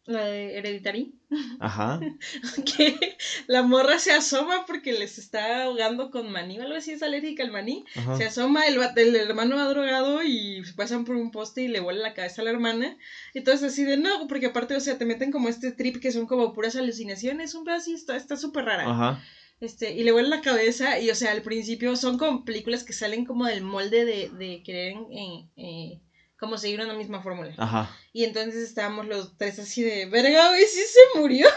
La 0.06 0.24
de 0.24 0.56
Hereditary. 0.58 1.12
Ajá, 1.58 1.98
Que 2.76 3.16
la 3.48 3.62
morra 3.62 3.98
se 3.98 4.12
asoma 4.12 4.64
porque 4.66 4.92
les 4.92 5.18
está 5.18 5.64
ahogando 5.64 6.10
con 6.12 6.30
maní 6.30 6.58
o 6.58 6.62
algo 6.62 6.76
así, 6.76 6.92
es 6.92 7.02
alérgica 7.02 7.42
al 7.42 7.50
maní. 7.50 7.84
ajá. 7.96 8.16
Se 8.16 8.24
asoma, 8.26 8.66
el, 8.66 8.78
el 8.96 9.16
hermano 9.16 9.56
va 9.56 9.68
drogado 9.68 10.22
y 10.22 10.62
pasan 10.76 11.04
por 11.04 11.16
un 11.16 11.30
poste 11.32 11.62
y 11.62 11.68
le 11.68 11.80
vuela 11.80 12.00
la 12.02 12.14
cabeza 12.14 12.42
a 12.42 12.44
la 12.44 12.50
hermana. 12.52 12.96
Y 13.34 13.40
todo 13.42 13.54
es 13.54 13.62
así 13.64 13.82
de 13.84 13.96
no, 13.96 14.28
porque 14.28 14.46
aparte, 14.46 14.76
o 14.76 14.80
sea, 14.80 14.96
te 14.96 15.04
meten 15.04 15.32
como 15.32 15.48
este 15.48 15.72
trip 15.72 15.96
que 16.00 16.12
son 16.12 16.26
como 16.26 16.52
puras 16.54 16.76
alucinaciones. 16.76 17.54
Un 17.56 17.64
pedo 17.64 17.74
así, 17.76 17.92
está 17.94 18.16
está 18.16 18.36
súper 18.36 18.64
rara. 18.66 18.88
Ajá, 18.88 19.24
Este, 19.60 19.92
y 19.94 20.04
le 20.04 20.12
vuelve 20.12 20.28
la 20.28 20.40
cabeza 20.42 21.00
y, 21.00 21.10
o 21.10 21.14
sea, 21.16 21.32
al 21.32 21.42
principio 21.42 21.96
son 21.96 22.16
como 22.18 22.44
películas 22.44 22.84
que 22.84 22.92
salen 22.92 23.24
como 23.24 23.46
del 23.46 23.62
molde 23.62 24.04
de, 24.04 24.28
de 24.38 24.62
querer 24.62 24.92
en- 25.10 25.50
eh, 25.56 26.00
como 26.46 26.58
seguir 26.58 26.80
una 26.80 26.94
misma 26.94 27.20
fórmula. 27.22 27.52
ajá. 27.58 27.90
Y 28.12 28.24
entonces 28.24 28.62
estábamos 28.62 29.06
los 29.06 29.36
tres 29.36 29.58
así 29.58 29.82
de, 29.82 30.06
verga, 30.06 30.48
güey, 30.48 30.64
sí 30.64 30.80
se 30.80 31.18
murió. 31.20 31.48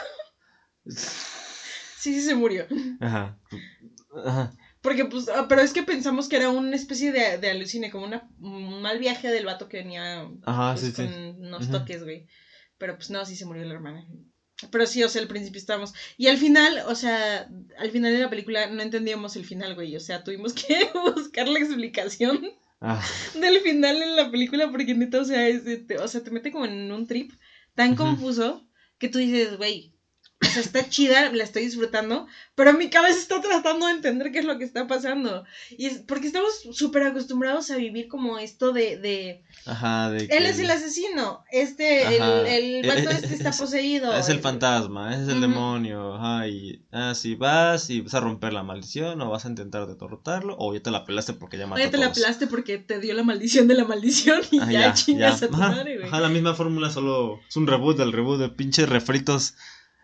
Sí, 1.99 2.13
sí 2.13 2.21
se 2.21 2.33
murió. 2.33 2.65
Ajá. 3.01 3.37
Ajá. 4.25 4.51
Porque, 4.81 5.03
pues, 5.05 5.27
ah, 5.27 5.47
pero 5.49 5.61
es 5.61 5.73
que 5.73 5.83
pensamos 5.83 6.29
que 6.29 6.37
era 6.37 6.49
una 6.49 6.75
especie 6.75 7.11
de, 7.11 7.37
de 7.37 7.49
alucine, 7.49 7.91
como 7.91 8.05
una, 8.05 8.29
un 8.39 8.81
mal 8.81 8.97
viaje 8.99 9.27
del 9.29 9.45
vato 9.45 9.67
que 9.67 9.77
venía 9.79 10.25
Ajá, 10.45 10.73
pues, 10.73 10.85
sí, 10.85 10.91
sí. 10.93 11.03
con 11.03 11.13
unos 11.45 11.63
Ujú. 11.67 11.73
toques, 11.73 12.03
güey. 12.03 12.25
Pero 12.77 12.95
pues 12.95 13.09
no, 13.09 13.25
sí 13.25 13.35
se 13.35 13.45
murió 13.45 13.65
la 13.65 13.73
hermana. 13.73 14.07
Pero 14.71 14.87
sí, 14.87 15.03
o 15.03 15.09
sea, 15.09 15.21
al 15.21 15.27
principio 15.27 15.59
estábamos. 15.59 15.93
Y 16.15 16.27
al 16.27 16.37
final, 16.37 16.81
o 16.87 16.95
sea, 16.95 17.45
al 17.77 17.91
final 17.91 18.13
de 18.13 18.19
la 18.19 18.29
película 18.29 18.67
no 18.67 18.81
entendíamos 18.81 19.35
el 19.35 19.45
final, 19.45 19.75
güey. 19.75 19.93
O 19.97 19.99
sea, 19.99 20.23
tuvimos 20.23 20.53
que 20.53 20.89
buscar 21.15 21.49
la 21.49 21.59
explicación 21.59 22.39
Ah, 22.81 23.03
del 23.35 23.59
final 23.59 24.01
en 24.01 24.15
la 24.15 24.31
película 24.31 24.71
porque 24.71 24.95
neta, 24.95 25.19
o 25.19 25.25
sea, 25.25 25.47
es 25.47 25.65
de- 25.65 25.77
te, 25.77 25.97
o 25.97 26.07
sea, 26.07 26.23
te 26.23 26.31
mete 26.31 26.51
como 26.51 26.65
en 26.65 26.91
un 26.91 27.07
trip 27.07 27.31
tan 27.75 27.95
confuso 27.95 28.65
que 28.97 29.09
tú 29.09 29.17
dices, 29.19 29.57
güey, 29.57 29.93
o 30.41 30.45
sea, 30.45 30.61
está 30.61 30.87
chida, 30.89 31.31
la 31.33 31.43
estoy 31.43 31.63
disfrutando, 31.65 32.25
pero 32.55 32.73
mi 32.73 32.89
cabeza 32.89 33.19
está 33.19 33.41
tratando 33.41 33.87
de 33.87 33.93
entender 33.93 34.31
qué 34.31 34.39
es 34.39 34.45
lo 34.45 34.57
que 34.57 34.63
está 34.63 34.87
pasando. 34.87 35.43
Y 35.71 35.87
es 35.87 35.97
porque 35.99 36.27
estamos 36.27 36.61
súper 36.71 37.03
acostumbrados 37.03 37.69
a 37.71 37.75
vivir 37.75 38.07
como 38.07 38.39
esto 38.39 38.71
de, 38.71 38.97
de 38.97 39.43
ajá, 39.65 40.09
de 40.09 40.27
que 40.29 40.37
él 40.37 40.45
es 40.45 40.57
el 40.59 40.69
asesino, 40.71 41.43
este, 41.51 42.15
el, 42.15 42.21
Ajá. 42.21 42.47
el 42.47 42.87
vato 42.87 42.99
Eh, 42.99 43.03
eh, 43.13 43.19
este 43.21 43.33
está 43.33 43.49
es- 43.49 43.57
poseído. 43.59 44.13
Es 44.17 44.29
el 44.29 44.39
fantasma, 44.39 45.13
es 45.13 45.27
el 45.27 45.31
Ujú. 45.33 45.41
demonio, 45.41 46.15
ajá, 46.15 46.47
y 46.47 46.83
ah, 46.93 47.13
si 47.15 47.35
vas 47.35 47.89
y 47.89 47.99
vas 48.01 48.13
a 48.13 48.21
romper 48.21 48.53
la 48.53 48.63
maldición 48.63 49.21
o 49.21 49.29
vas 49.29 49.45
a 49.45 49.49
intentar 49.49 49.87
derrotarlo 49.87 50.55
o 50.57 50.73
ya 50.73 50.81
te 50.81 50.89
la 50.91 51.03
pelaste 51.05 51.33
porque 51.33 51.57
ya 51.57 51.67
mató 51.67 51.79
Oye, 51.81 51.87
a 51.87 51.91
te 51.91 51.97
la 51.97 52.05
todos. 52.07 52.17
aplaste 52.19 52.47
porque 52.47 52.77
te 52.77 52.99
dio 52.99 53.13
la 53.13 53.23
maldición 53.23 53.67
de 53.67 53.73
la 53.75 53.83
maldición 53.83 54.41
y 54.51 54.59
Ah, 54.61 54.71
ya, 54.71 54.93
chingas 54.93 55.43
a 55.43 55.47
tu 55.49 55.55
Ajá, 55.55 55.69
madre, 55.69 55.97
güey. 55.97 56.07
ajá, 56.07 56.21
la 56.21 56.29
misma 56.29 56.53
fórmula, 56.55 56.89
solo 56.89 57.41
es 57.47 57.57
un 57.57 57.67
reboot 57.67 57.97
del 57.97 58.13
reboot 58.13 58.39
de 58.39 58.49
pinches 58.49 58.87
refritos, 58.87 59.55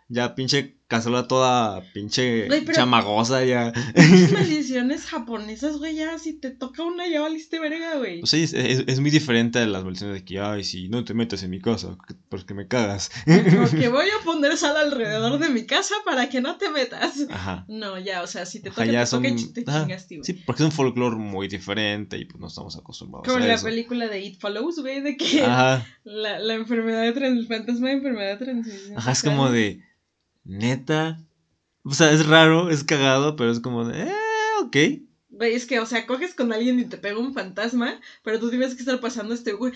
ya 0.07 0.35
pinche 0.35 0.75
cazuela 0.87 1.27
toda 1.27 1.81
pinche 1.93 2.47
chamagosa 2.73 3.43
ya. 3.43 3.73
Maldiciones 4.33 5.05
japonesas, 5.05 5.77
güey, 5.77 5.95
ya 5.95 6.17
si 6.19 6.33
te 6.33 6.51
toca 6.51 6.83
una 6.83 7.07
ya 7.07 7.21
valiste 7.21 7.59
verga, 7.59 7.95
güey. 7.97 8.19
Pues 8.19 8.29
sí, 8.29 8.43
es, 8.43 8.53
es- 8.53 8.83
es 8.85 8.99
muy 8.99 9.09
diferente 9.09 9.59
a 9.59 9.65
las 9.65 9.83
maldiciones 9.83 10.15
de 10.17 10.23
que, 10.25 10.39
ay, 10.39 10.63
si 10.63 10.87
no 10.89 11.03
te 11.03 11.13
metes 11.15 11.41
en 11.43 11.49
mi 11.49 11.59
casa, 11.59 11.97
que- 12.07 12.13
porque 12.29 12.53
me 12.53 12.67
cagas. 12.67 13.09
Como 13.25 13.67
que 13.71 13.89
voy 13.89 14.05
a 14.09 14.23
poner 14.23 14.57
sal 14.57 14.77
alrededor 14.77 15.39
de 15.39 15.49
mi 15.49 15.65
casa 15.65 15.95
para 16.05 16.29
que 16.29 16.39
no 16.41 16.57
te 16.57 16.69
metas. 16.69 17.25
Ajá. 17.31 17.65
No, 17.67 17.97
ya, 17.99 18.21
o 18.21 18.27
sea, 18.27 18.45
si 18.45 18.59
te 18.61 18.69
Ajá, 18.69 18.83
toca, 18.83 18.91
ya 18.91 19.05
te 19.05 19.09
toca 19.11 19.27
y 19.27 19.39
son- 19.39 19.53
te 19.53 19.63
ajá, 19.67 19.81
chingaste, 19.85 20.15
güey. 20.17 20.25
Sí, 20.25 20.33
porque 20.33 20.61
es 20.63 20.65
un 20.67 20.71
folclore 20.71 21.15
muy 21.15 21.47
diferente 21.47 22.17
y 22.17 22.25
pues 22.25 22.39
no 22.39 22.47
estamos 22.47 22.75
acostumbrados 22.77 23.27
Como 23.27 23.43
a 23.43 23.47
la 23.47 23.55
eso. 23.55 23.65
película 23.65 24.07
de 24.07 24.21
It 24.21 24.39
Follows, 24.39 24.79
güey, 24.79 25.01
de 25.01 25.17
que 25.17 25.41
Ajá, 25.43 25.85
la, 26.03 26.37
la 26.39 26.53
enfermedad 26.53 27.01
de 27.01 27.11
trans, 27.13 27.39
el 27.39 27.47
fantasma 27.47 27.87
de 27.87 27.93
enfermedad 27.95 28.37
de 28.37 28.45
transmisión. 28.45 28.97
ajá, 28.97 29.11
es 29.11 29.23
como 29.23 29.49
de, 29.49 29.81
neta. 30.45 31.19
O 31.83 31.93
sea, 31.93 32.11
es 32.11 32.25
raro, 32.25 32.69
es 32.69 32.83
cagado, 32.83 33.35
pero 33.35 33.51
es 33.51 33.59
como 33.59 33.85
de, 33.85 34.03
eh, 34.03 34.13
ok. 34.61 34.77
Güey, 35.29 35.53
es 35.53 35.65
que, 35.65 35.79
o 35.81 35.85
sea, 35.85 36.07
coges 36.07 36.33
con 36.33 36.53
alguien 36.53 36.79
y 36.79 36.85
te 36.85 36.97
pega 36.97 37.19
un 37.19 37.33
fantasma, 37.33 37.99
pero 38.23 38.39
tú 38.39 38.49
tienes 38.49 38.73
que 38.73 38.79
estar 38.79 38.99
pasando 39.01 39.33
este, 39.33 39.51
güey. 39.53 39.73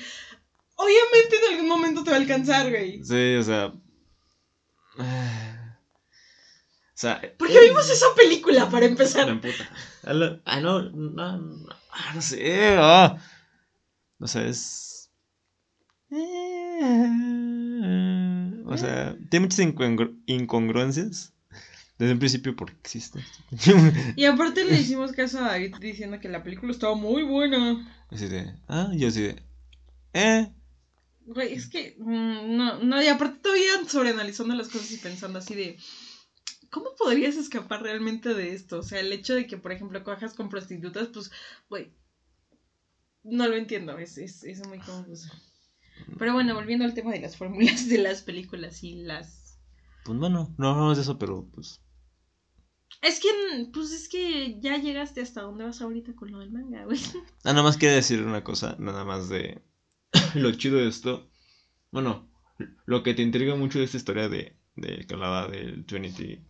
Obviamente 0.76 1.36
en 1.36 1.54
algún 1.54 1.68
momento 1.68 2.04
te 2.04 2.12
va 2.12 2.16
a 2.18 2.20
alcanzar, 2.22 2.70
güey. 2.70 3.04
Sí, 3.04 3.36
o 3.36 3.44
sea. 3.44 3.74
eh, 5.00 5.56
O 6.94 7.02
sea. 7.02 7.22
¿Por 7.38 7.48
qué 7.48 7.60
vimos 7.62 7.90
esa 7.90 8.08
película 8.16 8.70
para 8.70 8.86
empezar? 8.86 9.40
puta. 9.40 9.70
A 10.04 10.14
la- 10.14 10.42
Ah, 10.46 10.60
no, 10.60 10.82
no, 10.84 11.38
no, 11.38 11.70
ah, 11.92 12.12
no 12.16 12.22
sé. 12.22 12.76
ah. 12.78 13.18
No 14.18 14.28
sé, 14.28 14.50
es. 14.50 15.10
O 18.74 18.78
sea, 18.78 19.18
tiene 19.30 19.46
muchas 19.46 19.60
incongru- 19.66 20.22
incongruencias. 20.26 21.34
Desde 21.98 22.14
un 22.14 22.20
principio, 22.20 22.56
porque 22.56 22.78
existe. 22.80 23.20
Y 24.16 24.24
aparte 24.24 24.64
le 24.64 24.80
hicimos 24.80 25.12
caso 25.12 25.40
a 25.40 25.50
David 25.50 25.76
diciendo 25.82 26.18
que 26.22 26.30
la 26.30 26.44
película 26.44 26.72
estaba 26.72 26.96
muy 26.96 27.24
buena. 27.24 28.06
Así 28.10 28.28
de. 28.30 28.54
Ah, 28.70 28.90
yo 28.96 29.10
así 29.10 29.22
de. 29.24 29.44
Eh. 30.14 30.48
Güey, 31.26 31.54
es 31.54 31.68
que. 31.68 31.98
mm, 32.00 32.56
no, 32.56 32.80
no, 32.80 33.02
y 33.04 33.08
aparte 33.08 33.40
todavía 33.42 33.72
sobreanalizando 33.86 34.56
las 34.56 34.70
cosas 34.70 34.92
y 34.94 34.98
pensando 34.98 35.40
así 35.40 35.56
de. 35.56 35.78
¿Cómo 36.70 36.96
podrías 36.98 37.36
escapar 37.36 37.82
realmente 37.84 38.34
de 38.34 38.54
esto? 38.54 38.80
O 38.80 38.84
sea, 38.84 39.02
el 39.02 39.12
hecho 39.12 39.36
de 39.36 39.46
que, 39.46 39.58
por 39.58 39.74
ejemplo, 39.74 40.02
cojas 40.04 40.34
con 40.36 40.48
prostitutas, 40.48 41.10
pues, 41.10 41.32
güey. 41.70 41.92
No 43.24 43.46
lo 43.48 43.56
entiendo, 43.58 43.98
es, 43.98 44.18
es, 44.18 44.46
es 44.46 44.66
muy 44.66 44.80
confuso. 44.80 45.30
Pero 46.18 46.34
bueno, 46.34 46.56
volviendo 46.56 46.86
al 46.86 46.94
tema 46.94 47.12
de 47.12 47.22
las 47.22 47.38
fórmulas 47.38 47.88
de 47.88 47.98
las 47.98 48.22
películas 48.22 48.84
y 48.84 48.96
las. 48.96 49.60
Pues 50.06 50.18
bueno, 50.18 50.54
no 50.58 50.70
hablamos 50.70 50.98
de 50.98 51.04
eso, 51.04 51.18
pero 51.18 51.48
pues. 51.54 51.82
Es 53.02 53.20
que, 53.20 53.30
pues 53.72 53.92
es 53.92 54.10
que 54.10 54.60
ya 54.60 54.78
llegaste 54.78 55.22
hasta 55.22 55.42
donde 55.42 55.64
vas 55.64 55.82
ahorita 55.82 56.16
con 56.16 56.32
lo 56.32 56.40
del 56.40 56.52
manga, 56.52 56.84
güey. 56.86 57.00
Ah, 57.44 57.54
nada 57.54 57.64
más 57.64 57.78
quiero 57.78 57.96
decir 57.96 58.22
una 58.22 58.44
cosa, 58.44 58.76
nada 58.80 59.06
más 59.06 59.30
de 59.30 59.62
lo 60.36 60.52
chido 60.54 60.78
de 60.78 60.88
esto. 60.88 61.30
Bueno, 61.92 62.30
lo 62.86 63.04
que 63.04 63.14
te 63.14 63.22
intriga 63.22 63.56
mucho 63.56 63.80
de 63.80 63.86
esta 63.86 63.98
historia 63.98 64.28
de, 64.28 64.58
de 64.76 65.06
que 65.08 65.14
hablaba 65.14 65.48
del 65.48 65.84
20, 65.84 66.46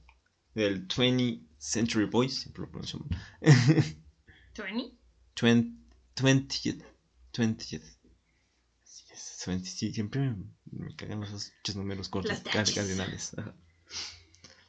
del 0.56 0.88
20th 0.88 1.48
Century 1.60 2.06
Boys, 2.06 2.34
siempre 2.34 2.62
lo 2.64 2.72
pronuncio 2.72 3.00
mal. 3.00 3.20
¿20? 4.56 4.98
20, 5.42 5.78
20th, 6.16 6.86
20th. 7.34 7.99
Yes, 9.40 9.48
20, 9.48 9.70
sí, 9.70 9.94
siempre 9.94 10.36
me, 10.72 10.96
cagan 10.98 11.24
esos 11.24 11.54
números 11.76 12.10
cortos, 12.10 12.42
cardinales. 12.42 13.32
ajá. 13.38 13.56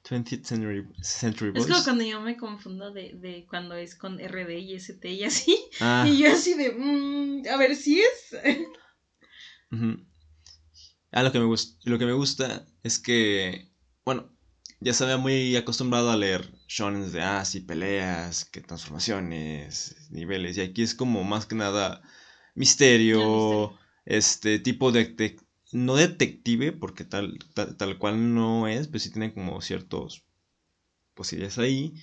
20th 0.09 0.45
Century, 0.45 0.87
Century 1.03 1.51
Es 1.51 1.55
Boys. 1.55 1.73
como 1.73 1.85
cuando 1.85 2.05
yo 2.05 2.21
me 2.21 2.37
confundo 2.37 2.93
de, 2.93 3.13
de 3.15 3.47
cuando 3.49 3.75
es 3.75 3.97
con 3.97 4.21
RD 4.21 4.59
y 4.59 4.75
ST 4.75 5.11
y 5.11 5.25
así. 5.25 5.57
Ah, 5.81 6.05
Y 6.07 6.19
yo 6.19 6.33
así 6.33 6.55
de, 6.55 6.73
mm, 6.73 7.49
a 7.49 7.57
ver 7.57 7.75
si 7.75 8.01
es. 8.01 8.37
Ah, 11.13 11.23
lo 11.25 11.33
que 11.33 11.41
me 11.41 11.47
gusta, 11.47 11.77
lo 11.91 11.99
que 11.99 12.07
me 12.07 12.13
gusta 12.13 12.65
es 12.85 13.01
que, 13.01 13.69
bueno, 14.05 14.31
ya 14.81 14.95
se 14.95 15.03
había 15.03 15.17
muy 15.17 15.57
acostumbrado 15.57 16.11
a 16.11 16.17
leer 16.17 16.49
shonens 16.69 17.13
de, 17.13 17.23
ah, 17.23 17.45
sí, 17.45 17.61
peleas, 17.61 18.45
que 18.45 18.61
transformaciones, 18.61 19.97
niveles, 20.11 20.57
y 20.57 20.61
aquí 20.61 20.83
es 20.83 20.95
como 20.95 21.25
más 21.25 21.47
que 21.47 21.57
nada 21.57 22.03
misterio. 22.55 23.77
Este 24.11 24.59
tipo 24.59 24.91
de, 24.91 25.39
no 25.73 25.95
detective, 25.95 26.73
porque 26.73 27.05
tal, 27.05 27.39
tal, 27.55 27.77
tal 27.77 27.99
cual 27.99 28.35
no 28.35 28.67
es, 28.67 28.89
pero 28.89 28.99
sí 28.99 29.11
tiene 29.11 29.33
como 29.33 29.61
ciertos 29.61 30.25
posibilidades 31.15 31.59
ahí, 31.59 31.95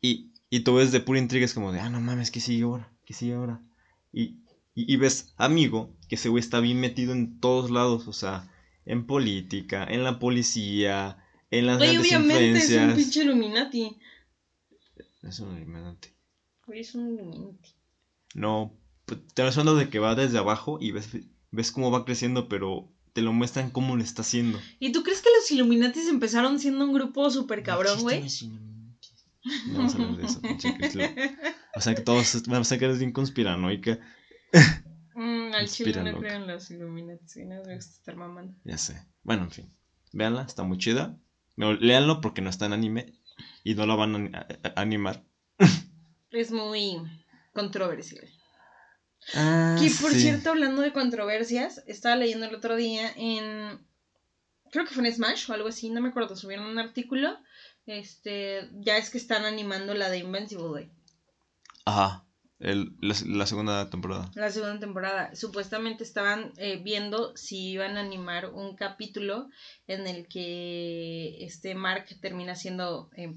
y, 0.00 0.32
y 0.50 0.60
todo 0.60 0.82
es 0.82 0.92
de 0.92 1.00
pura 1.00 1.18
intriga, 1.18 1.46
es 1.46 1.54
como 1.54 1.72
de, 1.72 1.80
ah, 1.80 1.88
no 1.88 2.00
mames, 2.00 2.30
¿qué 2.30 2.40
sigue 2.40 2.64
ahora? 2.64 2.92
¿Qué 3.06 3.14
sigue 3.14 3.34
ahora? 3.34 3.62
Y, 4.12 4.40
y, 4.74 4.92
y 4.92 4.96
ves, 4.96 5.32
amigo, 5.36 5.96
que 6.08 6.16
ese 6.16 6.28
güey 6.28 6.40
está 6.40 6.60
bien 6.60 6.80
metido 6.80 7.12
en 7.12 7.40
todos 7.40 7.70
lados, 7.70 8.08
o 8.08 8.12
sea, 8.12 8.52
en 8.84 9.06
política, 9.06 9.84
en 9.84 10.04
la 10.04 10.18
policía, 10.18 11.24
en 11.50 11.66
las 11.66 11.78
grandes 11.78 12.00
obviamente 12.00 12.34
es 12.34 12.40
un 12.40 12.56
influencias. 12.56 12.94
pinche 12.94 13.22
Illuminati. 13.22 13.96
Es 15.22 15.40
un 15.40 15.56
Illuminati. 15.56 16.10
Güey, 16.66 16.80
es 16.80 16.94
un 16.94 17.14
Illuminati. 17.14 17.70
No, 18.34 18.76
pues, 19.06 19.20
te 19.32 19.42
vas 19.42 19.56
hablando 19.56 19.78
de 19.78 19.88
que 19.88 19.98
va 19.98 20.14
desde 20.14 20.36
abajo 20.36 20.78
y 20.80 20.90
ves, 20.90 21.08
ves 21.54 21.72
cómo 21.72 21.90
va 21.90 22.04
creciendo, 22.04 22.48
pero 22.48 22.90
te 23.12 23.22
lo 23.22 23.32
muestran 23.32 23.70
cómo 23.70 23.96
lo 23.96 24.02
está 24.02 24.22
haciendo. 24.22 24.60
¿Y 24.80 24.92
tú 24.92 25.02
crees 25.02 25.22
que 25.22 25.30
los 25.38 25.50
Illuminatis 25.50 26.08
empezaron 26.08 26.58
siendo 26.58 26.84
un 26.84 26.92
grupo 26.92 27.30
súper 27.30 27.62
cabrón, 27.62 28.02
güey? 28.02 28.24
No 29.66 29.78
vamos 29.78 29.94
a 29.94 29.98
hablar 29.98 30.16
de 30.16 30.24
eso, 30.24 30.40
pinche 30.40 31.14
O 31.76 31.80
sea, 31.80 31.94
que 31.94 32.02
todos 32.02 32.42
vamos 32.46 32.72
a 32.72 32.78
quedar 32.78 32.96
bien 32.96 33.12
conspiranoica. 33.12 33.98
Mm, 35.14 35.54
al 35.54 35.68
chile 35.68 36.02
no 36.02 36.18
creo 36.18 36.36
en 36.36 36.46
los 36.48 36.70
Illuminatis. 36.70 37.36
No 37.46 37.62
me 37.62 37.76
gusta 37.76 37.92
estar 37.92 38.16
mamando. 38.16 38.52
Ya 38.64 38.78
sé. 38.78 39.06
Bueno, 39.22 39.44
en 39.44 39.50
fin. 39.50 39.72
Véanla, 40.12 40.42
está 40.42 40.64
muy 40.64 40.78
chida. 40.78 41.16
No, 41.56 41.72
léanlo 41.72 42.20
porque 42.20 42.40
no 42.40 42.50
está 42.50 42.66
en 42.66 42.72
anime 42.72 43.06
y 43.62 43.74
no 43.74 43.86
lo 43.86 43.96
van 43.96 44.34
a 44.34 44.46
animar. 44.74 45.24
Es 46.30 46.50
muy 46.50 47.00
controversial. 47.52 48.28
Ah, 49.34 49.76
Que 49.80 49.90
por 50.00 50.12
sí. 50.12 50.20
cierto, 50.20 50.50
hablando 50.50 50.82
de 50.82 50.92
controversias, 50.92 51.82
estaba 51.86 52.16
leyendo 52.16 52.46
el 52.46 52.54
otro 52.54 52.76
día 52.76 53.10
en. 53.16 53.78
Creo 54.70 54.84
que 54.84 54.94
fue 54.94 55.06
en 55.06 55.14
Smash 55.14 55.50
o 55.50 55.54
algo 55.54 55.68
así, 55.68 55.88
no 55.90 56.00
me 56.00 56.08
acuerdo. 56.10 56.36
Subieron 56.36 56.66
un 56.66 56.78
artículo. 56.78 57.38
Este. 57.86 58.68
Ya 58.74 58.96
es 58.96 59.10
que 59.10 59.18
están 59.18 59.44
animando 59.44 59.94
la 59.94 60.10
de 60.10 60.18
Invincible, 60.18 60.68
güey. 60.68 60.90
Ajá. 61.84 62.24
El- 62.60 62.96
la, 63.00 63.14
la 63.26 63.46
segunda 63.46 63.90
temporada. 63.90 64.30
La 64.34 64.50
segunda 64.50 64.78
temporada. 64.78 65.34
Supuestamente 65.34 66.02
estaban 66.04 66.52
eh, 66.56 66.80
viendo 66.82 67.36
si 67.36 67.70
iban 67.72 67.96
a 67.96 68.00
animar 68.00 68.50
un 68.50 68.74
capítulo 68.76 69.48
en 69.86 70.06
el 70.06 70.28
que 70.28 71.44
este 71.44 71.74
Mark 71.74 72.06
termina 72.20 72.54
siendo 72.54 73.10
eh, 73.16 73.34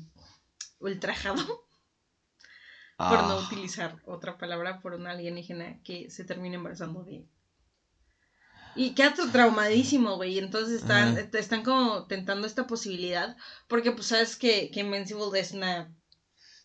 ultrajado, 0.80 1.44
por 2.98 3.24
no 3.24 3.38
Ah, 3.38 3.46
utilizar 3.46 4.02
otra 4.06 4.38
palabra, 4.38 4.80
por 4.82 4.94
una 4.94 5.12
alienígena 5.12 5.82
que 5.84 6.10
se 6.10 6.24
termina 6.26 6.56
embarazando 6.56 7.04
de 7.04 7.18
él. 7.18 7.26
Y 8.76 8.94
queda 8.94 9.14
tra- 9.16 9.32
traumadísimo, 9.32 10.16
güey. 10.18 10.38
Entonces 10.40 10.82
están, 10.82 11.18
están 11.18 11.64
como 11.64 12.06
tentando 12.06 12.46
esta 12.48 12.68
posibilidad. 12.68 13.36
Porque 13.68 13.92
pues 13.92 14.08
sabes 14.08 14.36
que, 14.36 14.70
que 14.72 14.82
Invincible 14.82 15.40
es 15.40 15.52
una, 15.52 15.92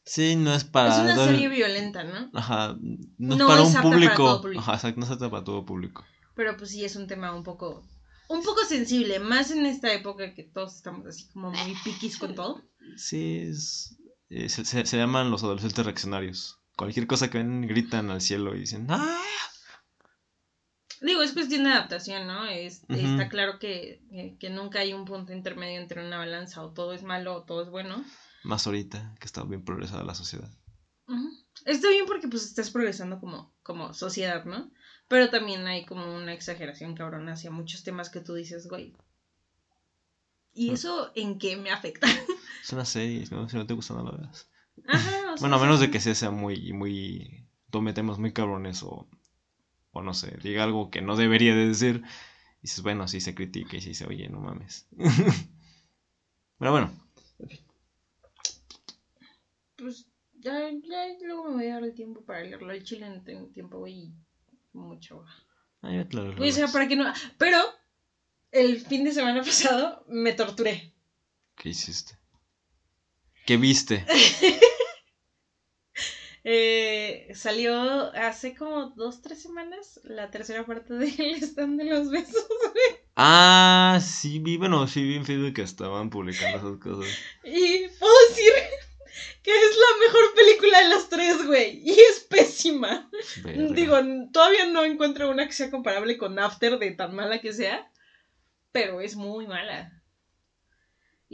Sí, 0.04 0.36
no 0.36 0.52
es 0.54 0.64
para. 0.64 0.94
es 0.94 0.98
una 0.98 1.14
serie 1.26 1.48
violenta, 1.48 2.04
¿no? 2.04 2.30
Ajá. 2.34 2.76
No 3.18 3.34
es 3.34 3.38
No 3.38 3.46
para 3.46 3.62
es 3.62 3.68
un 3.68 3.76
apta 3.76 3.82
para 3.82 3.90
público. 3.94 4.16
todo 4.16 4.40
público. 4.42 4.60
Ajá, 4.62 4.74
exacto, 4.74 5.00
no 5.00 5.06
es 5.06 5.12
apta 5.12 5.30
para 5.30 5.44
todo 5.44 5.64
público. 5.64 6.04
Pero 6.34 6.56
pues 6.56 6.70
sí 6.70 6.84
es 6.84 6.96
un 6.96 7.06
tema 7.06 7.34
un 7.34 7.42
poco, 7.44 7.82
un 8.28 8.42
poco 8.42 8.64
sensible, 8.64 9.18
más 9.20 9.50
en 9.50 9.64
esta 9.66 9.92
época 9.92 10.34
que 10.34 10.42
todos 10.44 10.74
estamos 10.76 11.06
así 11.06 11.26
como 11.28 11.50
muy 11.50 11.74
piquis 11.84 12.18
con 12.18 12.34
todo. 12.34 12.62
Sí, 12.96 13.38
es. 13.48 13.96
Eh, 14.34 14.48
se, 14.48 14.64
se- 14.64 14.86
se 14.86 14.96
llaman 14.96 15.30
los 15.30 15.42
adolescentes 15.42 15.84
reaccionarios. 15.84 16.58
Cualquier 16.76 17.06
cosa 17.06 17.30
que 17.30 17.38
ven, 17.38 17.62
gritan 17.68 18.10
al 18.10 18.20
cielo 18.20 18.54
y 18.56 18.60
dicen, 18.60 18.86
¡ah! 18.88 19.20
Digo, 21.00 21.22
es 21.22 21.32
cuestión 21.32 21.64
de 21.64 21.70
adaptación, 21.70 22.26
¿no? 22.28 22.46
Es. 22.46 22.84
Está 22.88 23.28
claro 23.28 23.58
que, 23.58 24.00
que- 24.10 24.36
que 24.38 24.50
nunca 24.50 24.78
hay 24.80 24.92
un 24.92 25.04
punto 25.04 25.32
intermedio 25.32 25.80
entre 25.80 26.04
una 26.06 26.18
balanza, 26.18 26.62
o 26.62 26.72
todo 26.72 26.92
es 26.92 27.02
malo 27.02 27.34
o 27.36 27.42
todo 27.44 27.62
es 27.62 27.70
bueno. 27.70 28.04
Más 28.44 28.66
ahorita 28.66 29.14
que 29.20 29.26
está 29.26 29.42
bien 29.44 29.64
progresada 29.64 30.04
la 30.04 30.14
sociedad. 30.14 30.50
Está 31.64 31.90
bien 31.90 32.06
porque 32.06 32.26
pues 32.28 32.44
estás 32.44 32.70
progresando 32.70 33.20
como, 33.20 33.54
como 33.62 33.94
sociedad, 33.94 34.44
¿no? 34.44 34.72
Pero 35.08 35.30
también 35.30 35.66
hay 35.66 35.84
como 35.84 36.12
una 36.16 36.32
exageración 36.32 36.94
cabrona 36.96 37.34
hacia 37.34 37.50
muchos 37.52 37.84
temas 37.84 38.08
que 38.10 38.20
tú 38.20 38.34
dices, 38.34 38.66
güey. 38.68 38.96
¿Y 40.54 40.70
eso 40.72 41.12
en 41.14 41.38
qué 41.38 41.56
me 41.56 41.70
afecta? 41.70 42.06
Es 42.60 42.72
una 42.72 42.84
serie, 42.84 43.24
¿no? 43.30 43.48
si 43.48 43.56
no 43.56 43.66
te 43.66 43.74
gusta 43.74 43.94
no 43.94 44.04
la 44.04 44.16
veas. 44.16 44.48
Ajá, 44.86 45.32
o 45.32 45.36
sea, 45.38 45.40
Bueno, 45.40 45.56
a 45.56 45.60
menos 45.60 45.80
de 45.80 45.90
que 45.90 46.00
sea, 46.00 46.14
sea 46.14 46.30
muy, 46.30 46.72
muy, 46.72 47.46
tome 47.70 47.92
temas 47.92 48.18
muy 48.18 48.32
cabrones 48.32 48.82
o, 48.82 49.08
o 49.92 50.02
no 50.02 50.14
sé, 50.14 50.36
diga 50.42 50.64
algo 50.64 50.90
que 50.90 51.02
no 51.02 51.16
debería 51.16 51.54
de 51.54 51.68
decir. 51.68 52.02
Y 52.58 52.62
dices, 52.62 52.82
bueno, 52.82 53.08
sí 53.08 53.20
se 53.20 53.34
critica 53.34 53.76
y 53.76 53.80
sí 53.80 53.94
se 53.94 54.06
oye, 54.06 54.28
no 54.28 54.40
mames. 54.40 54.86
Pero 56.58 56.70
bueno, 56.70 56.92
pues 59.82 60.06
ya, 60.34 60.70
ya 60.70 61.06
luego 61.24 61.48
me 61.48 61.54
voy 61.54 61.66
a 61.66 61.74
dar 61.74 61.84
el 61.84 61.94
tiempo 61.94 62.24
para 62.24 62.42
leerlo. 62.42 62.70
El 62.72 62.84
chile 62.84 63.08
no 63.08 63.22
tengo 63.22 63.48
tiempo, 63.48 63.78
güey, 63.78 63.94
y 63.94 64.14
mucho. 64.72 65.24
Ah, 65.82 65.92
ya 65.92 66.08
te 66.08 66.16
lo 66.16 66.30
o 66.30 66.52
sea, 66.52 66.68
para 66.68 66.86
que 66.86 66.96
no. 66.96 67.12
Pero 67.36 67.58
el 68.52 68.80
fin 68.80 69.04
de 69.04 69.12
semana 69.12 69.42
pasado 69.42 70.04
me 70.08 70.32
torturé. 70.32 70.94
¿Qué 71.56 71.70
hiciste? 71.70 72.16
¿Qué 73.46 73.57
viste? 73.57 74.05
Eh, 76.44 77.28
salió 77.35 78.12
hace 78.16 78.57
como 78.57 78.90
dos, 78.96 79.22
tres 79.22 79.40
semanas 79.40 80.00
la 80.02 80.28
tercera 80.33 80.66
parte 80.66 80.92
del 80.94 81.35
stand 81.40 81.78
de 81.78 81.85
los 81.85 82.11
besos. 82.11 82.44
Ah, 83.14 84.00
sí, 84.02 84.40
vi, 84.40 84.57
bueno, 84.57 84.88
sí 84.88 85.05
vi 85.05 85.16
en 85.16 85.24
Facebook 85.24 85.55
que 85.55 85.62
estaban 85.62 86.11
publicando 86.11 86.59
esas 86.59 86.81
cosas. 86.81 87.14
Y 87.44 87.87
puedo 87.98 88.12
decir 88.28 88.52
que 89.42 89.50
es 89.50 89.76
la 89.76 90.07
mejor 90.07 90.35
película 90.35 90.83
de 90.83 90.88
las 90.88 91.09
tres, 91.09 91.46
güey. 91.46 91.81
Y 91.85 91.92
es 91.92 92.26
pésima. 92.28 93.09
Verga. 93.44 93.74
Digo, 93.74 93.98
todavía 94.33 94.66
no 94.66 94.85
encuentro 94.85 95.31
una 95.31 95.46
que 95.46 95.52
sea 95.52 95.70
comparable 95.70 96.18
con 96.18 96.38
After 96.38 96.78
de 96.78 96.90
tan 96.92 97.14
mala 97.14 97.40
que 97.40 97.52
sea. 97.52 97.88
Pero 98.72 99.00
es 99.00 99.14
muy 99.14 99.46
mala. 99.46 100.01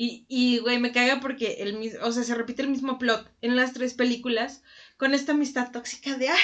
Y, 0.00 0.24
y 0.28 0.58
güey, 0.58 0.78
me 0.78 0.92
caga 0.92 1.18
porque 1.18 1.56
el 1.58 1.76
mismo, 1.76 2.06
o 2.06 2.12
sea, 2.12 2.22
se 2.22 2.37
repite 2.37 2.62
el 2.62 2.68
mismo 2.68 3.00
plot 3.00 3.28
en 3.40 3.56
las 3.56 3.72
tres 3.72 3.94
películas 3.94 4.62
con 4.96 5.12
esta 5.12 5.32
amistad 5.32 5.72
tóxica 5.72 6.16
de, 6.16 6.28
ay, 6.28 6.38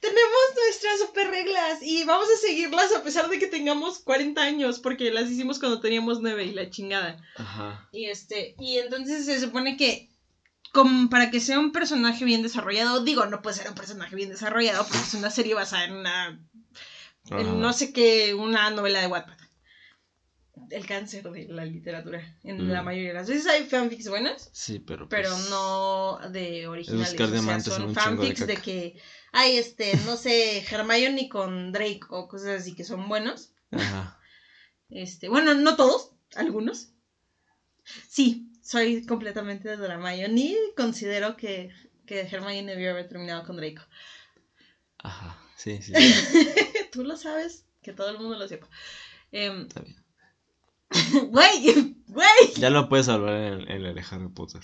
tenemos 0.00 0.40
nuestras 0.54 1.00
super 1.00 1.30
reglas 1.30 1.78
y 1.80 2.04
vamos 2.04 2.28
a 2.28 2.46
seguirlas 2.46 2.94
a 2.94 3.02
pesar 3.02 3.30
de 3.30 3.38
que 3.38 3.46
tengamos 3.46 4.00
40 4.00 4.42
años 4.42 4.80
porque 4.80 5.10
las 5.10 5.30
hicimos 5.30 5.58
cuando 5.58 5.80
teníamos 5.80 6.20
9 6.20 6.44
y 6.44 6.52
la 6.52 6.68
chingada. 6.68 7.16
Ajá. 7.36 7.88
Y 7.90 8.04
este, 8.04 8.54
y 8.60 8.76
entonces 8.76 9.24
se 9.24 9.40
supone 9.40 9.78
que 9.78 10.10
como 10.74 11.08
para 11.08 11.30
que 11.30 11.40
sea 11.40 11.58
un 11.58 11.72
personaje 11.72 12.26
bien 12.26 12.42
desarrollado, 12.42 13.02
digo, 13.02 13.24
no 13.24 13.40
puede 13.40 13.56
ser 13.56 13.68
un 13.70 13.76
personaje 13.76 14.14
bien 14.14 14.28
desarrollado 14.28 14.84
porque 14.84 15.04
es 15.04 15.14
una 15.14 15.30
serie 15.30 15.54
basada 15.54 15.86
en 15.86 15.94
una 15.94 16.38
en 17.30 17.60
no 17.60 17.72
sé 17.72 17.94
qué, 17.94 18.34
una 18.34 18.68
novela 18.68 19.00
de 19.00 19.06
Wattpad. 19.06 19.39
El 20.70 20.86
cáncer 20.86 21.22
de 21.30 21.46
la 21.48 21.64
literatura. 21.64 22.38
En 22.44 22.66
Mm. 22.66 22.70
la 22.70 22.82
mayoría 22.82 23.08
de 23.08 23.14
las 23.14 23.28
veces 23.28 23.46
hay 23.46 23.64
fanfics 23.64 24.08
buenas, 24.08 24.50
Sí, 24.52 24.78
pero. 24.78 25.08
pero 25.08 25.30
pues, 25.30 25.50
no 25.50 26.18
de 26.30 26.66
originales. 26.68 27.14
o 27.14 27.16
sea, 27.16 27.60
son 27.60 27.88
de 27.88 27.94
fanfics 27.94 28.46
de, 28.46 28.56
que 28.56 29.00
hay 29.32 29.56
este, 29.56 29.96
no 30.06 30.16
sé, 30.16 30.64
Hermione 30.70 31.28
con 31.28 31.72
Drake 31.72 32.00
o 32.10 32.28
cosas 32.28 32.60
así 32.60 32.74
que 32.74 32.84
son 32.84 33.08
buenos. 33.08 33.52
Ajá. 33.70 34.18
Este, 34.88 35.28
bueno, 35.28 35.54
no 35.54 35.76
todos, 35.76 36.12
algunos. 36.34 36.90
Sí, 38.08 38.50
soy 38.62 39.04
completamente 39.06 39.76
de 39.76 39.86
Hermione. 39.86 40.56
Considero 40.76 41.36
que, 41.36 41.70
que 42.06 42.20
Hermione 42.20 42.64
debió 42.72 42.90
haber 42.90 43.08
terminado 43.08 43.44
con 43.44 43.56
Draco. 43.56 43.82
Ajá. 44.98 45.38
Sí, 45.56 45.80
sí. 45.82 45.92
Tú 46.92 47.04
lo 47.04 47.16
sabes, 47.16 47.66
que 47.82 47.92
todo 47.92 48.10
el 48.10 48.18
mundo 48.18 48.38
lo 48.38 48.48
sepa. 48.48 48.68
Em, 49.32 49.62
Está 49.62 49.80
bien. 49.80 49.96
Güey, 51.30 51.96
güey. 52.08 52.54
Ya 52.56 52.70
lo 52.70 52.88
puedes 52.88 53.08
hablar 53.08 53.34
en 53.36 53.52
el, 53.52 53.70
en 53.70 53.84
el 53.86 53.94
de 53.94 54.04
Harry 54.10 54.28
Potter. 54.28 54.62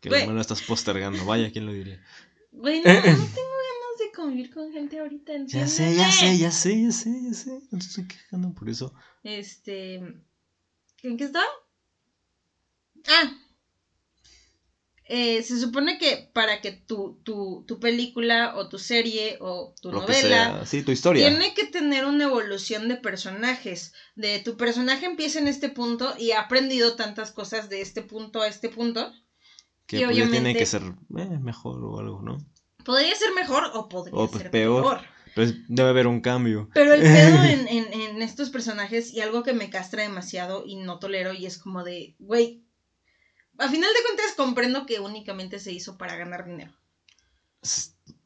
Que 0.00 0.10
no 0.10 0.32
lo 0.32 0.40
estás 0.40 0.62
postergando. 0.62 1.24
Vaya, 1.24 1.50
¿quién 1.50 1.66
lo 1.66 1.72
diría? 1.72 2.00
Güey, 2.52 2.80
no, 2.80 2.92
no 2.94 3.00
tengo 3.02 3.16
ganas 3.16 3.98
de 3.98 4.12
convivir 4.14 4.52
con 4.52 4.72
gente 4.72 4.98
ahorita, 4.98 5.32
Ya 5.46 5.66
sé, 5.66 5.94
ya 5.96 6.10
sé, 6.10 6.38
ya 6.38 6.50
sé, 6.50 6.82
ya 6.82 6.92
sé, 6.92 7.22
ya 7.22 7.34
sé. 7.34 7.50
No 7.70 7.78
te 7.78 7.86
estoy 7.86 8.06
quejando 8.06 8.52
por 8.54 8.68
eso. 8.68 8.94
Este. 9.22 9.94
¿En 11.02 11.16
qué 11.16 11.24
estaba? 11.24 11.46
Ah. 13.08 13.32
Eh, 15.08 15.42
se 15.44 15.60
supone 15.60 15.98
que 15.98 16.30
para 16.32 16.60
que 16.60 16.72
tu, 16.72 17.20
tu, 17.22 17.64
tu 17.68 17.78
película 17.78 18.56
o 18.56 18.68
tu 18.68 18.78
serie 18.78 19.38
o 19.40 19.72
tu 19.80 19.92
Lo 19.92 20.00
novela. 20.00 20.66
Sí, 20.66 20.82
tu 20.82 20.90
historia. 20.90 21.28
tiene 21.28 21.54
que 21.54 21.64
tener 21.66 22.04
una 22.06 22.24
evolución 22.24 22.88
de 22.88 22.96
personajes. 22.96 23.92
De 24.16 24.40
tu 24.40 24.56
personaje 24.56 25.06
empieza 25.06 25.38
en 25.38 25.46
este 25.46 25.68
punto 25.68 26.14
y 26.18 26.32
ha 26.32 26.40
aprendido 26.40 26.96
tantas 26.96 27.30
cosas 27.30 27.68
de 27.68 27.82
este 27.82 28.02
punto 28.02 28.42
a 28.42 28.48
este 28.48 28.68
punto. 28.68 29.12
Que 29.86 29.98
pues, 29.98 30.00
ya 30.00 30.08
tiene 30.24 30.28
obviamente- 30.30 30.58
que 30.58 30.66
ser 30.66 30.82
eh, 30.82 31.38
mejor 31.40 31.84
o 31.84 32.00
algo, 32.00 32.20
¿no? 32.22 32.38
Podría 32.84 33.14
ser 33.14 33.32
mejor 33.34 33.70
o 33.74 33.88
podría 33.88 34.14
O, 34.18 34.28
pues, 34.28 34.42
ser 34.42 34.50
peor. 34.50 34.82
peor. 34.82 35.00
Pero 35.36 35.46
es- 35.48 35.54
debe 35.68 35.88
haber 35.90 36.08
un 36.08 36.20
cambio. 36.20 36.68
Pero 36.74 36.94
el 36.94 37.02
pedo 37.02 37.44
en, 37.44 37.68
en, 37.68 37.92
en 37.92 38.22
estos 38.22 38.50
personajes 38.50 39.14
y 39.14 39.20
algo 39.20 39.44
que 39.44 39.52
me 39.52 39.70
castra 39.70 40.02
demasiado 40.02 40.64
y 40.66 40.74
no 40.76 40.98
tolero 40.98 41.32
y 41.32 41.46
es 41.46 41.58
como 41.58 41.84
de, 41.84 42.16
güey, 42.18 42.64
a 43.58 43.68
final 43.68 43.90
de 43.92 44.02
cuentas 44.02 44.34
comprendo 44.36 44.86
que 44.86 45.00
únicamente 45.00 45.58
se 45.58 45.72
hizo 45.72 45.96
para 45.96 46.16
ganar 46.16 46.44
dinero. 46.46 46.72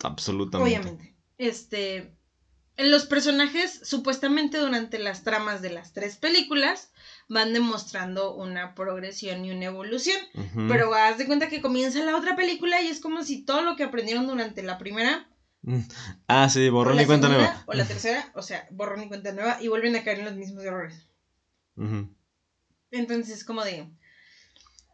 Absolutamente. 0.02 0.70
Obviamente. 0.70 1.16
Este, 1.38 2.14
en 2.76 2.90
los 2.90 3.06
personajes 3.06 3.80
supuestamente 3.82 4.58
durante 4.58 4.98
las 4.98 5.22
tramas 5.22 5.62
de 5.62 5.70
las 5.70 5.92
tres 5.92 6.16
películas 6.16 6.90
van 7.28 7.52
demostrando 7.52 8.34
una 8.34 8.74
progresión 8.74 9.44
y 9.44 9.50
una 9.50 9.66
evolución. 9.66 10.18
Pero 10.68 10.92
haz 10.94 11.18
de 11.18 11.26
cuenta 11.26 11.48
que 11.48 11.60
comienza 11.60 12.02
la 12.02 12.16
otra 12.16 12.36
película 12.36 12.80
y 12.82 12.88
es 12.88 13.00
como 13.00 13.22
si 13.22 13.42
todo 13.42 13.62
lo 13.62 13.76
que 13.76 13.84
aprendieron 13.84 14.26
durante 14.26 14.62
la 14.62 14.78
primera 14.78 15.26
Mm. 15.62 15.80
Ah, 16.26 16.48
sí, 16.48 16.68
borrón 16.70 17.00
y 17.00 17.06
cuenta 17.06 17.28
segunda, 17.28 17.48
nueva. 17.50 17.64
o 17.66 17.74
la 17.74 17.86
tercera, 17.86 18.30
o 18.34 18.42
sea, 18.42 18.66
borrón 18.70 19.02
y 19.02 19.08
cuenta 19.08 19.32
nueva 19.32 19.58
y 19.60 19.68
vuelven 19.68 19.94
a 19.96 20.02
caer 20.02 20.20
en 20.20 20.24
los 20.24 20.34
mismos 20.34 20.64
errores. 20.64 21.06
Ujú. 21.76 22.08
Entonces, 22.90 23.44
como 23.44 23.62
de. 23.64 23.86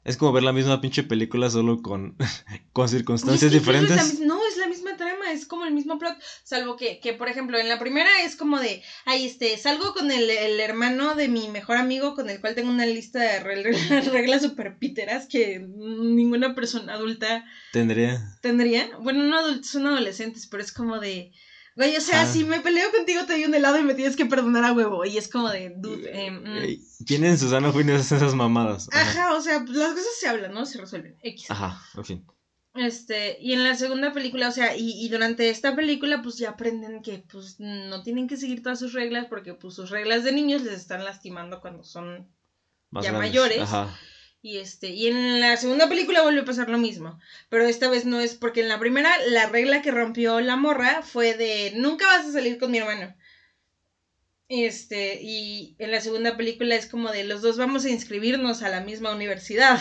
Es 0.07 0.17
como 0.17 0.33
ver 0.33 0.45
la 0.45 0.53
misma 0.53 0.81
pinche 0.81 1.03
película 1.03 1.51
solo 1.51 1.83
con, 1.83 2.17
con 2.73 2.89
circunstancias 2.89 3.43
es 3.43 3.51
que 3.51 3.57
incluso 3.59 3.83
es 3.85 3.91
la 3.91 3.97
diferentes. 4.05 4.27
no, 4.27 4.39
es 4.47 4.57
la 4.57 4.69
misma 4.69 4.97
trama, 4.97 5.33
es 5.33 5.47
como 5.47 5.65
el 5.65 5.75
mismo 5.75 5.99
plot. 5.99 6.17
Salvo 6.45 6.77
que, 6.77 7.01
que 7.01 7.13
por 7.13 7.29
ejemplo, 7.29 7.59
en 7.59 7.69
la 7.69 7.79
primera 7.79 8.09
es 8.25 8.37
como 8.37 8.61
de. 8.61 8.83
Ay, 9.05 9.27
este, 9.27 9.57
salgo 9.59 9.93
con 9.95 10.11
el, 10.13 10.31
el 10.31 10.61
hermano 10.61 11.15
de 11.17 11.27
mi 11.29 11.49
mejor 11.49 11.77
amigo 11.77 12.15
con 12.15 12.31
el 12.31 12.41
cual 12.41 12.55
tengo 12.55 12.71
una 12.71 12.87
lista 12.87 13.19
de 13.21 13.41
re- 13.41 13.63
reglas 14.13 14.43
super 14.43 14.79
piteras 14.79 15.27
que 15.27 15.59
ninguna 15.59 16.55
persona 16.55 16.95
adulta 16.95 17.45
Tendría. 17.73 18.39
tendría. 18.43 18.89
Bueno, 19.01 19.25
no 19.25 19.37
adultos, 19.39 19.71
son 19.71 19.87
adolescentes, 19.89 20.47
pero 20.47 20.63
es 20.63 20.73
como 20.73 21.01
de. 21.01 21.33
Güey, 21.77 21.97
o 21.97 22.01
sea, 22.01 22.23
Ah. 22.23 22.27
si 22.27 22.43
me 22.45 22.61
peleo 22.61 22.91
contigo 22.91 23.25
te 23.27 23.35
doy 23.35 23.45
un 23.45 23.55
helado 23.55 23.79
y 23.79 23.83
me 23.85 23.95
tienes 23.95 24.17
que 24.17 24.25
perdonar 24.27 24.65
a 24.65 24.73
huevo. 24.73 25.05
Y 25.05 25.19
es 25.19 25.29
como 25.29 25.51
de, 25.51 25.75
dude, 25.77 26.11
eh, 26.11 26.31
mm. 26.31 26.57
Ey, 26.59 26.83
¿Quién 27.07 27.25
en 27.25 27.39
su 27.39 27.51
sano 27.51 27.71
juicio 27.73 27.95
hace 27.97 28.17
esas 28.17 28.35
mamadas? 28.35 28.89
Ajá. 28.93 29.11
Ajá, 29.11 29.35
o 29.35 29.41
sea, 29.43 29.61
pues 29.65 29.77
las 29.77 29.91
cosas 29.93 30.09
se 30.19 30.27
hablan, 30.29 30.55
¿no? 30.55 30.65
Se 30.67 30.79
resuelven. 30.81 31.17
X. 31.23 31.51
Ajá, 31.51 31.81
en 31.97 32.05
fin. 32.05 32.27
Este, 32.75 33.39
y 33.41 33.53
en 33.55 33.65
la 33.65 33.75
segunda 33.75 34.13
película, 34.13 34.49
o 34.49 34.53
sea, 34.53 34.77
y, 34.77 34.91
y 35.05 35.09
durante 35.09 35.49
esta 35.49 35.75
película, 35.77 36.21
pues 36.23 36.37
ya 36.37 36.51
aprenden 36.51 37.01
que 37.03 37.19
pues 37.31 37.57
no 37.59 38.03
tienen 38.03 38.27
que 38.29 38.37
seguir 38.37 38.63
todas 38.63 38.79
sus 38.79 38.93
reglas 38.93 39.27
porque 39.31 39.55
pues 39.55 39.75
sus 39.75 39.89
reglas 39.91 40.25
de 40.25 40.33
niños 40.33 40.63
les 40.63 40.75
están 40.75 41.05
lastimando 41.05 41.61
cuando 41.63 41.85
son 41.85 42.29
Más 42.91 43.05
Ya 43.05 43.11
grandes. 43.13 43.31
mayores. 43.31 43.61
Ajá. 43.63 43.95
Y 44.47 44.59
este, 44.59 44.91
y 44.91 45.09
en 45.09 45.41
la 45.41 45.57
segunda 45.57 45.89
película 45.89 46.23
vuelve 46.23 46.43
a 46.43 46.45
pasar 46.45 46.69
lo 46.69 46.79
mismo, 46.79 47.19
pero 47.49 47.65
esta 47.65 47.91
vez 47.91 48.05
no 48.07 48.21
es 48.21 48.37
porque 48.37 48.61
en 48.61 48.69
la 48.69 48.79
primera 48.79 49.11
la 49.31 49.47
regla 49.47 49.83
que 49.83 49.91
rompió 49.91 50.41
la 50.41 50.55
morra 50.55 51.03
fue 51.03 51.35
de 51.35 51.73
nunca 51.75 52.07
vas 52.07 52.27
a 52.27 52.33
salir 52.33 52.57
con 52.57 52.71
mi 52.71 52.79
hermano. 52.79 53.13
Este, 54.49 55.21
y 55.21 55.75
en 55.81 55.91
la 55.91 56.01
segunda 56.01 56.37
película 56.37 56.77
es 56.77 56.87
como 56.87 57.11
de 57.11 57.25
los 57.25 57.43
dos 57.43 57.59
vamos 57.59 57.85
a 57.85 57.91
inscribirnos 57.91 58.63
a 58.63 58.69
la 58.69 58.83
misma 58.83 59.13
universidad. 59.13 59.81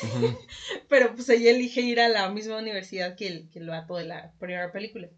Pero 0.88 1.14
pues 1.14 1.28
ella 1.28 1.50
elige 1.50 1.82
ir 1.82 2.00
a 2.00 2.08
la 2.08 2.30
misma 2.30 2.56
universidad 2.56 3.16
que 3.16 3.26
el, 3.26 3.50
que 3.50 3.58
el 3.58 3.68
vato 3.68 3.96
de 3.96 4.06
la 4.06 4.32
primera 4.38 4.72
película. 4.72 5.10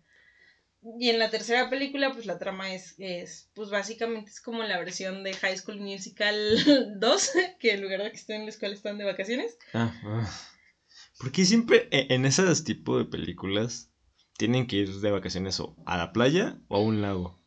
Y 0.98 1.10
en 1.10 1.18
la 1.20 1.30
tercera 1.30 1.70
película, 1.70 2.12
pues 2.12 2.26
la 2.26 2.38
trama 2.38 2.74
es, 2.74 2.96
es, 2.98 3.50
pues 3.54 3.70
básicamente 3.70 4.30
es 4.30 4.40
como 4.40 4.64
la 4.64 4.78
versión 4.78 5.22
de 5.22 5.32
High 5.32 5.58
School 5.58 5.80
Musical 5.80 6.96
2, 6.98 7.30
que 7.60 7.72
en 7.74 7.82
lugar 7.82 8.02
de 8.02 8.10
que 8.10 8.16
estén 8.16 8.40
en 8.40 8.46
la 8.46 8.50
escuela 8.50 8.74
están 8.74 8.98
de 8.98 9.04
vacaciones. 9.04 9.56
Ah, 9.74 9.94
ah. 10.04 10.28
¿Por 11.18 11.30
qué 11.30 11.44
siempre 11.44 11.88
e- 11.92 12.12
en 12.12 12.24
ese 12.26 12.42
tipo 12.64 12.98
de 12.98 13.04
películas 13.04 13.90
tienen 14.36 14.66
que 14.66 14.76
ir 14.76 14.92
de 14.92 15.10
vacaciones 15.12 15.60
o 15.60 15.76
a 15.86 15.96
la 15.96 16.12
playa 16.12 16.58
o 16.66 16.76
a 16.76 16.80
un 16.80 17.00
lago? 17.00 17.40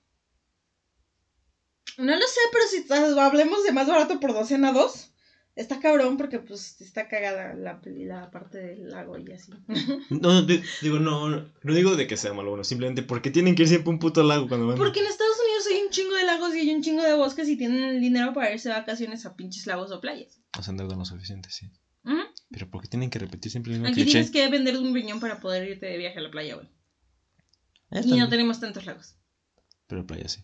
No 1.98 2.16
lo 2.16 2.28
sé, 2.28 2.40
pero 2.52 2.66
si 2.68 3.20
hablemos 3.20 3.64
de 3.64 3.74
más 3.74 3.88
barato 3.88 4.20
por 4.20 4.34
docena 4.34 4.72
2, 4.72 5.12
está 5.56 5.80
cabrón 5.80 6.18
porque 6.18 6.40
pues 6.40 6.80
está 6.82 7.08
cagada 7.08 7.54
la, 7.54 7.80
peli- 7.82 8.06
la 8.06 8.30
parte 8.32 8.58
del 8.60 8.90
lago 8.90 9.18
y 9.18 9.32
así. 9.32 9.52
No, 10.10 10.18
no, 10.22 10.42
di- 10.44 10.62
digo, 10.82 11.00
no, 11.00 11.30
no, 11.30 11.74
digo 11.74 11.96
de 11.96 12.08
que 12.08 12.18
sea 12.18 12.34
malo, 12.34 12.50
bueno, 12.52 12.64
simplemente 12.64 13.04
porque 13.04 13.32
tienen 13.32 13.56
que 13.56 13.64
ir 13.64 13.70
siempre 13.70 13.90
a 13.90 13.94
un 13.94 14.00
puto 14.00 14.24
lago 14.24 14.48
cuando 14.48 14.68
van. 14.68 14.78
Porque 14.78 15.00
en 15.00 15.08
Estados 15.08 15.38
Unidos 15.46 15.68
hay 15.72 15.86
un 15.86 15.90
chingo 15.92 16.16
de 16.16 16.24
lagos 16.26 16.56
y 16.56 16.60
hay 16.60 16.70
un 16.76 16.82
chingo 16.82 17.04
de 17.04 17.14
bosques 17.14 17.48
y 17.50 17.58
tienen 17.58 17.84
el 17.84 18.02
dinero 18.02 18.34
para 18.34 18.52
irse 18.54 18.70
de 18.70 18.76
vacaciones 18.76 19.26
a 19.26 19.36
pinches 19.36 19.66
lagos 19.68 19.92
o 19.92 20.02
playas. 20.02 20.40
No 20.56 20.64
se 20.64 20.72
endeudan 20.72 21.00
lo 21.00 21.06
suficiente, 21.06 21.50
sí. 21.52 21.70
Ujú. 22.04 22.18
Pero 22.52 22.70
¿por 22.70 22.82
qué 22.82 22.88
tienen 22.88 23.10
que 23.10 23.20
repetir 23.20 23.52
siempre 23.52 23.72
el 23.74 23.80
mismo 23.80 23.88
Aquí 23.92 24.04
cliché? 24.04 24.12
tienes 24.12 24.32
que 24.32 24.48
vender 24.50 24.78
un 24.78 24.94
riñón 24.94 25.20
para 25.20 25.40
poder 25.40 25.68
irte 25.70 25.86
de 25.88 25.98
viaje 25.98 26.20
a 26.20 26.22
la 26.22 26.30
playa, 26.32 26.56
güey. 26.56 26.68
Eh, 27.92 28.02
Y 28.04 28.18
no 28.18 28.30
tenemos 28.30 28.60
tantos 28.60 28.86
lagos. 28.86 29.16
Pero 29.88 30.06
playa 30.06 30.28
sí. 30.28 30.44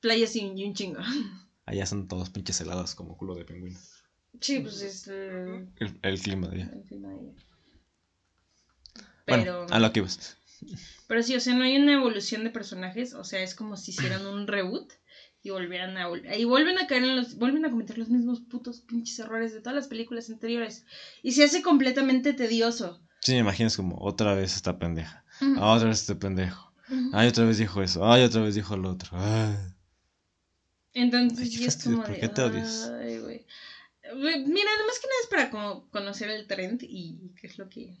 Playas 0.00 0.34
y, 0.36 0.40
y 0.54 0.64
un 0.64 0.74
chingo. 0.74 1.00
Allá 1.66 1.86
son 1.86 2.08
todas 2.08 2.30
pinches 2.30 2.60
heladas 2.60 2.94
como 2.94 3.16
culo 3.16 3.34
de 3.34 3.44
pingüino. 3.44 3.78
Sí, 4.40 4.58
pues 4.60 4.82
es 4.82 5.06
el, 5.08 5.68
El, 5.78 5.98
el 6.02 6.20
clima 6.20 6.48
de 6.48 6.62
allá. 6.62 6.70
el 6.74 6.82
clima 6.84 7.08
de 7.08 7.14
allá. 7.14 7.32
Pero, 9.26 9.58
Bueno, 9.60 9.66
a 9.74 9.78
lo 9.78 9.92
que 9.92 10.00
ibas. 10.00 10.36
pero 11.08 11.22
sí, 11.22 11.34
o 11.34 11.40
sea, 11.40 11.54
no 11.54 11.64
hay 11.64 11.76
una 11.76 11.94
evolución 11.94 12.44
de 12.44 12.50
personajes. 12.50 13.14
O 13.14 13.24
sea, 13.24 13.42
es 13.42 13.54
como 13.54 13.76
si 13.76 13.90
hicieran 13.92 14.26
un 14.26 14.46
reboot 14.46 14.92
y 15.42 15.50
volvieran 15.50 15.96
a 15.96 16.08
y 16.36 16.44
vuelven 16.44 16.78
a 16.78 16.86
caer 16.86 17.04
en 17.04 17.16
los, 17.16 17.36
vuelven 17.36 17.64
a 17.64 17.70
cometer 17.70 17.96
los 17.98 18.08
mismos 18.08 18.40
putos 18.40 18.80
pinches 18.80 19.18
errores 19.18 19.52
de 19.52 19.60
todas 19.60 19.76
las 19.76 19.88
películas 19.88 20.28
anteriores. 20.30 20.84
Y 21.22 21.32
se 21.32 21.44
hace 21.44 21.62
completamente 21.62 22.32
tedioso. 22.34 23.00
Sí, 23.20 23.32
me 23.32 23.38
imaginas 23.38 23.76
como 23.76 23.96
otra 24.02 24.34
vez 24.34 24.54
esta 24.54 24.78
pendeja. 24.78 25.24
Ah, 25.56 25.72
otra 25.72 25.88
vez 25.88 26.00
este 26.00 26.14
pendejo. 26.16 26.72
Ay, 27.14 27.28
otra 27.28 27.44
vez 27.46 27.56
dijo 27.56 27.82
eso. 27.82 28.10
Ay, 28.10 28.22
otra 28.24 28.42
vez 28.42 28.54
dijo 28.54 28.76
lo 28.76 28.90
otro. 28.90 29.10
Ay. 29.12 29.56
Entonces 30.92 31.38
Ay, 31.40 31.50
qué 31.50 31.64
es 31.64 31.74
fastidio, 31.74 31.96
como 31.96 32.06
¿por 32.06 32.14
de, 32.14 32.20
qué 32.20 32.28
te 32.28 32.42
odias? 32.42 32.92
Mira, 34.16 34.70
más 34.86 34.98
que 34.98 35.06
nada 35.06 35.20
es 35.22 35.28
para 35.30 35.50
como 35.50 35.90
conocer 35.90 36.30
el 36.30 36.46
trend 36.46 36.82
y, 36.82 37.18
y 37.22 37.34
qué 37.40 37.46
es 37.46 37.58
lo 37.58 37.68
que 37.68 37.98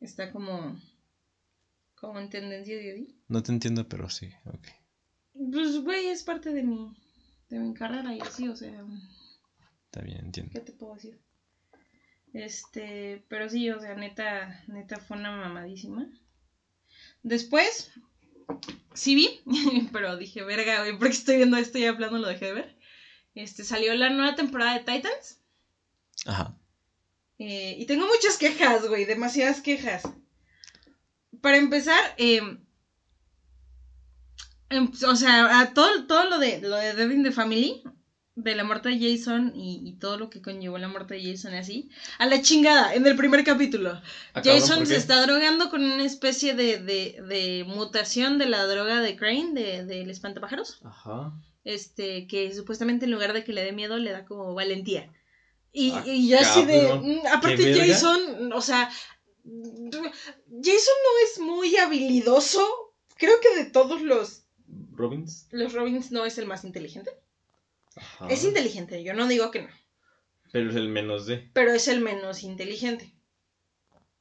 está 0.00 0.32
como 0.32 0.80
como 1.94 2.18
en 2.18 2.30
tendencia 2.30 2.76
de 2.76 2.92
hoy. 2.94 3.14
No 3.28 3.42
te 3.42 3.52
entiendo, 3.52 3.86
pero 3.88 4.08
sí, 4.08 4.30
ok. 4.46 4.68
Pues 5.52 5.78
güey, 5.82 6.08
es 6.08 6.22
parte 6.22 6.52
de 6.52 6.62
mi 6.62 6.96
de 7.50 7.58
mi 7.58 7.74
carrera 7.74 8.14
y 8.14 8.20
así, 8.20 8.48
o 8.48 8.56
sea, 8.56 8.84
Está 9.86 10.02
bien, 10.02 10.26
entiendo. 10.26 10.52
¿qué 10.52 10.60
te 10.60 10.72
puedo 10.72 10.94
decir? 10.94 11.20
Este, 12.32 13.24
pero 13.28 13.48
sí, 13.48 13.68
o 13.70 13.80
sea, 13.80 13.94
neta, 13.94 14.62
neta 14.68 15.00
fue 15.00 15.16
una 15.16 15.32
mamadísima. 15.32 16.08
Después, 17.24 17.90
sí 18.94 19.16
vi, 19.16 19.40
pero 19.92 20.16
dije, 20.16 20.44
verga, 20.44 20.78
güey, 20.80 20.96
porque 20.96 21.14
estoy 21.14 21.36
viendo 21.38 21.56
esto 21.56 21.78
y 21.78 21.82
ya 21.82 21.96
plano 21.96 22.18
lo 22.18 22.28
dejé 22.28 22.46
de 22.46 22.52
ver. 22.52 22.76
Este, 23.34 23.64
salió 23.64 23.92
la 23.94 24.10
nueva 24.10 24.36
temporada 24.36 24.74
de 24.74 24.84
Titans. 24.84 25.39
Ajá. 26.26 26.54
eh, 27.38 27.76
y 27.78 27.86
tengo 27.86 28.06
muchas 28.06 28.36
quejas, 28.36 28.86
güey, 28.88 29.04
demasiadas 29.06 29.60
quejas. 29.62 30.02
Para 31.40 31.56
empezar, 31.56 31.98
eh, 32.18 32.42
em, 34.68 34.92
o 35.08 35.16
sea, 35.16 35.60
a 35.60 35.72
todo, 35.74 36.06
todo 36.06 36.28
lo 36.28 36.38
de 36.38 36.60
lo 36.60 36.76
de 36.76 36.94
Dead 36.94 37.10
in 37.10 37.22
the 37.24 37.32
Family, 37.32 37.82
de 38.36 38.54
la 38.54 38.64
muerte 38.64 38.88
de 38.90 38.98
Jason 39.16 39.52
y, 39.54 39.80
y 39.86 39.92
todo 39.98 40.16
lo 40.16 40.30
que 40.30 40.40
conllevó 40.40 40.78
la 40.78 40.88
muerte 40.88 41.14
de 41.14 41.24
Jason 41.32 41.52
y 41.54 41.58
así, 41.58 41.90
a 42.18 42.26
la 42.26 42.40
chingada, 42.40 42.94
en 42.94 43.06
el 43.06 43.16
primer 43.16 43.42
capítulo. 43.44 44.00
Jason 44.34 44.86
se 44.86 44.96
está 44.96 45.20
drogando 45.26 45.68
con 45.70 45.82
una 45.84 46.04
especie 46.04 46.54
de, 46.54 46.78
de, 46.78 47.20
de 47.26 47.64
mutación 47.66 48.38
de 48.38 48.46
la 48.46 48.64
droga 48.66 49.00
de 49.00 49.16
Crane, 49.16 49.52
de- 49.52 49.84
del 49.84 50.10
espantapájaros. 50.10 50.80
Ajá. 50.84 51.32
Este, 51.64 52.26
que 52.26 52.54
supuestamente 52.54 53.04
en 53.04 53.10
lugar 53.10 53.32
de 53.34 53.44
que 53.44 53.52
le 53.52 53.62
dé 53.64 53.72
miedo, 53.72 53.98
le 53.98 54.12
da 54.12 54.24
como 54.24 54.54
valentía. 54.54 55.10
Y, 55.72 55.92
Ah, 55.92 56.02
y 56.06 56.34
así 56.34 56.64
de. 56.64 56.94
mm, 56.94 57.26
Aparte. 57.32 57.74
Jason, 57.74 58.52
o 58.52 58.60
sea. 58.60 58.90
Jason 59.44 60.96
no 61.04 61.24
es 61.24 61.38
muy 61.40 61.76
habilidoso. 61.76 62.66
Creo 63.16 63.40
que 63.40 63.54
de 63.64 63.70
todos 63.70 64.00
los, 64.02 64.44
Robbins. 64.92 65.46
los 65.50 65.72
Robins 65.72 66.10
no 66.10 66.24
es 66.24 66.38
el 66.38 66.46
más 66.46 66.64
inteligente. 66.64 67.10
Ajá. 67.96 68.28
Es 68.28 68.44
inteligente, 68.44 69.02
yo 69.02 69.14
no 69.14 69.26
digo 69.26 69.50
que 69.50 69.62
no. 69.62 69.68
Pero 70.52 70.70
es 70.70 70.76
el 70.76 70.88
menos 70.88 71.26
de. 71.26 71.50
Pero 71.52 71.72
es 71.72 71.86
el 71.88 72.00
menos 72.00 72.42
inteligente. 72.42 73.14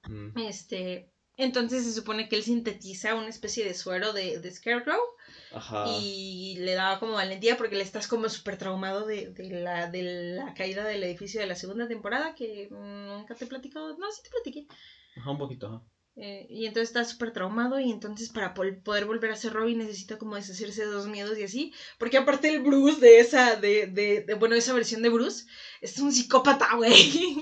Mm. 0.08 0.38
Este. 0.40 1.12
Entonces 1.38 1.86
se 1.86 1.94
supone 1.94 2.28
que 2.28 2.36
él 2.36 2.44
sintetiza 2.44 3.16
una 3.16 3.30
especie 3.30 3.64
de 3.64 3.74
suero 3.74 4.12
de, 4.12 4.40
de 4.40 4.52
Scarecrow 4.52 5.00
Ajá. 5.52 5.86
y 6.02 6.58
le 6.60 6.74
daba 6.76 7.00
como 7.00 7.14
valentía 7.14 7.58
porque 7.58 7.76
le 7.76 7.84
estás 7.84 8.08
como 8.08 8.30
súper 8.30 8.58
traumado 8.58 9.06
de, 9.06 9.30
de 9.32 9.50
la, 9.50 9.90
de 9.90 10.36
la 10.36 10.54
caída 10.54 10.86
del 10.86 11.04
edificio 11.04 11.42
de 11.42 11.48
la 11.48 11.56
segunda 11.56 11.88
temporada 11.88 12.36
que 12.36 12.68
nunca 12.72 13.34
te 13.36 13.46
he 13.46 13.48
platicado. 13.48 13.98
No, 13.98 14.12
sí 14.12 14.22
te 14.24 14.30
platiqué. 14.30 14.68
Ajá, 15.18 15.32
un 15.32 15.38
poquito, 15.38 15.68
ajá. 15.68 15.82
Eh, 16.22 16.48
y 16.50 16.66
entonces 16.66 16.90
está 16.90 17.06
súper 17.06 17.32
traumado 17.32 17.80
y 17.80 17.90
entonces 17.92 18.28
para 18.30 18.54
poder 18.54 19.06
volver 19.06 19.32
a 19.32 19.38
ser 19.38 19.54
Robin 19.54 19.78
necesita 19.78 20.18
como 20.18 20.36
deshacerse 20.36 20.82
de 20.82 20.92
dos 20.92 21.08
miedos 21.08 21.38
y 21.38 21.44
así. 21.44 21.74
Porque 21.98 22.18
aparte 22.18 22.50
el 22.50 22.62
Bruce 22.62 23.00
de 23.00 23.20
esa, 23.20 23.56
de, 23.56 23.88
de, 23.88 24.22
de- 24.28 24.34
bueno, 24.34 24.56
esa 24.56 24.74
versión 24.74 25.02
de 25.02 25.10
Bruce 25.10 25.46
es 25.82 25.98
un 26.00 26.12
psicópata, 26.12 26.76
güey. 26.76 27.38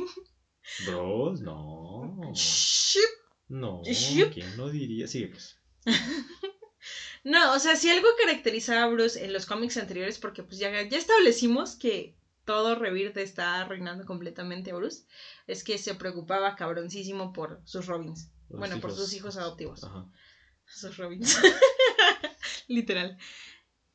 Bros, 0.85 1.41
no. 1.41 2.31
Ship. 2.33 2.99
No. 3.47 3.81
¿Quién 3.83 4.57
lo 4.57 4.69
diría? 4.69 5.07
Sigue, 5.07 5.27
pues. 5.29 5.57
No, 7.23 7.53
o 7.53 7.59
sea, 7.59 7.75
si 7.75 7.89
algo 7.89 8.07
caracterizaba 8.21 8.83
a 8.83 8.87
Bruce 8.87 9.23
en 9.23 9.33
los 9.33 9.45
cómics 9.45 9.77
anteriores, 9.77 10.17
porque 10.17 10.43
pues 10.43 10.59
ya, 10.59 10.71
ya 10.87 10.97
establecimos 10.97 11.75
que 11.75 12.17
todo 12.45 12.75
Rebirth 12.75 13.17
está 13.17 13.61
arruinando 13.61 14.05
completamente 14.05 14.71
a 14.71 14.75
Bruce, 14.75 15.05
es 15.47 15.63
que 15.63 15.77
se 15.77 15.95
preocupaba 15.95 16.55
cabroncísimo 16.55 17.33
por 17.33 17.61
sus 17.65 17.87
Robins. 17.87 18.31
Los 18.49 18.59
bueno, 18.59 18.79
por 18.79 18.93
sus 18.93 19.13
hijos 19.13 19.35
adoptivos. 19.37 19.83
Ajá. 19.83 20.05
Sus 20.65 20.97
Robins. 20.97 21.37
literal. 22.67 23.17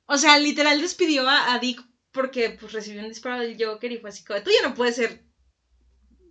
O 0.07 0.19
sea, 0.19 0.39
literal 0.39 0.81
despidió 0.81 1.29
a, 1.29 1.55
a 1.55 1.59
Dick 1.59 1.83
porque 2.11 2.51
pues 2.51 2.73
recibió 2.73 3.03
un 3.03 3.09
disparo 3.09 3.41
del 3.41 3.57
Joker 3.63 3.91
y 3.91 3.99
fue 3.99 4.11
así 4.11 4.25
como, 4.25 4.43
tú 4.43 4.51
ya 4.51 4.69
no 4.69 4.75
puedes 4.75 4.97
ser 4.97 5.25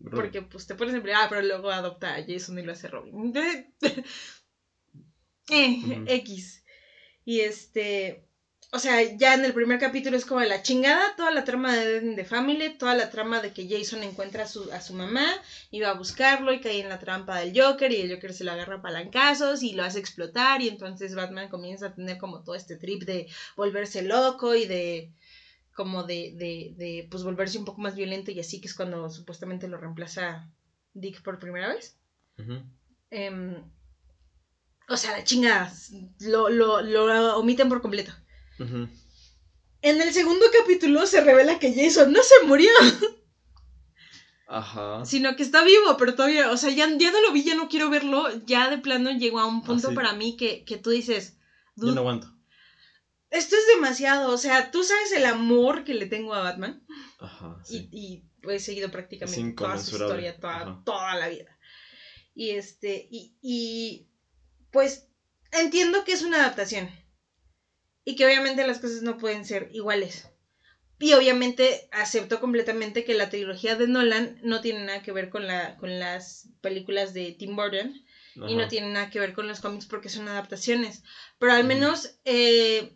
porque 0.10 0.42
pues 0.42 0.66
te 0.66 0.76
pones 0.76 0.96
en 0.96 1.04
ah, 1.12 1.28
pero 1.30 1.42
luego 1.42 1.70
adopta 1.70 2.16
a 2.16 2.24
Jason 2.26 2.58
y 2.58 2.64
lo 2.64 2.72
hace 2.72 2.88
Robin. 2.88 3.34
eh. 5.50 6.04
X. 6.08 6.61
Y 7.26 7.42
este. 7.42 8.26
O 8.74 8.80
sea, 8.80 9.02
ya 9.18 9.34
en 9.34 9.44
el 9.44 9.52
primer 9.52 9.80
capítulo 9.80 10.16
es 10.16 10.24
como 10.24 10.40
de 10.40 10.48
la 10.48 10.62
chingada, 10.64 11.14
toda 11.18 11.32
la 11.32 11.44
trama 11.44 11.76
de 11.76 12.16
the 12.16 12.24
Family, 12.24 12.78
toda 12.78 12.96
la 12.96 13.10
trama 13.10 13.42
de 13.42 13.52
que 13.52 13.68
Jason 13.68 14.02
encuentra 14.02 14.44
a 14.44 14.48
su, 14.48 14.72
a 14.72 14.80
su 14.80 14.94
mamá, 14.94 15.28
y 15.72 15.82
va 15.82 15.90
a 15.90 15.96
buscarlo 15.96 16.54
y 16.54 16.62
cae 16.62 16.80
en 16.80 16.88
la 16.88 16.98
trampa 16.98 17.40
del 17.40 17.52
Joker, 17.54 17.92
y 17.92 18.00
el 18.00 18.14
Joker 18.14 18.34
se 18.34 18.46
lo 18.46 18.52
agarra 18.54 18.76
a 18.76 18.82
palancazos 18.82 19.62
y 19.62 19.74
lo 19.74 19.84
hace 19.84 20.00
explotar, 20.00 20.62
y 20.62 20.70
entonces 20.70 21.16
Batman 21.16 21.50
comienza 21.50 21.88
a 21.88 21.94
tener 21.94 22.18
como 22.18 22.44
todo 22.44 22.56
este 22.56 22.78
trip 22.78 23.04
de 23.04 23.28
volverse 23.58 24.04
loco 24.04 24.56
y 24.56 24.66
de 24.66 25.12
como 25.76 26.04
de, 26.04 26.32
de, 26.36 26.74
de 26.78 27.08
pues 27.12 27.24
volverse 27.24 27.58
un 27.58 27.66
poco 27.66 27.82
más 27.82 27.96
violento 27.96 28.32
y 28.32 28.40
así, 28.40 28.62
que 28.62 28.68
es 28.68 28.74
cuando 28.74 29.10
supuestamente 29.10 29.68
lo 29.68 29.78
reemplaza 29.78 30.50
Dick 30.94 31.22
por 31.24 31.40
primera 31.40 31.74
vez. 31.74 31.98
O 34.92 34.98
sea, 34.98 35.12
la 35.18 35.24
chingada, 35.24 35.74
lo, 36.20 36.50
lo, 36.50 36.82
lo 36.82 37.38
omiten 37.38 37.70
por 37.70 37.82
completo. 37.82 38.12
En 39.82 40.00
el 40.02 40.14
segundo 40.14 40.46
capítulo 40.60 41.06
se 41.08 41.22
revela 41.22 41.58
que 41.60 41.74
Jason 41.74 42.12
no 42.14 42.22
se 42.22 42.46
murió, 42.46 42.70
Ajá. 44.48 45.06
sino 45.06 45.36
que 45.36 45.44
está 45.44 45.64
vivo, 45.64 45.96
pero 45.98 46.14
todavía, 46.14 46.52
o 46.52 46.58
sea, 46.58 46.70
ya, 46.72 46.88
ya 46.98 47.12
no 47.12 47.22
lo 47.22 47.32
vi, 47.32 47.44
ya 47.44 47.56
no 47.56 47.70
quiero 47.70 47.90
verlo, 47.90 48.28
ya 48.46 48.70
de 48.70 48.78
plano 48.80 49.10
llegó 49.12 49.40
a 49.40 49.48
un 49.48 49.64
punto 49.64 49.90
sí. 49.90 49.96
para 49.96 50.14
mí 50.14 50.36
que, 50.38 50.66
que 50.66 50.78
tú 50.78 50.90
dices, 50.90 51.38
Yo 51.76 51.86
"Dude, 51.86 51.96
no 51.96 52.02
aguanto. 52.02 52.28
esto 53.30 53.56
es 53.56 53.66
demasiado, 53.74 54.32
o 54.32 54.38
sea, 54.38 54.70
tú 54.72 54.84
sabes 54.84 55.12
el 55.14 55.26
amor 55.26 55.84
que 55.86 55.94
le 55.94 56.06
tengo 56.06 56.34
a 56.34 56.44
Batman 56.44 56.86
Ajá, 57.20 57.58
y, 57.70 57.78
sí. 57.78 57.90
y 57.92 58.24
he 58.50 58.60
seguido 58.60 58.92
prácticamente 58.92 59.54
toda 59.56 59.78
su 59.80 59.96
historia, 59.96 60.38
toda, 60.40 60.82
toda 60.84 61.16
la 61.16 61.30
vida. 61.30 61.58
Y 62.36 62.52
este, 62.52 63.08
y, 63.10 63.34
y 63.42 64.08
pues 64.72 65.08
entiendo 65.52 66.04
que 66.04 66.14
es 66.14 66.24
una 66.24 66.38
adaptación. 66.38 66.90
Y 68.04 68.16
que 68.16 68.26
obviamente 68.26 68.66
las 68.66 68.80
cosas 68.80 69.04
no 69.04 69.18
pueden 69.18 69.46
ser 69.46 69.70
iguales. 69.74 70.28
Y 71.02 71.14
obviamente 71.14 71.90
acepto 71.92 72.40
completamente 72.40 73.04
que 73.04 73.16
la 73.16 73.30
trilogía 73.30 73.76
de 73.76 73.88
Nolan 73.88 74.40
no 74.44 74.62
tiene 74.62 74.86
nada 74.86 75.02
que 75.02 75.12
ver 75.12 75.30
con, 75.30 75.48
la, 75.48 75.78
con 75.78 76.00
las 76.00 76.50
películas 76.62 77.14
de 77.14 77.32
Tim 77.32 77.56
Burton 77.56 78.06
y 78.36 78.56
no 78.56 78.68
tiene 78.68 78.94
nada 78.94 79.10
que 79.10 79.20
ver 79.20 79.34
con 79.34 79.48
los 79.48 79.60
cómics 79.60 79.88
porque 79.88 80.10
son 80.10 80.28
adaptaciones. 80.28 81.04
Pero 81.40 81.54
al 81.54 81.64
menos 81.64 82.20
eh, 82.24 82.96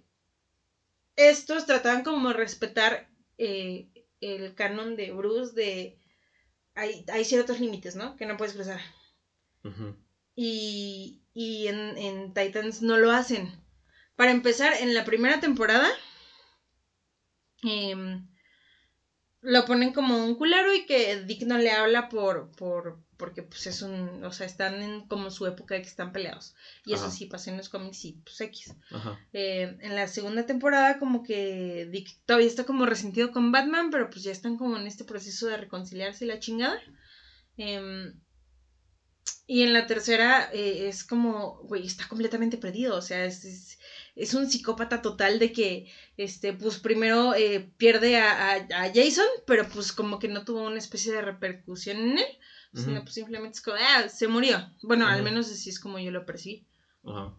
estos 1.16 1.66
trataban 1.66 2.04
como 2.04 2.32
respetar 2.32 3.10
eh, 3.38 3.90
el 4.22 4.54
canon 4.54 4.96
de 4.96 5.12
Bruce 5.12 5.54
de... 5.54 5.98
Hay, 6.76 7.06
hay 7.12 7.26
ciertos 7.26 7.60
límites, 7.60 7.96
¿no? 7.96 8.16
Que 8.18 8.26
no 8.26 8.38
puedes 8.38 8.54
cruzar. 8.54 8.82
Y, 10.36 11.24
y 11.36 11.68
en, 11.68 11.98
en 11.98 12.34
Titans 12.34 12.82
no 12.82 12.98
lo 12.98 13.12
hacen. 13.12 13.52
Para 14.16 14.32
empezar, 14.32 14.74
en 14.80 14.96
la 14.96 15.04
primera 15.04 15.42
temporada 15.42 15.88
em, 17.62 18.26
lo 19.42 19.66
ponen 19.66 19.92
como 19.92 20.26
un 20.26 20.36
culero 20.36 20.74
y 20.74 20.86
que 20.86 21.22
Dick 21.24 21.44
no 21.44 21.58
le 21.58 21.72
habla 21.72 22.08
por, 22.08 22.52
por 22.56 23.04
porque 23.18 23.44
pues 23.44 23.68
es 23.68 23.82
un, 23.82 24.24
o 24.24 24.32
sea, 24.32 24.46
están 24.46 24.82
en 24.82 25.08
como 25.08 25.30
su 25.30 25.46
época 25.46 25.76
de 25.76 25.82
que 25.82 25.88
están 25.88 26.12
peleados. 26.12 26.56
Y 26.86 26.94
eso 26.94 27.12
sí 27.12 27.26
pasa 27.26 27.52
en 27.52 27.58
los 27.58 27.70
cómics 27.70 28.06
y 28.06 28.14
pues 28.14 28.40
X. 28.42 28.74
Eh, 29.34 29.78
en 29.82 29.96
la 29.96 30.08
segunda 30.08 30.46
temporada 30.46 31.00
como 31.00 31.24
que 31.24 31.88
Dick 31.92 32.18
todavía 32.26 32.48
está 32.48 32.66
como 32.66 32.86
resentido 32.86 33.32
con 33.32 33.52
Batman, 33.52 33.90
pero 33.90 34.10
pues 34.10 34.24
ya 34.24 34.32
están 34.32 34.58
como 34.58 34.78
en 34.78 34.88
este 34.88 35.04
proceso 35.04 35.48
de 35.48 35.58
reconciliarse 35.58 36.26
y 36.26 36.28
la 36.28 36.40
chingada. 36.40 36.80
Em, 37.58 38.20
y 39.48 39.62
en 39.64 39.74
la 39.74 39.86
tercera 39.88 40.50
eh, 40.54 40.88
es 40.88 41.04
como, 41.04 41.58
güey, 41.64 41.86
está 41.86 42.08
completamente 42.08 42.58
perdido, 42.58 42.96
o 42.98 43.02
sea, 43.02 43.26
es, 43.26 43.46
es, 43.46 43.80
es 44.16 44.34
un 44.34 44.50
psicópata 44.50 45.02
total 45.02 45.38
de 45.40 45.52
que, 45.52 45.92
este, 46.18 46.54
pues 46.54 46.80
primero 46.80 47.36
eh, 47.36 47.70
pierde 47.78 48.18
a, 48.18 48.54
a- 48.54 48.56
a 48.84 48.92
Jason, 48.94 49.26
pero 49.46 49.68
pues 49.70 49.92
como 49.92 50.18
que 50.20 50.28
no 50.28 50.44
tuvo 50.46 50.64
una 50.66 50.80
especie 50.80 51.12
de 51.14 51.22
repercusión 51.22 51.98
en 51.98 52.18
él, 52.20 52.26
sino 52.74 53.02
pues 53.04 53.14
simplemente 53.14 53.56
es 53.58 53.62
como, 53.62 53.78
ah, 53.80 54.10
se 54.10 54.28
murió. 54.28 54.58
Bueno, 54.84 55.06
al 55.08 55.24
menos 55.24 55.50
así 55.52 55.70
es 55.70 55.80
como 55.80 55.98
yo 56.00 56.12
lo 56.12 56.26
percibí. 56.26 56.66
Ajá. 57.06 57.34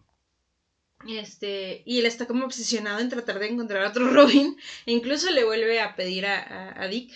Este, 1.07 1.83
y 1.85 1.99
él 1.99 2.05
está 2.07 2.25
como 2.25 2.45
obsesionado 2.45 2.99
en 2.99 3.09
tratar 3.09 3.37
de 3.39 3.47
encontrar 3.47 3.83
a 3.83 3.89
otro 3.89 4.09
Robin. 4.13 4.57
E 4.85 4.91
incluso 4.91 5.29
le 5.31 5.43
vuelve 5.43 5.79
a 5.79 5.95
pedir 5.95 6.25
a, 6.25 6.73
a- 6.81 6.87
Dick 6.87 7.11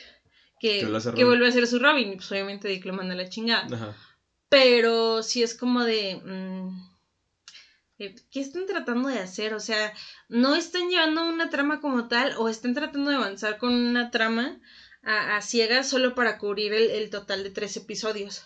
que, 0.59 0.80
Que 0.80 0.86
que 1.15 1.24
vuelva 1.26 1.47
a 1.47 1.51
ser 1.51 1.65
su 1.65 1.80
Robin. 1.80 2.11
Y 2.13 2.15
pues 2.17 2.32
obviamente 2.32 2.67
Dick 2.67 2.86
lo 2.86 2.93
manda 2.93 3.13
a 3.13 3.17
la 3.17 3.30
chingada. 3.30 3.65
Ajá. 3.76 3.97
Pero 4.52 5.24
sí 5.24 5.41
es 5.41 5.56
como 5.56 5.84
de. 5.84 6.20
mm, 6.24 6.70
eh, 7.99 8.14
¿Qué 8.32 8.39
están 8.41 8.66
tratando 8.66 9.08
de 9.10 9.20
hacer? 9.20 9.54
O 9.54 9.60
sea, 9.60 9.93
no 10.28 10.56
están 10.56 10.89
llevando 10.89 11.28
una 11.28 11.49
trama 11.49 11.80
como 11.80 12.08
tal 12.08 12.34
o 12.38 12.49
están 12.49 12.74
tratando 12.74 13.10
de 13.12 13.18
avanzar 13.18 13.58
con 13.58 13.74
una 13.74 14.12
trama 14.12 14.60
a, 15.04 15.38
a 15.38 15.41
ciegas 15.41 15.88
solo 15.88 16.14
para 16.16 16.38
cubrir 16.38 16.74
el, 16.74 16.89
el 16.89 17.10
total 17.10 17.43
de 17.43 17.49
tres 17.52 17.78
episodios. 17.78 18.43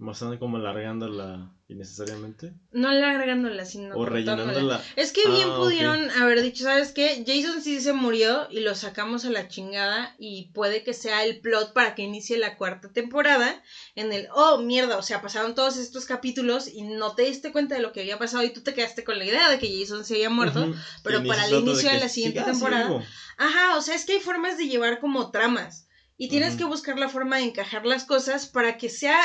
Mostrando 0.00 0.38
como 0.38 0.56
alargándola 0.56 1.52
innecesariamente. 1.68 2.54
No 2.72 2.88
alargándola, 2.88 3.66
sino 3.66 3.94
o 3.94 4.06
rellenándola. 4.06 4.82
Es 4.96 5.12
que 5.12 5.28
bien 5.28 5.48
Ah, 5.50 5.56
pudieron 5.58 6.10
haber 6.12 6.40
dicho, 6.40 6.64
¿sabes 6.64 6.92
qué? 6.92 7.22
Jason 7.26 7.60
sí 7.60 7.82
se 7.82 7.92
murió 7.92 8.46
y 8.50 8.60
lo 8.60 8.74
sacamos 8.74 9.26
a 9.26 9.30
la 9.30 9.46
chingada 9.46 10.14
y 10.18 10.50
puede 10.54 10.82
que 10.82 10.94
sea 10.94 11.22
el 11.22 11.38
plot 11.40 11.74
para 11.74 11.94
que 11.94 12.00
inicie 12.00 12.38
la 12.38 12.56
cuarta 12.56 12.90
temporada 12.90 13.62
en 13.94 14.10
el, 14.14 14.26
oh, 14.34 14.56
mierda, 14.56 14.96
o 14.96 15.02
sea, 15.02 15.20
pasaron 15.20 15.54
todos 15.54 15.76
estos 15.76 16.06
capítulos 16.06 16.66
y 16.66 16.80
no 16.80 17.14
te 17.14 17.22
diste 17.22 17.52
cuenta 17.52 17.74
de 17.74 17.82
lo 17.82 17.92
que 17.92 18.00
había 18.00 18.18
pasado 18.18 18.42
y 18.42 18.54
tú 18.54 18.62
te 18.62 18.72
quedaste 18.72 19.04
con 19.04 19.18
la 19.18 19.26
idea 19.26 19.50
de 19.50 19.58
que 19.58 19.68
Jason 19.78 20.06
se 20.06 20.14
había 20.14 20.30
muerto. 20.30 20.72
Pero 21.04 21.22
para 21.24 21.44
el 21.44 21.56
inicio 21.56 21.90
de 21.90 22.00
la 22.00 22.08
siguiente 22.08 22.40
temporada, 22.40 22.86
vivo. 22.86 23.04
Ajá, 23.36 23.76
o 23.76 23.82
sea, 23.82 23.94
es 23.94 24.06
que 24.06 24.14
hay 24.14 24.20
formas 24.20 24.56
de 24.56 24.66
llevar 24.66 24.98
como 24.98 25.30
tramas 25.30 25.86
y 26.16 26.28
tienes 26.28 26.56
que 26.56 26.64
buscar 26.64 26.98
la 26.98 27.10
forma 27.10 27.36
de 27.36 27.44
encajar 27.44 27.84
las 27.84 28.04
cosas 28.04 28.46
para 28.46 28.78
que 28.78 28.88
sea 28.88 29.20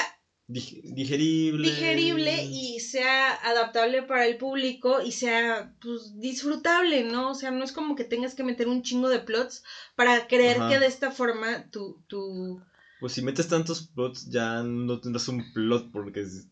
digerible. 0.48 1.70
digerible 1.70 2.44
y 2.46 2.80
sea 2.80 3.34
adaptable 3.34 4.04
para 4.04 4.26
el 4.28 4.38
público 4.38 5.02
y 5.02 5.12
sea 5.12 5.74
pues 5.82 6.20
disfrutable, 6.20 7.04
¿no? 7.04 7.32
O 7.32 7.36
sea, 7.36 7.52
no 7.52 7.64
es 7.64 7.72
como 7.72 7.96
que 7.96 8.04
tengas 8.04 8.36
que 8.36 8.44
meter 8.44 8.68
un 8.68 8.84
chingo 8.84 9.10
de 9.10 9.20
plots 9.20 9.64
para 9.96 10.28
creer 10.28 10.58
Ajá. 10.58 10.70
que 10.70 10.80
de 10.80 10.86
esta 10.86 11.12
forma 11.12 11.70
tu, 11.72 12.02
tu... 12.08 12.62
Pues 13.00 13.14
si 13.14 13.22
metes 13.22 13.48
tantos 13.48 13.82
plots, 13.82 14.30
ya 14.30 14.64
no 14.64 15.00
tendrás 15.00 15.28
un 15.28 15.44
plot 15.54 15.92
porque 15.92 16.22
es, 16.22 16.48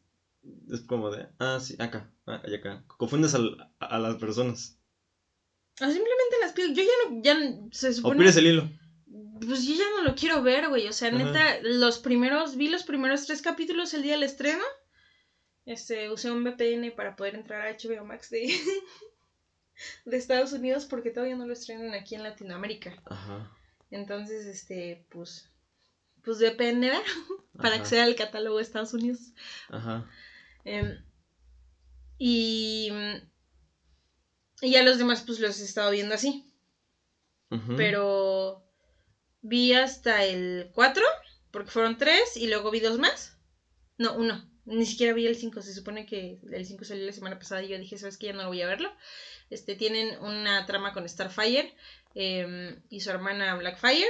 es 0.72 0.82
como 0.82 1.10
de, 1.12 1.28
ah, 1.40 1.60
sí, 1.62 1.76
acá, 1.80 2.12
ah, 2.28 2.42
y 2.48 2.56
acá. 2.56 2.84
Confundes 2.98 3.34
al- 3.36 3.70
a, 3.80 3.86
a 3.86 4.00
las 4.00 4.16
personas. 4.18 4.76
o 5.80 5.86
simplemente 5.86 6.36
las 6.42 6.52
pido. 6.54 6.70
Yo 6.70 6.82
ya 6.84 7.10
no, 7.10 7.22
ya 7.22 7.36
se 7.72 7.90
O 7.90 7.94
supone... 7.94 8.18
pierdes 8.18 8.38
el 8.38 8.48
hilo. 8.48 8.70
Pues 9.46 9.66
yo 9.66 9.76
ya 9.76 9.90
no 9.98 10.04
lo 10.04 10.16
quiero 10.16 10.42
ver, 10.42 10.70
güey. 10.70 10.88
O 10.88 10.94
sea, 10.94 11.10
Ajá. 11.10 11.18
neta, 11.18 11.60
los 11.62 12.00
primeros, 12.00 12.56
vi 12.56 12.70
los 12.70 12.84
primeros 12.84 13.26
tres 13.26 13.42
capítulos 13.42 13.94
el 13.94 14.04
día 14.04 14.14
del 14.14 14.24
estreno. 14.24 14.64
Este, 15.66 16.10
usé 16.10 16.30
un 16.30 16.44
VPN 16.44 16.92
para 16.92 17.16
poder 17.16 17.36
entrar 17.36 17.62
a 17.62 17.72
HBO 17.72 18.04
Max 18.04 18.30
de, 18.30 18.48
de 20.06 20.18
Estados 20.18 20.52
Unidos 20.54 20.86
porque 20.86 21.10
todavía 21.10 21.36
no 21.36 21.46
lo 21.46 21.54
estrenan 21.54 21.94
aquí 21.94 22.16
en 22.16 22.24
Latinoamérica. 22.24 22.96
Ajá. 23.06 23.52
Entonces, 23.92 24.46
este, 24.46 25.06
pues, 25.10 25.50
pues 26.24 26.40
VPN, 26.40 26.82
¿verdad? 26.82 27.02
Para 27.58 27.76
ajá, 27.76 27.84
acceder 27.84 28.04
al 28.04 28.16
catálogo 28.16 28.58
de 28.58 28.64
Estados 28.64 28.94
Unidos. 28.94 29.34
Ajá. 29.70 30.10
Em, 30.66 31.04
y, 32.18 32.90
y 34.62 34.72
ya 34.72 34.84
los 34.84 34.98
demás, 34.98 35.24
pues 35.26 35.40
los 35.40 35.60
he 35.60 35.64
estado 35.64 35.92
viendo 35.92 36.16
así. 36.16 36.50
Pero 37.78 38.64
vi 39.44 39.74
hasta 39.74 40.24
el 40.24 40.72
4, 40.74 41.04
porque 41.52 41.70
fueron 41.70 41.98
3, 41.98 42.38
y 42.38 42.48
luego 42.48 42.72
vi 42.72 42.80
dos 42.80 42.98
más. 42.98 43.38
No, 44.00 44.16
uno. 44.16 44.50
Ni 44.66 44.86
siquiera 44.86 45.14
vi 45.14 45.28
el 45.28 45.36
5. 45.36 45.62
Se 45.62 45.74
supone 45.74 46.06
que 46.06 46.40
el 46.52 46.66
5 46.66 46.84
salió 46.86 47.06
la 47.06 47.12
semana 47.12 47.38
pasada 47.38 47.62
y 47.62 47.68
yo 47.68 47.78
dije, 47.78 47.98
¿sabes 47.98 48.18
qué? 48.18 48.28
Ya 48.28 48.34
no 48.34 48.48
voy 48.48 48.62
a 48.62 48.68
verlo. 48.68 48.92
Este, 49.50 49.76
tienen 49.76 50.18
una 50.22 50.66
trama 50.66 50.94
con 50.94 51.08
Starfire 51.08 51.76
em, 52.16 52.82
y 52.90 53.02
su 53.02 53.10
hermana 53.12 53.56
Blackfire. 53.56 54.08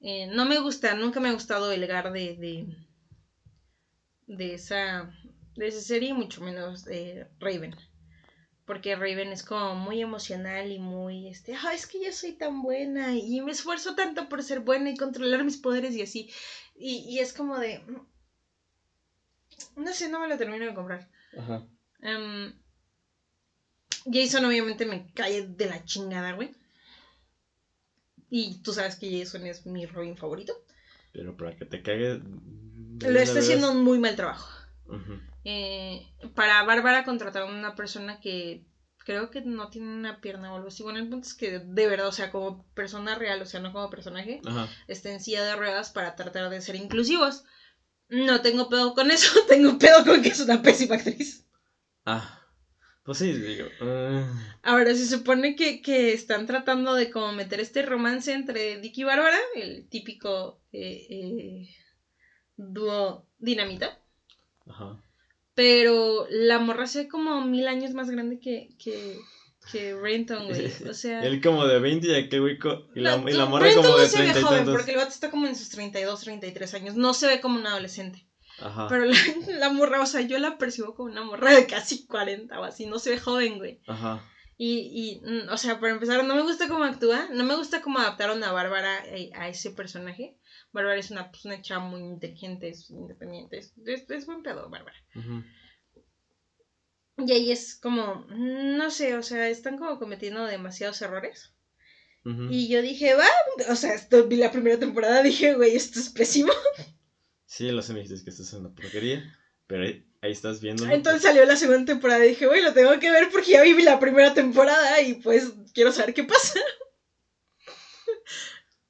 Eh, 0.00 0.26
no 0.26 0.44
me 0.44 0.58
gusta, 0.58 0.94
nunca 0.94 1.18
me 1.18 1.30
ha 1.30 1.32
gustado 1.32 1.72
el 1.72 1.86
gar 1.86 2.12
de, 2.12 2.66
de, 4.26 4.54
esa, 4.54 5.10
de 5.56 5.72
serie, 5.72 6.12
mucho 6.12 6.42
menos 6.42 6.84
de 6.84 7.26
Raven. 7.40 7.74
Porque 8.66 8.96
Raven 8.96 9.28
es 9.28 9.44
como 9.44 9.76
muy 9.76 10.02
emocional 10.02 10.72
y 10.72 10.80
muy, 10.80 11.28
este, 11.28 11.56
es 11.72 11.86
que 11.86 12.04
yo 12.04 12.12
soy 12.12 12.32
tan 12.32 12.62
buena 12.62 13.14
y 13.16 13.40
me 13.40 13.52
esfuerzo 13.52 13.94
tanto 13.94 14.28
por 14.28 14.42
ser 14.42 14.60
buena 14.60 14.90
y 14.90 14.96
controlar 14.96 15.44
mis 15.44 15.56
poderes 15.56 15.94
y 15.94 16.02
así. 16.02 16.28
Y, 16.74 17.04
y 17.08 17.20
es 17.20 17.32
como 17.32 17.58
de, 17.58 17.80
no 19.76 19.92
sé, 19.92 20.08
no 20.08 20.18
me 20.18 20.26
lo 20.26 20.36
termino 20.36 20.66
de 20.66 20.74
comprar. 20.74 21.08
Ajá. 21.38 21.62
Em, 22.00 22.52
Jason 24.04 24.44
obviamente 24.44 24.84
me 24.84 25.06
cae 25.14 25.42
de 25.42 25.66
la 25.66 25.84
chingada, 25.84 26.32
güey. 26.32 26.50
Y 28.30 28.56
tú 28.62 28.72
sabes 28.72 28.96
que 28.96 29.16
Jason 29.16 29.46
es 29.46 29.64
mi 29.64 29.86
Robin 29.86 30.16
favorito. 30.16 30.52
Pero 31.12 31.36
para 31.36 31.52
que 31.52 31.64
te 31.64 31.82
cague. 31.82 32.20
Lo 33.00 33.20
está 33.20 33.38
haciendo 33.38 33.70
un 33.70 33.84
muy 33.84 33.98
mal 33.98 34.16
trabajo. 34.16 34.48
Ujú. 34.86 35.20
Eh, 35.48 36.04
para 36.34 36.64
Bárbara 36.64 37.04
contrataron 37.04 37.54
a 37.54 37.58
una 37.58 37.76
persona 37.76 38.18
que 38.18 38.64
creo 39.04 39.30
que 39.30 39.42
no 39.42 39.70
tiene 39.70 39.94
una 39.94 40.20
pierna 40.20 40.52
o 40.52 40.56
algo 40.56 40.66
así. 40.66 40.82
Bueno, 40.82 40.98
el 40.98 41.08
punto 41.08 41.28
es 41.28 41.34
que 41.34 41.60
de 41.60 41.86
verdad, 41.86 42.08
o 42.08 42.12
sea, 42.12 42.32
como 42.32 42.66
persona 42.74 43.14
real, 43.14 43.40
o 43.40 43.46
sea, 43.46 43.60
no 43.60 43.72
como 43.72 43.88
personaje, 43.88 44.40
Ajá. 44.44 44.68
está 44.88 45.12
en 45.12 45.20
silla 45.20 45.44
de 45.44 45.54
ruedas 45.54 45.90
para 45.90 46.16
tratar 46.16 46.50
de 46.50 46.60
ser 46.60 46.74
inclusivos. 46.74 47.44
No 48.08 48.40
tengo 48.40 48.68
pedo 48.68 48.92
con 48.94 49.12
eso, 49.12 49.30
tengo 49.48 49.78
pedo 49.78 50.04
con 50.04 50.20
que 50.20 50.30
es 50.30 50.40
una 50.40 50.60
pésima 50.62 50.96
actriz. 50.96 51.46
Ah. 52.04 52.42
Pues 53.04 53.18
sí, 53.18 53.32
digo. 53.32 53.68
ah, 53.82 54.24
Ahora, 54.64 54.92
se 54.96 55.06
supone 55.06 55.54
que, 55.54 55.80
que 55.80 56.12
están 56.12 56.44
tratando 56.48 56.94
de 56.94 57.08
como 57.08 57.30
meter 57.30 57.60
este 57.60 57.82
romance 57.82 58.32
entre 58.32 58.80
Dick 58.80 58.98
y 58.98 59.04
Bárbara, 59.04 59.38
el 59.54 59.88
típico 59.88 60.60
eh, 60.72 61.06
eh, 61.08 61.68
dúo 62.56 63.28
dinamita. 63.38 63.96
Ajá. 64.68 65.00
Pero 65.56 66.26
la 66.28 66.58
morra 66.58 66.86
se 66.86 67.04
ve 67.04 67.08
como 67.08 67.40
mil 67.40 67.66
años 67.66 67.94
más 67.94 68.10
grande 68.10 68.38
que, 68.38 68.68
que, 68.78 69.18
que 69.72 69.94
Renton, 69.94 70.48
güey. 70.48 70.70
O 70.88 70.92
sea. 70.92 71.24
Él 71.24 71.40
como 71.40 71.66
de 71.66 71.78
20 71.78 72.06
y 72.06 72.14
aquel 72.14 72.42
güey. 72.42 72.58
Y 72.94 73.00
la, 73.00 73.16
no, 73.16 73.26
y 73.26 73.32
la 73.32 73.46
morra 73.46 73.64
Renton 73.64 73.84
como 73.84 73.96
no 73.96 74.02
de 74.02 74.08
se 74.08 74.18
ve 74.18 74.24
30 74.24 74.38
y 74.38 74.42
joven, 74.42 74.58
tantos. 74.58 74.74
porque 74.76 74.90
el 74.90 74.98
vato 74.98 75.08
está 75.08 75.30
como 75.30 75.46
en 75.46 75.56
sus 75.56 75.70
32, 75.70 76.20
33 76.20 76.74
años. 76.74 76.96
No 76.96 77.14
se 77.14 77.26
ve 77.26 77.40
como 77.40 77.58
un 77.58 77.66
adolescente. 77.66 78.28
Ajá. 78.60 78.86
Pero 78.88 79.06
la, 79.06 79.16
la 79.58 79.70
morra, 79.70 80.02
o 80.02 80.06
sea, 80.06 80.20
yo 80.20 80.38
la 80.38 80.58
percibo 80.58 80.94
como 80.94 81.10
una 81.10 81.24
morra 81.24 81.54
de 81.54 81.66
casi 81.66 82.06
40 82.06 82.60
o 82.60 82.64
así. 82.64 82.84
No 82.84 82.98
se 82.98 83.10
ve 83.10 83.18
joven, 83.18 83.56
güey. 83.56 83.80
Ajá. 83.86 84.22
Y, 84.58 85.20
y, 85.24 85.26
mm, 85.26 85.48
o 85.50 85.56
sea, 85.56 85.80
para 85.80 85.92
empezar, 85.92 86.22
no 86.22 86.34
me 86.34 86.42
gusta 86.42 86.68
cómo 86.68 86.84
actúa. 86.84 87.28
No 87.32 87.44
me 87.44 87.56
gusta 87.56 87.80
cómo 87.80 87.98
adaptaron 87.98 88.44
a 88.44 88.52
Bárbara 88.52 89.04
eh, 89.06 89.30
a 89.34 89.48
ese 89.48 89.70
personaje. 89.70 90.36
Bárbara 90.76 90.98
es 90.98 91.10
una, 91.10 91.30
pues, 91.30 91.46
una 91.46 91.62
chava 91.62 91.84
muy 91.84 92.00
inteligente, 92.00 92.68
es 92.68 92.90
independiente. 92.90 93.56
Es, 93.58 93.72
es, 93.86 94.08
es 94.10 94.26
buen 94.26 94.42
pedo, 94.42 94.68
Bárbara. 94.68 94.96
Y 97.16 97.32
ahí 97.32 97.50
es 97.50 97.76
como, 97.76 98.26
mm, 98.28 98.76
no 98.76 98.90
sé, 98.90 99.16
o 99.16 99.22
sea, 99.22 99.48
están 99.48 99.78
como 99.78 99.98
cometiendo 99.98 100.44
demasiados 100.44 101.00
errores. 101.00 101.52
Y 102.50 102.68
yo 102.68 102.82
dije, 102.82 103.14
va, 103.14 103.28
o 103.70 103.76
sea, 103.76 103.94
esto, 103.94 104.26
vi 104.26 104.34
la 104.34 104.50
primera 104.50 104.76
temporada, 104.80 105.22
dije, 105.22 105.54
güey, 105.54 105.76
esto 105.76 106.00
es 106.00 106.08
pésimo. 106.08 106.52
Sí, 107.44 107.70
lo 107.70 107.80
sé, 107.80 107.92
me 107.92 108.00
dijiste 108.00 108.24
que 108.24 108.30
esto 108.30 108.42
es 108.42 108.52
una 108.52 108.74
porquería. 108.74 109.22
Pero 109.68 109.84
ahí, 109.84 110.04
ahí 110.20 110.32
estás 110.32 110.60
viendo. 110.60 110.84
Entonces 110.86 111.22
salió 111.22 111.44
la 111.44 111.54
segunda 111.54 111.84
temporada 111.84 112.26
y 112.26 112.30
dije, 112.30 112.46
güey, 112.46 112.62
lo 112.62 112.72
tengo 112.72 112.98
que 112.98 113.12
ver 113.12 113.28
porque 113.30 113.52
ya 113.52 113.62
vi 113.62 113.80
la 113.80 114.00
primera 114.00 114.34
temporada 114.34 115.00
y 115.02 115.14
pues 115.14 115.52
quiero 115.72 115.92
saber 115.92 116.14
qué 116.14 116.24
pasa. 116.24 116.58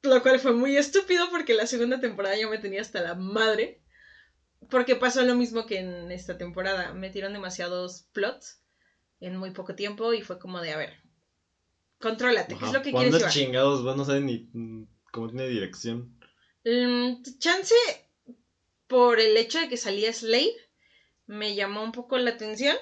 Lo 0.06 0.22
cual 0.22 0.38
fue 0.38 0.52
muy 0.52 0.76
estúpido 0.76 1.28
porque 1.30 1.54
la 1.54 1.66
segunda 1.66 2.00
temporada 2.00 2.36
ya 2.36 2.48
me 2.48 2.58
tenía 2.58 2.80
hasta 2.80 3.00
la 3.00 3.14
madre. 3.14 3.80
Porque 4.70 4.96
pasó 4.96 5.22
lo 5.24 5.34
mismo 5.34 5.66
que 5.66 5.78
en 5.78 6.10
esta 6.10 6.36
temporada. 6.38 6.92
Metieron 6.92 7.32
demasiados 7.32 8.06
plots 8.12 8.60
en 9.20 9.36
muy 9.36 9.50
poco 9.50 9.74
tiempo 9.74 10.12
y 10.12 10.22
fue 10.22 10.38
como 10.38 10.60
de, 10.60 10.72
a 10.72 10.76
ver, 10.76 10.94
contrólate, 12.00 12.56
¿qué 12.56 12.66
es 12.66 12.72
lo 12.72 12.82
que 12.82 12.90
quieres 12.90 12.92
¿Cuándo 12.92 13.18
llevar? 13.18 13.32
chingados? 13.32 13.82
Vos 13.82 13.96
no 13.96 14.04
sabes 14.04 14.22
ni 14.22 14.48
mm, 14.52 14.84
cómo 15.12 15.28
tiene 15.28 15.48
dirección. 15.48 16.12
Mm, 16.64 17.22
chance 17.38 17.74
por 18.86 19.20
el 19.20 19.36
hecho 19.36 19.58
de 19.58 19.68
que 19.68 19.76
salía 19.76 20.12
Slade 20.12 20.54
me 21.26 21.54
llamó 21.54 21.82
un 21.82 21.92
poco 21.92 22.18
la 22.18 22.30
atención, 22.30 22.76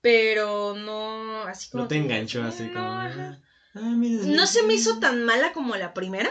pero 0.00 0.74
no 0.74 1.42
así 1.44 1.70
como 1.70 1.84
No 1.84 1.88
te 1.88 1.96
enganchó 1.96 2.42
así 2.42 2.64
no, 2.64 2.72
como. 2.72 3.00
ajá. 3.00 3.40
Ah, 3.74 3.94
mira, 3.96 4.24
No 4.24 4.46
se 4.46 4.62
me 4.64 4.74
hizo 4.74 4.98
tan 4.98 5.24
mala 5.24 5.52
como 5.52 5.76
la 5.76 5.94
primera, 5.94 6.30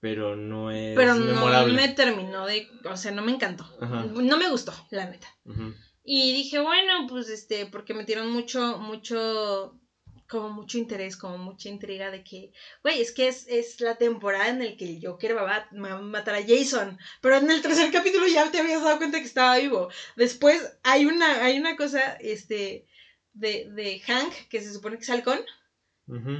Pero 0.00 0.36
no 0.36 0.70
es 0.70 0.96
pero 0.96 1.14
no 1.14 1.26
memorable. 1.34 1.74
me 1.74 1.88
terminó 1.88 2.44
de, 2.46 2.68
o 2.84 2.96
sea, 2.96 3.12
no 3.12 3.22
me 3.22 3.32
encantó. 3.32 3.64
Ajá. 3.80 4.04
No 4.04 4.36
me 4.36 4.48
gustó, 4.50 4.74
la 4.90 5.06
neta. 5.06 5.28
Y 6.04 6.32
dije, 6.32 6.58
bueno, 6.58 7.06
pues 7.08 7.28
este, 7.28 7.66
porque 7.66 7.94
metieron 7.94 8.30
mucho, 8.32 8.78
mucho 8.78 9.78
como 10.28 10.48
mucho 10.50 10.78
interés, 10.78 11.16
como 11.16 11.36
mucha 11.38 11.68
intriga 11.68 12.10
de 12.10 12.24
que, 12.24 12.52
güey, 12.82 13.00
es 13.02 13.12
que 13.12 13.28
es, 13.28 13.46
es 13.48 13.80
la 13.82 13.96
temporada 13.96 14.48
en 14.48 14.60
la 14.64 14.76
que 14.76 14.86
el 14.86 14.98
Joker 15.06 15.36
va 15.36 15.68
a 15.70 15.98
matar 16.00 16.34
a 16.34 16.42
Jason, 16.42 16.98
pero 17.20 17.36
en 17.36 17.50
el 17.50 17.60
tercer 17.60 17.92
capítulo 17.92 18.26
ya 18.26 18.50
te 18.50 18.58
habías 18.58 18.82
dado 18.82 18.96
cuenta 18.96 19.18
que 19.20 19.26
estaba 19.26 19.58
vivo. 19.58 19.88
Después 20.16 20.78
hay 20.84 21.04
una, 21.04 21.44
hay 21.44 21.58
una 21.58 21.76
cosa, 21.76 22.14
este, 22.14 22.86
de, 23.34 23.68
de 23.72 24.00
Hank, 24.00 24.32
que 24.48 24.60
se 24.62 24.72
supone 24.72 24.96
que 24.96 25.02
es 25.02 25.10
halcón. 25.10 25.38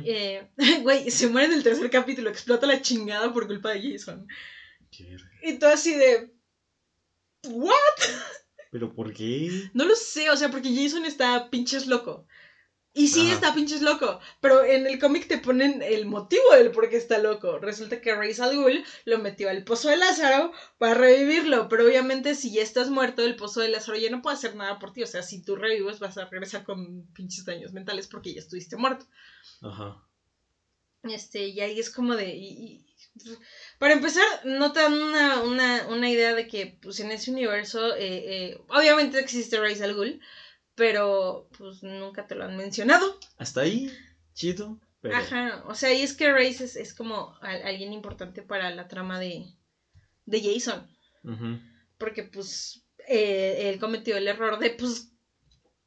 Eh, 0.04 0.48
güey, 0.82 1.10
se 1.10 1.28
muere 1.28 1.48
en 1.48 1.54
el 1.54 1.62
tercer 1.62 1.90
capítulo, 1.90 2.30
explota 2.30 2.66
la 2.66 2.82
chingada 2.82 3.32
por 3.32 3.46
culpa 3.46 3.70
de 3.70 3.92
Jason. 3.92 4.26
Y 5.42 5.58
todo 5.58 5.70
así 5.70 5.94
de... 5.94 6.32
¿What? 7.48 7.72
¿Pero 8.70 8.94
por 8.94 9.12
qué? 9.12 9.70
No 9.74 9.84
lo 9.84 9.94
sé, 9.94 10.30
o 10.30 10.36
sea, 10.36 10.50
porque 10.50 10.74
Jason 10.74 11.04
está 11.04 11.50
pinches 11.50 11.86
loco. 11.86 12.26
Y 12.94 13.08
sí, 13.08 13.30
está 13.30 13.54
pinches 13.54 13.80
loco. 13.80 14.20
Pero 14.40 14.64
en 14.64 14.86
el 14.86 14.98
cómic 14.98 15.26
te 15.26 15.38
ponen 15.38 15.80
el 15.80 16.04
motivo 16.04 16.42
del 16.52 16.72
por 16.72 16.90
qué 16.90 16.98
está 16.98 17.18
loco. 17.18 17.58
Resulta 17.58 18.02
que 18.02 18.14
Ra's 18.14 18.38
al 18.40 18.54
Ghul 18.54 18.84
lo 19.06 19.18
metió 19.18 19.48
al 19.48 19.64
pozo 19.64 19.88
de 19.88 19.96
Lázaro 19.96 20.52
para 20.76 20.94
revivirlo. 20.94 21.68
Pero 21.68 21.86
obviamente, 21.86 22.34
si 22.34 22.52
ya 22.52 22.62
estás 22.62 22.90
muerto, 22.90 23.22
el 23.24 23.36
pozo 23.36 23.60
de 23.60 23.70
Lázaro 23.70 23.96
ya 23.96 24.10
no 24.10 24.20
puede 24.20 24.36
hacer 24.36 24.56
nada 24.56 24.78
por 24.78 24.92
ti. 24.92 25.02
O 25.02 25.06
sea, 25.06 25.22
si 25.22 25.42
tú 25.42 25.56
revives, 25.56 26.00
vas 26.00 26.18
a 26.18 26.26
regresar 26.26 26.64
con 26.64 27.06
pinches 27.14 27.46
daños 27.46 27.72
mentales 27.72 28.06
porque 28.08 28.34
ya 28.34 28.40
estuviste 28.40 28.76
muerto. 28.76 29.06
Ajá. 29.62 30.02
Este, 31.04 31.48
y 31.48 31.60
ahí 31.60 31.80
es 31.80 31.88
como 31.88 32.14
de. 32.14 32.28
Y, 32.36 32.86
para 33.78 33.94
empezar, 33.94 34.24
no 34.44 34.72
te 34.72 34.80
dan 34.80 34.94
una, 34.94 35.42
una, 35.42 35.86
una, 35.88 36.10
idea 36.10 36.34
de 36.34 36.46
que, 36.46 36.78
pues, 36.80 37.00
en 37.00 37.10
ese 37.10 37.30
universo, 37.30 37.94
eh, 37.94 38.50
eh, 38.50 38.60
obviamente 38.68 39.18
existe 39.18 39.58
Ra's 39.58 39.80
al 39.80 39.94
Ghul 39.94 40.20
pero 40.74 41.48
pues 41.56 41.82
nunca 41.82 42.26
te 42.26 42.34
lo 42.34 42.44
han 42.44 42.56
mencionado. 42.56 43.18
Hasta 43.38 43.62
ahí, 43.62 43.92
chido. 44.34 44.78
Ajá, 45.12 45.64
o 45.66 45.74
sea, 45.74 45.92
y 45.92 46.02
es 46.02 46.14
que 46.14 46.32
Race 46.32 46.64
es, 46.64 46.94
como 46.94 47.36
alguien 47.40 47.92
importante 47.92 48.42
para 48.42 48.70
la 48.70 48.86
trama 48.86 49.18
de, 49.18 49.46
de 50.26 50.40
Jason. 50.40 50.88
Porque 51.98 52.22
pues 52.22 52.84
eh, 53.08 53.70
él 53.72 53.80
cometió 53.80 54.16
el 54.16 54.28
error 54.28 54.58
de 54.58 54.70
pues 54.70 55.12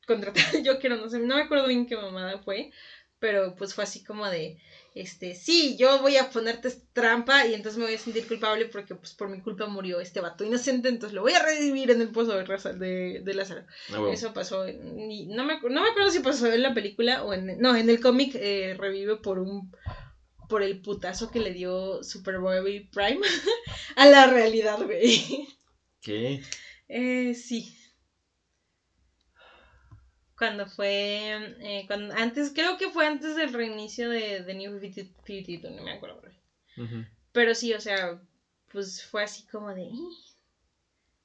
contratar 0.06 0.44
yo 0.64 0.80
quiero 0.80 0.98
no 0.98 1.10
sé, 1.10 1.20
no 1.20 1.36
me 1.36 1.42
acuerdo 1.42 1.68
bien 1.68 1.88
qué 1.88 1.96
mamada 1.96 2.40
fue, 2.40 2.72
pero 3.20 3.56
pues 3.56 3.74
fue 3.74 3.86
así 3.86 4.04
como 4.04 4.26
de, 4.28 4.58
este, 4.96 5.36
sí, 5.36 5.76
yo 5.78 6.00
voy 6.00 6.16
a 6.16 6.30
ponerte 6.30 6.72
trampa 6.94 7.46
y 7.46 7.54
entonces 7.54 7.78
me 7.78 7.84
voy 7.84 7.96
a 7.96 8.00
sentir 8.00 8.26
culpable 8.26 8.66
porque 8.66 8.96
pues 8.96 9.14
por 9.14 9.28
mi 9.28 9.42
culpa 9.42 9.68
murió 9.68 10.00
este 10.00 10.22
vato 10.22 10.46
inocente, 10.46 10.88
entonces 10.88 11.14
lo 11.14 11.22
voy 11.22 11.34
a 11.34 11.44
revivir 11.44 11.92
en 11.92 12.00
el 12.00 12.12
pozo 12.12 12.34
de, 12.34 13.20
de, 13.22 13.34
Lázaro. 13.34 13.66
Ah, 13.92 14.08
Eso 14.10 14.34
pasó, 14.34 14.66
y 14.70 15.26
no, 15.28 15.44
me, 15.44 15.60
no 15.60 15.82
me 15.82 15.90
acuerdo 15.90 16.12
si 16.12 16.22
pasó 16.22 16.50
en 16.50 16.62
la 16.62 16.74
película 16.74 17.24
o 17.24 17.34
en, 17.34 17.60
no, 17.60 17.76
en 17.76 17.90
el 17.90 18.00
cómic 18.00 18.36
eh, 18.36 18.74
revive 18.80 19.18
por 19.18 19.40
un, 19.40 19.70
por 20.48 20.64
el 20.64 20.80
putazo 20.80 21.30
que 21.30 21.42
le 21.42 21.52
dio 21.52 22.02
Superboy 22.02 22.88
Prime 22.88 23.20
a 23.98 24.06
la 24.06 24.28
realidad, 24.28 24.82
güey. 24.82 25.46
¿Qué? 26.00 26.42
Eh, 26.88 27.34
sí 27.34 27.75
cuando 30.38 30.68
fue, 30.68 31.56
eh, 31.62 31.86
cuando, 31.88 32.14
antes, 32.16 32.52
creo 32.54 32.78
que 32.78 32.90
fue 32.90 33.06
antes 33.06 33.36
del 33.36 33.54
reinicio 33.54 34.10
de, 34.10 34.44
de 34.44 34.54
New 34.54 34.80
52, 34.80 35.72
no 35.72 35.84
me 35.84 35.92
acuerdo. 35.92 36.22
Pero 37.32 37.56
sí, 37.56 37.74
o 37.74 37.80
sea, 37.80 38.20
pues 38.72 39.06
fue 39.06 39.24
así 39.24 39.44
como 39.48 39.74
de, 39.74 39.90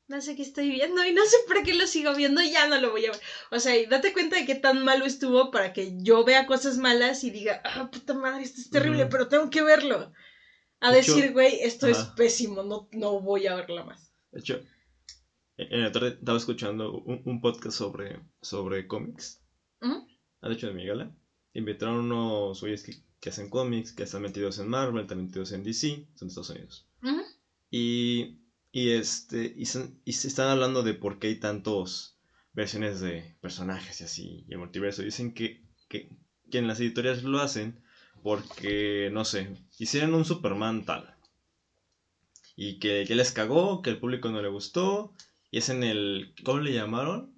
no 0.06 0.20
sé 0.20 0.34
qué 0.34 0.42
estoy 0.42 0.68
viendo 0.68 1.04
y 1.04 1.12
no 1.12 1.24
sé 1.24 1.36
por 1.46 1.62
qué 1.62 1.74
lo 1.74 1.86
sigo 1.86 2.14
viendo 2.14 2.40
y 2.42 2.50
ya 2.50 2.66
no 2.66 2.78
lo 2.78 2.90
voy 2.90 3.06
a 3.06 3.12
ver. 3.12 3.20
O 3.50 3.58
sea, 3.58 3.74
date 3.88 4.12
cuenta 4.12 4.36
de 4.36 4.44
qué 4.44 4.54
tan 4.56 4.84
malo 4.84 5.04
estuvo 5.04 5.50
para 5.50 5.72
que 5.72 6.02
yo 6.02 6.24
vea 6.24 6.46
cosas 6.46 6.78
malas 6.78 7.24
y 7.24 7.30
diga, 7.30 7.60
ah, 7.64 7.88
puta 7.90 8.14
madre, 8.14 8.42
esto 8.42 8.60
es 8.60 8.70
terrible, 8.70 9.06
pero 9.06 9.28
tengo 9.28 9.50
que 9.50 9.62
verlo. 9.62 10.12
A 10.80 10.92
decir, 10.92 11.32
güey, 11.32 11.60
esto 11.60 11.86
es 11.86 11.98
pésimo, 12.16 12.62
no, 12.62 12.88
no 12.92 13.20
voy 13.20 13.46
a 13.46 13.54
verlo 13.54 13.84
más. 13.84 14.12
De 14.32 14.40
hecho, 14.40 14.60
en 15.70 15.82
la 15.82 15.92
tarde 15.92 16.08
estaba 16.08 16.38
escuchando 16.38 17.00
un, 17.02 17.40
podcast 17.40 17.76
sobre, 17.76 18.20
sobre 18.40 18.86
cómics. 18.86 19.42
De 19.80 20.54
hecho, 20.54 20.68
de 20.68 20.74
mi 20.74 20.86
gala. 20.86 21.14
Invitaron 21.52 22.10
unos 22.10 22.60
güeyes 22.60 22.82
que, 22.82 23.28
hacen 23.28 23.50
cómics, 23.50 23.92
que 23.92 24.04
están 24.04 24.22
metidos 24.22 24.58
en 24.58 24.68
Marvel, 24.68 25.02
están 25.02 25.22
metidos 25.22 25.52
en 25.52 25.62
DC, 25.62 26.06
son 26.14 26.28
de 26.28 26.30
Estados 26.30 26.50
Unidos. 26.50 26.86
Y, 27.70 28.40
y, 28.72 28.90
este, 28.90 29.52
y, 29.56 29.66
se 29.66 30.28
están 30.28 30.48
hablando 30.48 30.82
de 30.82 30.94
por 30.94 31.18
qué 31.18 31.28
hay 31.28 31.36
tantos 31.36 32.18
versiones 32.52 33.00
de 33.00 33.36
personajes 33.40 34.00
y 34.00 34.04
así, 34.04 34.44
y 34.48 34.52
el 34.52 34.58
multiverso. 34.58 35.02
Dicen 35.02 35.34
que, 35.34 35.62
que, 35.88 36.10
que 36.50 36.58
en 36.58 36.66
las 36.66 36.80
editoriales 36.80 37.22
lo 37.22 37.40
hacen 37.40 37.82
porque, 38.22 39.10
no 39.12 39.24
sé, 39.24 39.56
hicieron 39.78 40.14
un 40.14 40.24
Superman 40.24 40.84
tal. 40.84 41.14
Y 42.56 42.78
que, 42.78 43.04
que 43.06 43.14
les 43.14 43.32
cagó, 43.32 43.82
que 43.82 43.90
el 43.90 43.98
público 43.98 44.30
no 44.30 44.42
le 44.42 44.48
gustó, 44.48 45.14
y 45.50 45.58
es 45.58 45.68
en 45.68 45.82
el, 45.82 46.34
¿cómo 46.44 46.60
le 46.60 46.72
llamaron? 46.72 47.34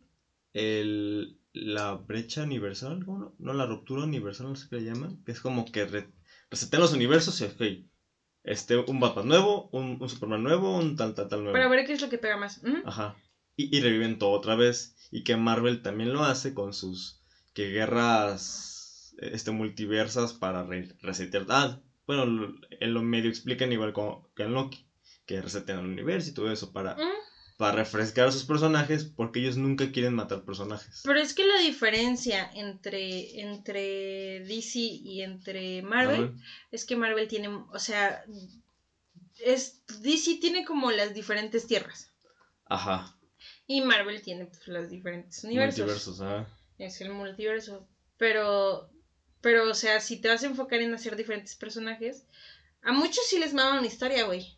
El, 0.53 1.39
la 1.53 1.95
brecha 1.95 2.43
universal, 2.43 3.05
¿cómo 3.05 3.19
no? 3.19 3.35
No, 3.39 3.53
la 3.55 3.67
ruptura 3.67 4.05
universal, 4.05 4.49
no 4.49 4.57
sé 4.57 4.69
qué 4.69 4.77
le 4.77 4.85
llaman. 4.85 5.23
Que 5.25 5.33
es 5.33 5.41
como 5.41 5.65
que 5.71 5.87
re, 5.87 6.13
los 6.51 6.93
universos 6.93 7.41
y, 7.41 7.45
ok, 7.45 7.87
este, 8.45 8.77
un 8.77 9.01
Batman 9.01 9.29
nuevo, 9.29 9.71
un, 9.73 9.99
un, 10.01 10.09
Superman 10.09 10.43
nuevo, 10.43 10.77
un 10.77 10.97
tal, 10.97 11.15
tal, 11.15 11.29
tal 11.29 11.41
nuevo. 11.41 11.53
Para 11.53 11.69
ver 11.69 11.87
qué 11.87 11.95
es 11.95 12.03
lo 12.03 12.11
que 12.11 12.19
pega 12.19 12.37
más. 12.37 12.61
Ajá. 12.85 13.17
Y, 13.57 13.75
y, 13.77 13.81
reviven 13.81 14.19
todo 14.19 14.31
otra 14.31 14.57
vez. 14.57 14.95
Y 15.11 15.25
que 15.25 15.37
Marvel 15.37 15.83
también 15.83 16.13
lo 16.13 16.25
hace 16.25 16.53
con 16.53 16.75
sus, 16.75 17.23
que 17.55 17.71
guerras, 17.71 19.15
este, 19.19 19.53
multiversas 19.53 20.35
para 20.35 20.67
resetear. 21.01 21.47
Ah, 21.49 21.81
bueno, 22.07 22.55
en 22.71 22.95
lo 22.95 23.03
medio 23.03 23.31
explican 23.31 23.73
igual 23.73 23.93
como 23.93 24.31
que 24.35 24.43
en 24.43 24.55
Loki, 24.55 24.87
que 25.25 25.41
resetean 25.41 25.81
el 25.81 25.87
universo 25.87 26.31
y 26.31 26.35
todo 26.35 26.51
eso 26.51 26.73
para 26.73 26.97
para 27.63 27.77
refrescar 27.77 28.27
a 28.27 28.33
sus 28.33 28.45
personajes 28.45 29.05
porque 29.05 29.39
ellos 29.39 29.57
nunca 29.57 29.93
quieren 29.93 30.15
matar 30.15 30.43
personajes. 30.43 31.03
Pero 31.05 31.21
es 31.21 31.33
que 31.33 31.47
la 31.47 31.59
diferencia 31.59 32.51
entre, 32.55 33.41
entre 33.41 34.41
DC 34.41 34.81
y 34.81 35.23
entre 35.23 35.81
Marvel, 35.83 36.35
es 36.73 36.85
que 36.85 36.97
Marvel 36.97 37.29
tiene, 37.29 37.51
o 37.51 37.79
sea, 37.79 38.21
es, 39.45 39.81
DC 40.01 40.39
tiene 40.41 40.65
como 40.65 40.91
las 40.91 41.15
diferentes 41.15 41.69
tierras. 41.69 42.11
Ajá. 42.65 43.17
Y 43.69 43.81
Marvel 43.81 44.21
tiene 44.23 44.47
pues, 44.47 44.67
los 44.67 44.91
diferentes 44.91 45.45
universos. 45.45 45.79
Multiversos, 45.79 46.21
ajá. 46.21 46.49
Es 46.79 47.01
el 47.01 47.11
multiverso. 47.11 47.87
Pero, 48.17 48.91
pero, 49.41 49.71
o 49.71 49.75
sea, 49.75 50.01
si 50.01 50.21
te 50.21 50.27
vas 50.27 50.43
a 50.43 50.47
enfocar 50.47 50.81
en 50.81 50.95
hacer 50.95 51.15
diferentes 51.15 51.55
personajes, 51.55 52.27
a 52.83 52.93
muchos 52.93 53.24
sí 53.26 53.39
les 53.39 53.55
mama 53.55 53.78
una 53.78 53.87
historia, 53.87 54.24
güey. 54.24 54.57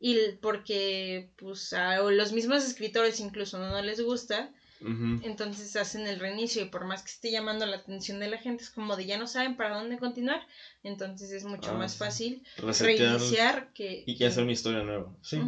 Y 0.00 0.16
porque, 0.40 1.30
pues, 1.36 1.72
a 1.72 1.98
los 1.98 2.32
mismos 2.32 2.64
escritores 2.64 3.20
incluso 3.20 3.58
no, 3.58 3.82
les 3.82 4.00
gusta. 4.00 4.50
Entonces 4.82 5.76
hacen 5.76 6.06
el 6.06 6.18
reinicio 6.18 6.62
y 6.62 6.70
por 6.70 6.86
más 6.86 7.02
que 7.02 7.10
esté 7.10 7.30
llamando 7.30 7.66
la 7.66 7.76
atención 7.76 8.18
de 8.18 8.28
la 8.28 8.38
gente 8.38 8.64
es 8.64 8.70
como 8.70 8.96
de 8.96 9.04
ya 9.04 9.18
no 9.18 9.26
saben 9.26 9.56
para 9.58 9.76
dónde 9.76 9.98
continuar. 9.98 10.40
Entonces 10.82 11.30
es 11.32 11.44
mucho 11.44 11.72
ah, 11.72 11.78
más 11.78 11.98
fácil 11.98 12.42
reiniciar 12.56 13.74
que... 13.74 14.04
Y 14.06 14.16
que 14.16 14.24
hacer 14.24 14.42
una 14.42 14.52
historia 14.52 14.82
nueva. 14.82 15.14
Sí. 15.20 15.38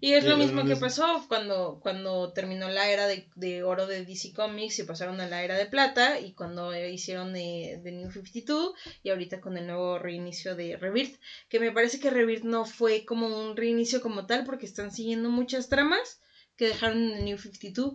Y 0.00 0.12
es 0.12 0.24
lo 0.24 0.36
mismo 0.36 0.64
que 0.64 0.76
pasó 0.76 1.24
cuando, 1.26 1.80
cuando 1.82 2.32
terminó 2.32 2.68
la 2.68 2.90
era 2.90 3.06
de, 3.08 3.62
oro 3.64 3.86
de 3.86 4.04
DC 4.04 4.32
Comics 4.32 4.78
y 4.78 4.84
pasaron 4.84 5.20
a 5.20 5.26
la 5.26 5.42
era 5.42 5.56
de 5.56 5.66
plata 5.66 6.20
y 6.20 6.32
cuando 6.32 6.74
hicieron 6.76 7.32
de, 7.32 7.80
New 7.84 8.10
52 8.10 8.72
y 9.02 9.10
ahorita 9.10 9.40
con 9.40 9.56
el 9.56 9.66
nuevo 9.66 9.98
reinicio 9.98 10.54
de 10.54 10.76
Rebirth, 10.76 11.18
que 11.48 11.58
me 11.58 11.72
parece 11.72 11.98
que 11.98 12.10
Rebirth 12.10 12.44
no 12.44 12.64
fue 12.64 13.04
como 13.04 13.26
un 13.26 13.56
reinicio 13.56 14.00
como 14.00 14.26
tal 14.26 14.44
porque 14.44 14.66
están 14.66 14.92
siguiendo 14.92 15.28
muchas 15.28 15.68
tramas 15.68 16.20
que 16.56 16.68
dejaron 16.68 17.12
en 17.12 17.24
New 17.24 17.38
52 17.38 17.94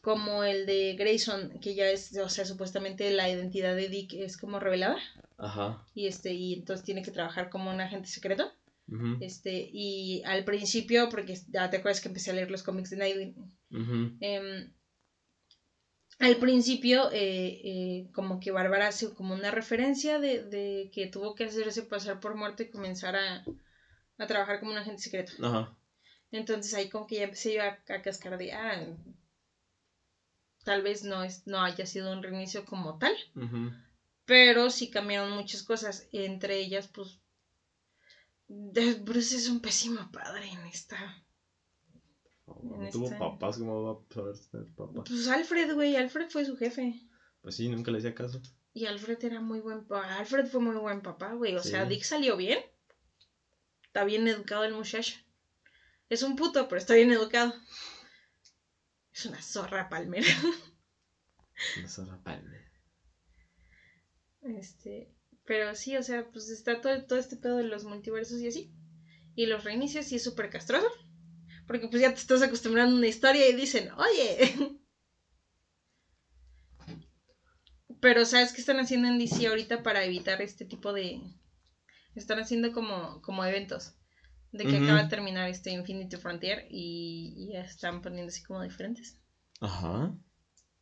como 0.00 0.42
el 0.42 0.66
de 0.66 0.94
Grayson, 0.94 1.60
que 1.60 1.74
ya 1.74 1.88
es, 1.88 2.16
o 2.16 2.28
sea, 2.28 2.44
supuestamente 2.44 3.10
la 3.12 3.28
identidad 3.28 3.76
de 3.76 3.88
Dick 3.88 4.14
es 4.14 4.36
como 4.36 4.58
revelada. 4.58 4.98
Ajá. 5.38 5.84
Y 5.94 6.08
este, 6.08 6.32
y 6.32 6.54
entonces 6.54 6.84
tiene 6.84 7.02
que 7.02 7.12
trabajar 7.12 7.50
como 7.50 7.70
un 7.70 7.80
agente 7.80 8.08
secreto. 8.08 8.52
Este, 9.20 9.70
y 9.72 10.22
al 10.24 10.44
principio, 10.44 11.08
porque 11.08 11.38
ya 11.48 11.70
te 11.70 11.78
acuerdas 11.78 12.00
que 12.00 12.08
empecé 12.08 12.30
a 12.30 12.34
leer 12.34 12.50
los 12.50 12.62
cómics 12.62 12.90
de 12.90 12.96
Nightwing. 12.96 13.34
Em, 14.20 14.70
al 16.18 16.36
principio, 16.36 17.10
eh, 17.10 17.60
eh, 17.64 18.10
como 18.12 18.38
que 18.38 18.50
Bárbara 18.50 18.88
hace 18.88 19.12
como 19.12 19.34
una 19.34 19.50
referencia 19.50 20.18
de, 20.18 20.90
que 20.92 21.06
tuvo 21.06 21.34
que 21.34 21.44
hacerse 21.44 21.82
pasar 21.82 22.20
por 22.20 22.34
muerte 22.36 22.64
y 22.64 22.70
comenzar 22.70 23.16
a, 23.16 23.42
trabajar 24.28 24.60
como 24.60 24.72
un 24.72 24.78
agente 24.78 25.02
secreto. 25.02 25.32
Entonces 26.30 26.72
ahí 26.74 26.88
como 26.88 27.06
que 27.06 27.16
ya 27.16 27.24
empecé 27.24 27.54
yo 27.54 27.62
a, 27.64 27.76
cascar 28.02 28.38
de, 28.38 28.52
ah, 28.52 28.86
tal 30.64 30.82
vez 30.82 31.02
no, 31.02 31.24
es, 31.24 31.42
no 31.46 31.60
haya 31.60 31.86
sido 31.86 32.12
un 32.12 32.22
reinicio 32.22 32.64
como 32.64 32.98
tal, 32.98 33.14
pero 34.24 34.70
sí 34.70 34.90
cambiaron 34.90 35.32
muchas 35.32 35.62
cosas, 35.62 36.06
entre 36.12 36.58
ellas 36.60 36.88
pues 36.88 37.21
Bruce 39.00 39.36
es 39.36 39.48
un 39.48 39.60
pésimo 39.60 40.10
padre 40.12 40.48
en 40.50 40.66
esta. 40.66 41.24
tuvo 42.90 43.10
papás, 43.18 43.58
¿cómo 43.58 43.82
va 43.82 43.92
a 43.92 44.08
poder 44.08 44.38
tener 44.50 44.66
papás? 44.74 45.04
Pues 45.08 45.28
Alfred, 45.28 45.74
güey, 45.74 45.96
Alfred 45.96 46.28
fue 46.28 46.44
su 46.44 46.56
jefe. 46.56 47.00
Pues 47.40 47.56
sí, 47.56 47.68
nunca 47.68 47.90
le 47.90 47.98
hacía 47.98 48.14
caso. 48.14 48.40
Y 48.74 48.86
Alfred 48.86 49.22
era 49.24 49.40
muy 49.40 49.60
buen 49.60 49.86
papá. 49.86 50.16
Alfred 50.16 50.46
fue 50.46 50.60
muy 50.60 50.76
buen 50.76 51.02
papá, 51.02 51.32
güey. 51.34 51.54
O 51.56 51.62
sea. 51.62 51.84
Dick 51.84 52.02
salió 52.02 52.36
bien. 52.36 52.58
Está 53.84 54.04
bien 54.04 54.26
educado 54.28 54.64
el 54.64 54.74
muchacho. 54.74 55.14
Es 56.08 56.22
un 56.22 56.36
puto, 56.36 56.68
pero 56.68 56.78
está 56.78 56.94
bien 56.94 57.10
educado. 57.10 57.54
Es 59.12 59.26
una 59.26 59.42
zorra 59.42 59.88
palmera. 59.88 60.26
La 61.80 61.88
zorra 61.88 62.22
Palmer. 62.22 62.62
Este, 64.42 65.14
pero 65.44 65.74
sí, 65.74 65.96
o 65.96 66.02
sea, 66.02 66.30
pues 66.30 66.48
está 66.50 66.80
todo, 66.80 67.04
todo 67.04 67.18
este 67.18 67.36
pedo 67.36 67.56
de 67.56 67.64
los 67.64 67.84
multiversos 67.84 68.40
y 68.40 68.48
así. 68.48 68.72
Y 69.34 69.46
los 69.46 69.64
reinicios 69.64 70.06
sí 70.06 70.16
es 70.16 70.24
súper 70.24 70.50
castroso. 70.50 70.86
Porque 71.66 71.88
pues 71.88 72.02
ya 72.02 72.10
te 72.10 72.20
estás 72.20 72.42
acostumbrando 72.42 72.94
a 72.94 72.98
una 72.98 73.08
historia 73.08 73.48
y 73.48 73.54
dicen, 73.54 73.90
oye. 73.92 74.54
Pero 78.00 78.24
¿sabes 78.24 78.52
qué 78.52 78.60
están 78.60 78.80
haciendo 78.80 79.08
en 79.08 79.18
DC 79.18 79.46
ahorita 79.46 79.82
para 79.82 80.04
evitar 80.04 80.42
este 80.42 80.64
tipo 80.64 80.92
de... 80.92 81.20
Están 82.14 82.40
haciendo 82.40 82.72
como, 82.72 83.22
como 83.22 83.44
eventos. 83.44 83.94
De 84.50 84.64
que 84.66 84.76
acaba 84.76 85.04
de 85.04 85.08
terminar 85.08 85.48
este 85.48 85.70
Infinity 85.70 86.16
Frontier 86.16 86.66
y, 86.68 87.32
y 87.36 87.52
ya 87.54 87.62
están 87.62 88.02
poniendo 88.02 88.28
así 88.28 88.42
como 88.42 88.60
diferentes. 88.62 89.18
Ajá. 89.60 90.14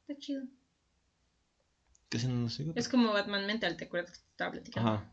Está 0.00 0.18
chido. 0.18 0.42
¿Qué 2.10 2.18
hacen 2.18 2.42
los 2.42 2.58
hijos? 2.60 2.76
Es 2.76 2.88
como 2.88 3.12
Batman 3.12 3.46
Mental, 3.46 3.76
¿te 3.76 3.84
acuerdas 3.84 4.10
que 4.12 4.18
estaba 4.18 4.50
platicando? 4.52 4.90
Ajá. 4.90 5.10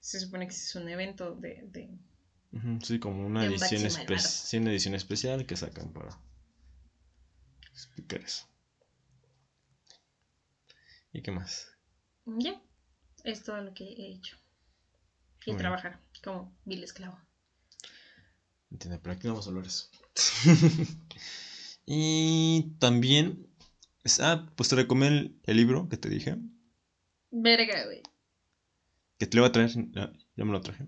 Se 0.00 0.20
supone 0.20 0.46
que 0.46 0.52
es 0.54 0.74
un 0.74 0.88
evento 0.88 1.34
de, 1.36 1.62
de 1.72 1.88
Sí, 2.84 2.98
como 2.98 3.26
una 3.26 3.40
un 3.40 3.46
edición, 3.46 3.82
espe- 3.82 4.06
malvado. 4.16 4.28
sí, 4.28 4.56
una 4.58 4.70
edición 4.70 4.94
especial 4.94 5.46
que 5.46 5.56
sacan 5.56 5.92
para 5.92 6.18
explicar 7.72 8.20
eso. 8.20 8.46
¿Y 11.12 11.22
qué 11.22 11.30
más? 11.30 11.68
Ya, 12.38 12.58
es 13.24 13.42
todo 13.44 13.60
lo 13.62 13.74
que 13.74 13.84
he 13.84 14.12
hecho. 14.12 14.36
Y 15.44 15.54
trabajar 15.54 16.00
como 16.24 16.50
vil 16.64 16.82
esclavo. 16.82 17.18
Entiendo, 18.70 19.00
pero 19.02 19.14
aquí 19.14 19.26
no 19.26 19.34
vamos 19.34 19.46
a 19.46 19.50
hablar 19.50 19.66
eso. 19.66 19.88
y 21.86 22.74
también, 22.78 23.46
ah, 24.20 24.46
pues 24.56 24.68
te 24.68 24.76
recomiendo 24.76 25.18
el, 25.20 25.40
el 25.44 25.56
libro 25.56 25.88
que 25.88 25.96
te 25.96 26.08
dije, 26.08 26.36
Verga, 27.30 27.84
güey. 27.84 28.02
que 29.18 29.26
te 29.26 29.36
lo 29.36 29.42
voy 29.42 29.48
a 29.48 29.52
traer, 29.52 29.70
ya, 29.92 30.12
ya 30.36 30.44
me 30.44 30.52
lo 30.52 30.60
traje, 30.60 30.86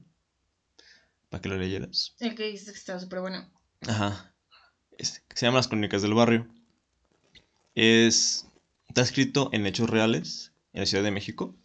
para 1.28 1.40
que 1.40 1.48
lo 1.48 1.56
leyeras. 1.56 2.14
El 2.20 2.34
que 2.34 2.46
dijiste 2.46 2.72
que 2.72 2.78
estaba 2.78 2.98
súper 3.00 3.20
bueno. 3.20 3.50
Ajá. 3.82 4.34
Es- 4.98 5.22
se 5.34 5.46
llama 5.46 5.58
Las 5.58 5.68
Crónicas 5.68 6.02
del 6.02 6.14
Barrio. 6.14 6.46
Es. 7.74 8.46
Está 8.88 9.00
escrito 9.02 9.48
en 9.52 9.66
hechos 9.66 9.88
reales 9.88 10.52
en 10.74 10.80
la 10.80 10.86
Ciudad 10.86 11.02
de 11.04 11.10
México. 11.10 11.56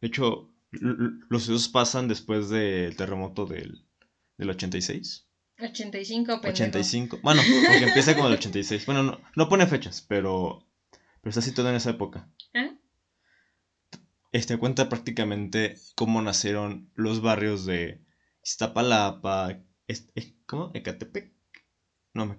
De 0.00 0.08
hecho, 0.08 0.52
los 0.70 1.44
sucesos 1.44 1.68
pasan 1.68 2.08
después 2.08 2.50
del 2.50 2.94
terremoto 2.96 3.46
del, 3.46 3.86
del 4.36 4.50
86. 4.50 5.24
85, 5.60 6.40
pendejo. 6.42 6.48
85. 6.52 7.18
Bueno, 7.22 7.40
porque 7.42 7.84
empieza 7.84 8.14
como 8.14 8.28
el 8.28 8.34
86. 8.34 8.84
Bueno, 8.86 9.02
no, 9.02 9.20
no 9.34 9.48
pone 9.48 9.66
fechas, 9.66 10.04
pero. 10.06 10.64
Pero 11.20 11.30
está 11.30 11.42
situado 11.42 11.70
en 11.70 11.76
esa 11.76 11.90
época. 11.90 12.28
¿Ah? 12.54 12.70
Este 14.32 14.58
cuenta 14.58 14.88
prácticamente 14.88 15.76
cómo 15.96 16.20
nacieron 16.22 16.90
los 16.94 17.22
barrios 17.22 17.64
de 17.66 18.04
Iztapalapa. 18.44 19.58
es- 19.86 20.10
eh, 20.14 20.36
¿Cómo? 20.46 20.70
Ecatepec. 20.74 21.32
No 22.14 22.26
me. 22.26 22.38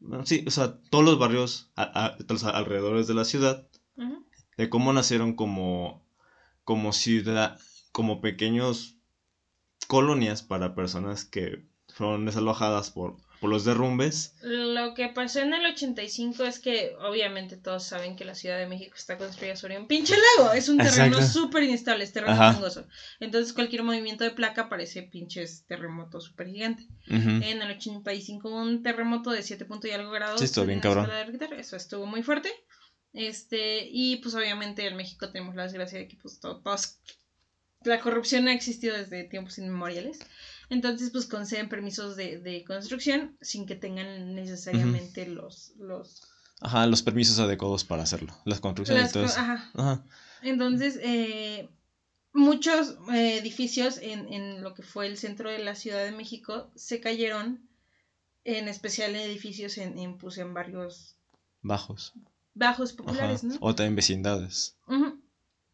no 0.00 0.24
sí, 0.24 0.44
o 0.46 0.50
sea, 0.50 0.80
todos 0.90 1.04
los 1.04 1.18
barrios 1.18 1.70
a- 1.76 2.06
a- 2.06 2.16
de 2.16 2.24
los 2.32 2.44
alrededores 2.44 3.06
de 3.06 3.14
la 3.14 3.24
ciudad, 3.26 3.68
de 4.56 4.70
cómo 4.70 4.92
nacieron 4.94 5.34
como, 5.34 6.06
como 6.64 6.92
ciudad, 6.94 7.58
como 7.92 8.20
pequeños 8.22 8.96
colonias 9.86 10.42
para 10.42 10.74
personas 10.74 11.24
que 11.26 11.66
fueron 11.88 12.24
desalojadas 12.24 12.90
por, 12.90 13.16
por 13.40 13.48
los 13.50 13.64
derrumbes. 13.64 14.34
Lo 14.42 14.92
que 14.92 15.08
pasó 15.08 15.40
en 15.40 15.54
el 15.54 15.64
85 15.64 16.44
es 16.44 16.58
que, 16.58 16.94
obviamente, 17.00 17.56
todos 17.56 17.84
saben 17.84 18.14
que 18.14 18.24
la 18.26 18.34
Ciudad 18.34 18.58
de 18.58 18.66
México 18.66 18.94
está 18.96 19.16
construida 19.16 19.56
sobre 19.56 19.78
un 19.78 19.86
pinche 19.86 20.14
lago. 20.36 20.52
Es 20.52 20.68
un 20.68 20.76
terreno 20.76 21.22
súper 21.26 21.62
inestable, 21.62 22.04
es 22.04 22.12
terreno 22.12 22.34
Ajá. 22.34 22.52
fangoso. 22.52 22.86
Entonces, 23.18 23.52
cualquier 23.54 23.82
movimiento 23.82 24.24
de 24.24 24.30
placa 24.30 24.68
parece 24.68 25.02
pinches 25.02 25.64
terremoto 25.66 26.20
súper 26.20 26.48
gigante. 26.48 26.86
Ujú. 27.08 27.30
En 27.42 27.62
el 27.62 27.70
85 27.70 28.48
hubo 28.48 28.60
un 28.62 28.82
terremoto 28.82 29.30
de 29.30 29.42
7 29.42 29.64
punto 29.64 29.88
y 29.88 29.92
algo 29.92 30.10
grados. 30.10 30.38
Sí, 30.38 30.44
estuvo 30.44 30.66
bien 30.66 30.80
cabrón. 30.80 31.08
Eso 31.56 31.76
estuvo 31.76 32.04
muy 32.04 32.22
fuerte. 32.22 32.50
Este, 33.12 33.88
y 33.90 34.16
pues 34.16 34.34
obviamente 34.34 34.86
en 34.86 34.96
México 34.96 35.30
tenemos 35.30 35.54
la 35.56 35.64
desgracia 35.64 35.98
de 35.98 36.06
que 36.06 36.16
pues 36.16 36.38
to- 36.38 36.60
todos 36.62 36.98
la 37.84 37.98
corrupción 37.98 38.46
ha 38.48 38.52
existido 38.52 38.94
desde 38.96 39.24
tiempos 39.24 39.56
inmemoriales. 39.58 40.18
Entonces, 40.70 41.10
pues 41.10 41.26
conceden 41.26 41.68
permisos 41.68 42.16
de, 42.16 42.38
de 42.38 42.64
construcción 42.64 43.36
sin 43.40 43.66
que 43.66 43.74
tengan 43.74 44.34
necesariamente 44.34 45.26
los, 45.26 45.72
los, 45.78 46.22
Ajá, 46.60 46.86
los 46.86 47.02
permisos 47.02 47.38
adecuados 47.38 47.84
para 47.84 48.02
hacerlo. 48.02 48.34
Las 48.44 48.60
construcciones 48.60 49.02
las 49.04 49.10
y 49.10 49.14
todo 49.14 49.24
eso. 49.24 49.40
ajá. 49.40 49.70
Ajá. 49.74 50.04
Entonces, 50.42 50.98
eh, 51.02 51.68
muchos 52.32 52.96
eh, 53.12 53.38
edificios 53.38 53.98
en, 53.98 54.32
en 54.32 54.62
lo 54.62 54.74
que 54.74 54.82
fue 54.82 55.06
el 55.06 55.16
centro 55.16 55.50
de 55.50 55.58
la 55.58 55.74
Ciudad 55.74 56.04
de 56.04 56.12
México 56.12 56.70
se 56.74 57.00
cayeron, 57.00 57.68
en 58.44 58.68
especial 58.68 59.16
edificios 59.16 59.78
en, 59.78 59.98
en, 59.98 60.18
pues, 60.18 60.38
en 60.38 60.54
barrios 60.54 61.16
Bajos. 61.62 62.12
bajos 62.54 62.90
Ajá. 62.92 62.98
populares, 62.98 63.44
¿no? 63.44 63.56
O 63.60 63.74
también 63.74 63.96
vecindades. 63.96 64.76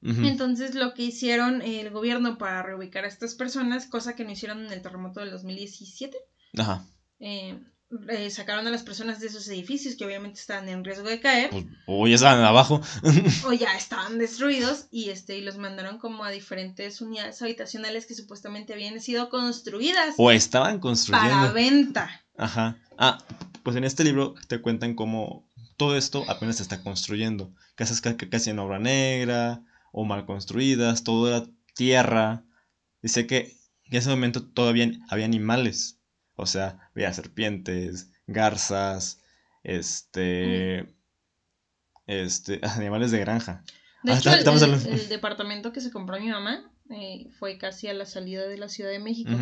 Entonces, 0.03 0.74
lo 0.74 0.94
que 0.94 1.03
hicieron 1.05 1.62
el 1.62 1.90
gobierno 1.90 2.38
para 2.38 2.62
reubicar 2.62 3.05
a 3.05 3.09
estas 3.09 3.34
personas, 3.34 3.86
cosa 3.86 4.14
que 4.14 4.24
no 4.24 4.30
hicieron 4.30 4.64
en 4.66 4.72
el 4.72 4.82
terremoto 4.82 5.20
del 5.20 5.30
2017, 5.32 6.16
Ajá. 6.59 6.84
eh, 7.18 7.59
eh, 8.09 8.30
sacaron 8.30 8.66
a 8.66 8.70
las 8.70 8.82
personas 8.82 9.20
de 9.20 9.28
esos 9.28 9.47
edificios 9.49 9.94
que 9.97 10.05
obviamente 10.05 10.40
estaban 10.40 10.68
en 10.68 10.84
riesgo 10.84 11.09
de 11.09 11.20
caer. 11.20 11.51
Pues, 11.51 11.64
o 11.86 12.07
ya 12.07 12.16
estaban 12.16 12.44
abajo. 12.44 12.80
o 13.47 13.53
ya 13.53 13.76
estaban 13.76 14.18
destruidos 14.18 14.86
y 14.90 15.11
este 15.11 15.38
y 15.38 15.40
los 15.42 15.57
mandaron 15.57 15.99
como 15.99 16.24
a 16.24 16.30
diferentes 16.30 17.01
unidades 17.01 17.40
habitacionales 17.42 18.07
que 18.07 18.14
supuestamente 18.14 18.72
habían 18.74 19.01
sido 19.01 19.28
construidas 19.28 20.14
o 20.18 20.30
estaban 20.30 20.72
para 20.72 20.80
construyendo. 20.80 21.53
venta. 21.53 22.11
Ajá. 22.36 22.76
Ah, 22.99 23.18
pues 23.62 23.76
en 23.76 23.84
este 23.84 24.05
libro 24.05 24.34
te 24.49 24.61
cuentan 24.61 24.94
cómo 24.94 25.49
todo 25.76 25.97
esto 25.97 26.24
apenas 26.28 26.57
se 26.57 26.62
está 26.62 26.82
construyendo. 26.82 27.53
Casas 27.76 28.01
ca- 28.01 28.16
ca- 28.16 28.28
casi 28.28 28.51
en 28.51 28.59
obra 28.59 28.78
negra 28.78 29.62
o 29.99 30.05
mal 30.05 30.26
construidas, 30.26 31.05
todo 31.05 31.26
era 31.26 31.47
tierra. 31.74 32.44
Dice 33.01 33.26
que 33.26 33.57
en 33.84 33.97
ese 33.97 34.11
momento 34.11 34.47
todavía 34.47 34.90
había 35.09 35.24
animales. 35.24 35.99
O 36.34 36.44
sea, 36.44 36.90
había 36.94 37.12
serpientes, 37.14 38.12
garzas, 38.26 39.22
este... 39.64 40.94
Este, 42.07 42.61
animales 42.62 43.11
de 43.11 43.20
granja. 43.20 43.64
De 44.03 44.12
Ah, 44.12 44.18
hecho, 44.18 44.30
el, 44.30 45.09
departamento 45.09 45.72
que 45.72 45.80
se 45.80 45.90
compró 45.90 46.20
mi 46.20 46.28
mamá 46.28 46.70
eh, 46.90 47.30
fue 47.38 47.57
casi 47.57 47.88
a 47.88 47.94
la 47.94 48.05
salida 48.05 48.47
de 48.47 48.59
la 48.59 48.68
Ciudad 48.68 48.90
de 48.90 48.99
México. 48.99 49.32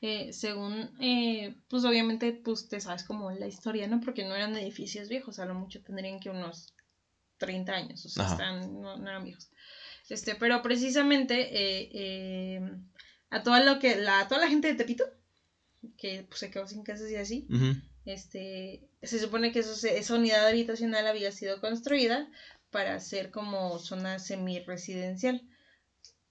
Eh, 0.00 0.32
según, 0.32 0.90
eh, 1.00 1.54
pues 1.68 1.84
obviamente, 1.84 2.32
pues 2.32 2.68
te 2.68 2.80
sabes 2.80 3.04
como 3.04 3.30
la 3.30 3.46
historia, 3.46 3.86
¿no? 3.86 4.00
Porque 4.00 4.24
no 4.24 4.34
eran 4.34 4.56
edificios 4.56 5.08
viejos, 5.08 5.38
a 5.38 5.46
lo 5.46 5.54
mucho 5.54 5.80
tendrían 5.80 6.18
que 6.18 6.28
unos 6.28 6.74
30 7.38 7.72
años, 7.72 8.04
o 8.04 8.08
sea, 8.08 8.26
están, 8.26 8.80
no, 8.80 8.96
no 8.96 9.08
eran 9.08 9.24
viejos. 9.24 9.48
Este, 10.12 10.34
pero 10.34 10.60
precisamente 10.62 11.34
eh, 11.62 11.88
eh, 11.92 12.60
a 13.30 13.42
toda 13.42 13.60
lo 13.60 13.78
que 13.80 13.96
la, 13.96 14.20
a 14.20 14.28
toda 14.28 14.40
la 14.42 14.48
gente 14.48 14.68
de 14.68 14.74
Tepito, 14.74 15.04
que 15.96 16.26
pues, 16.28 16.40
se 16.40 16.50
quedó 16.50 16.66
sin 16.66 16.82
casas 16.84 17.10
y 17.10 17.16
así, 17.16 17.46
este, 18.04 18.80
se 19.02 19.18
supone 19.20 19.52
que 19.52 19.60
eso 19.60 19.74
se- 19.74 19.96
esa 19.98 20.14
unidad 20.14 20.46
habitacional 20.46 21.06
había 21.06 21.30
sido 21.32 21.60
construida 21.60 22.28
para 22.70 22.98
ser 23.00 23.30
como 23.30 23.78
zona 23.78 24.18
semi-residencial. 24.18 25.36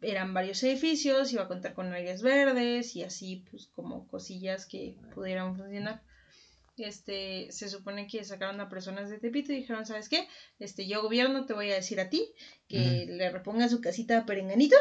Eran 0.01 0.33
varios 0.33 0.61
edificios, 0.63 1.31
iba 1.33 1.43
a 1.43 1.47
contar 1.47 1.73
con 1.73 1.91
áreas 1.93 2.21
verdes 2.21 2.95
y 2.95 3.03
así, 3.03 3.43
pues, 3.49 3.67
como 3.75 4.07
cosillas 4.07 4.65
que 4.65 4.95
pudieran 5.15 5.55
funcionar. 5.55 6.01
Este, 6.77 7.51
se 7.51 7.69
supone 7.69 8.07
que 8.07 8.23
sacaron 8.23 8.59
a 8.59 8.69
personas 8.69 9.09
de 9.09 9.19
Tepito 9.19 9.51
y 9.51 9.57
dijeron, 9.57 9.85
¿sabes 9.85 10.09
qué? 10.09 10.27
Este, 10.57 10.87
yo 10.87 11.01
gobierno 11.01 11.45
te 11.45 11.53
voy 11.53 11.69
a 11.71 11.75
decir 11.75 11.99
a 11.99 12.09
ti 12.09 12.33
que 12.67 13.05
le 13.07 13.29
reponga 13.29 13.69
su 13.69 13.81
casita 13.81 14.17
a 14.17 14.25
Perenganito. 14.25 14.75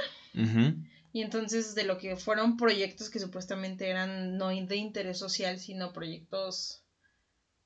Y 1.12 1.22
entonces 1.22 1.74
de 1.74 1.84
lo 1.84 1.98
que 1.98 2.16
fueron 2.16 2.56
proyectos 2.56 3.10
que 3.10 3.18
supuestamente 3.18 3.88
eran 3.88 4.36
no 4.36 4.48
de 4.48 4.76
interés 4.76 5.18
social, 5.18 5.58
sino 5.58 5.92
proyectos 5.92 6.84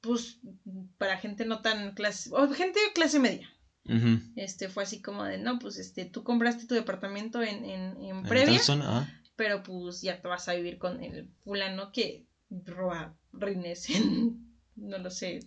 pues 0.01 0.39
para 0.99 1.17
gente 1.19 1.45
no 1.47 1.63
tan 1.63 1.95
clase, 1.95 2.31
o 2.33 2.49
gente 2.49 2.79
de 2.81 2.93
clase 2.93 3.19
media. 3.19 3.51
Este 4.37 4.69
fue 4.71 4.85
así 4.85 5.03
como 5.03 5.25
de, 5.25 5.37
no, 5.39 5.59
pues 5.59 5.79
este, 5.79 6.07
tú 6.07 6.25
compraste 6.25 6.67
tu 6.67 6.75
departamento 6.75 7.43
en, 7.43 7.65
en, 7.65 8.03
en 8.03 8.23
previa, 8.23 8.61
pero 9.37 9.63
pues 9.63 10.01
ya 10.01 10.21
te 10.21 10.29
vas 10.29 10.49
a 10.49 10.55
vivir 10.55 10.79
con 10.79 11.03
el 11.03 11.29
fulano 11.43 11.93
que 11.93 12.27
roba 12.65 13.17
rines 13.33 13.89
en, 13.91 14.55
no 14.77 14.99
lo 14.99 15.11
sé, 15.11 15.41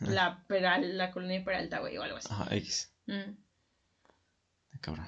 la, 0.00 0.44
Peral, 0.46 0.96
la 0.96 1.10
colonia 1.10 1.44
Peralta, 1.44 1.80
güey, 1.80 1.96
o 1.96 2.02
algo 2.02 2.18
así. 2.18 2.28
Ajá, 2.30 2.54
X. 2.54 2.92
Mm. 3.06 3.36
Cabrón. 4.80 5.06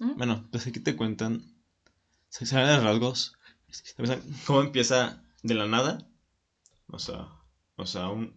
Ujú. 0.00 0.14
Bueno, 0.14 0.48
pues 0.50 0.66
aquí 0.66 0.80
te 0.80 0.96
cuentan. 0.96 1.42
Se 2.28 2.46
se 2.46 2.56
de 2.56 2.80
rasgos. 2.80 3.32
¿Cómo 4.46 4.62
empieza 4.62 5.22
de 5.42 5.54
la 5.54 5.66
nada? 5.66 6.06
O 6.86 6.98
sea, 6.98 7.28
o 7.76 7.86
sea, 7.86 8.08
un, 8.08 8.34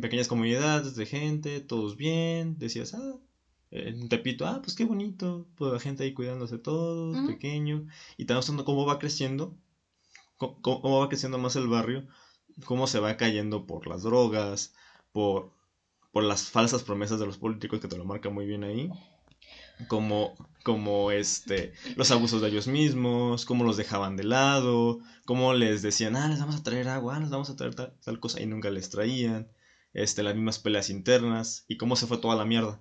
pequeñas 0.00 0.28
comunidades 0.28 0.94
de 0.94 1.06
gente, 1.06 1.60
todos 1.60 1.96
bien. 1.96 2.58
Decías, 2.58 2.94
ah, 2.94 3.16
en 3.70 4.08
Tepito, 4.08 4.46
ah, 4.46 4.60
pues 4.62 4.76
qué 4.76 4.84
bonito. 4.84 5.46
Pues 5.56 5.72
la 5.72 5.80
gente 5.80 6.04
ahí 6.04 6.12
cuidándose 6.12 6.58
todos, 6.58 7.16
Ujú. 7.16 7.26
pequeño. 7.26 7.86
Y 8.16 8.24
te 8.24 8.34
vas 8.34 8.46
dando 8.46 8.64
cómo 8.64 8.86
va 8.86 8.98
creciendo. 8.98 9.56
Cómo, 10.38 11.00
va 11.00 11.08
creciendo 11.08 11.38
más 11.38 11.56
el 11.56 11.68
barrio. 11.68 12.06
Cómo 12.64 12.86
se 12.86 13.00
va 13.00 13.16
cayendo 13.16 13.66
por 13.66 13.86
las 13.86 14.02
drogas, 14.02 14.74
por, 15.12 15.52
por 16.12 16.24
las 16.24 16.50
falsas 16.50 16.82
promesas 16.82 17.20
de 17.20 17.26
los 17.26 17.38
políticos 17.38 17.80
que 17.80 17.88
te 17.88 17.98
lo 17.98 18.04
marcan 18.04 18.34
muy 18.34 18.46
bien 18.46 18.64
ahí 18.64 18.90
como, 19.86 20.34
como 20.64 21.10
este, 21.10 21.72
los 21.96 22.10
abusos 22.10 22.42
de 22.42 22.48
ellos 22.48 22.66
mismos, 22.66 23.44
cómo 23.44 23.64
los 23.64 23.76
dejaban 23.76 24.16
de 24.16 24.24
lado, 24.24 24.98
cómo 25.24 25.54
les 25.54 25.82
decían, 25.82 26.16
ah, 26.16 26.28
les 26.28 26.40
vamos 26.40 26.56
a 26.56 26.62
traer 26.62 26.88
agua, 26.88 27.20
les 27.20 27.30
vamos 27.30 27.50
a 27.50 27.56
traer 27.56 27.74
tal, 27.74 28.20
cosa, 28.20 28.40
y 28.40 28.46
nunca 28.46 28.70
les 28.70 28.90
traían, 28.90 29.48
este, 29.92 30.22
las 30.22 30.34
mismas 30.34 30.58
peleas 30.58 30.90
internas, 30.90 31.64
y 31.68 31.76
cómo 31.76 31.96
se 31.96 32.06
fue 32.06 32.18
toda 32.18 32.34
la 32.36 32.44
mierda. 32.44 32.80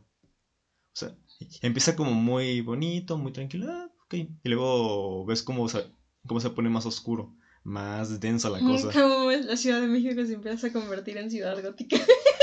O 0.93 0.99
sea, 0.99 1.15
empieza 1.61 1.95
como 1.95 2.11
muy 2.11 2.61
bonito, 2.61 3.17
muy 3.17 3.31
tranquilo, 3.31 3.67
ah, 3.71 3.91
ok, 4.05 4.13
y 4.15 4.49
luego 4.49 5.25
ves 5.25 5.43
cómo 5.43 5.69
se, 5.69 5.85
cómo 6.25 6.39
se 6.39 6.49
pone 6.49 6.69
más 6.69 6.85
oscuro, 6.85 7.35
más 7.67 8.19
densa 8.21 8.49
la 8.49 8.59
cosa. 8.61 8.91
Como 8.91 9.29
la 9.31 9.57
Ciudad 9.57 9.81
de 9.81 9.87
México 9.87 10.25
se 10.25 10.33
empieza 10.33 10.67
a 10.67 10.73
convertir 10.73 11.17
en 11.17 11.29
ciudad 11.29 11.61
gótica. 11.61 11.97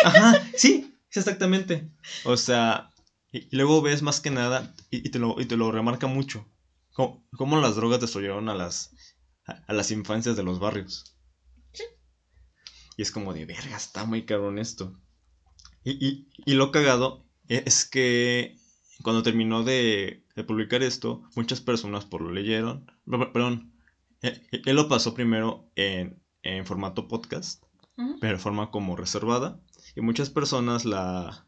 Ajá, 0.05 0.35
sí, 0.57 0.95
sí, 1.09 1.19
exactamente. 1.19 1.91
O 2.25 2.37
sea, 2.37 2.91
y, 3.33 3.39
y 3.51 3.57
luego 3.57 3.81
ves 3.81 4.03
más 4.03 4.21
que 4.21 4.31
nada, 4.31 4.75
y, 4.91 4.99
y 4.99 5.11
te, 5.11 5.19
lo, 5.19 5.41
y 5.41 5.47
te 5.47 5.57
lo 5.57 5.73
remarca 5.73 6.07
mucho, 6.07 6.47
cómo, 6.93 7.27
cómo 7.37 7.59
las 7.59 7.75
drogas 7.77 8.01
destruyeron 8.01 8.49
a 8.51 8.55
las, 8.55 8.91
a, 9.47 9.53
a 9.67 9.73
las 9.73 9.91
infancias 9.91 10.37
de 10.37 10.43
los 10.43 10.59
barrios. 10.61 11.17
Y 12.97 13.03
es 13.03 13.11
como 13.11 13.33
de, 13.35 13.45
verga, 13.47 13.77
está 13.77 14.05
muy 14.05 14.25
cabrón 14.25 14.59
esto. 14.59 15.01
Y, 15.85 16.07
y, 16.07 16.29
y 16.45 16.55
lo 16.55 16.71
cagado 16.71 17.27
es 17.49 17.85
que 17.87 18.57
cuando 19.03 19.23
terminó 19.23 19.65
de, 19.65 20.25
de 20.37 20.45
publicar 20.45 20.83
esto, 20.83 21.23
muchas 21.35 21.61
personas 21.61 22.05
por 22.05 22.21
lo 22.21 22.31
leyeron, 22.31 22.87
per- 23.11 23.33
perdón, 23.33 23.74
él, 24.29 24.63
él 24.65 24.77
lo 24.77 24.89
pasó 24.89 25.15
primero 25.15 25.71
en, 25.77 26.23
en 26.43 26.67
formato 26.67 27.07
podcast 27.09 27.63
pero 28.21 28.33
de 28.33 28.43
forma 28.43 28.71
como 28.73 28.97
reservada. 28.97 29.61
Y 29.95 30.01
muchas 30.01 30.29
personas 30.29 30.85
la 30.85 31.47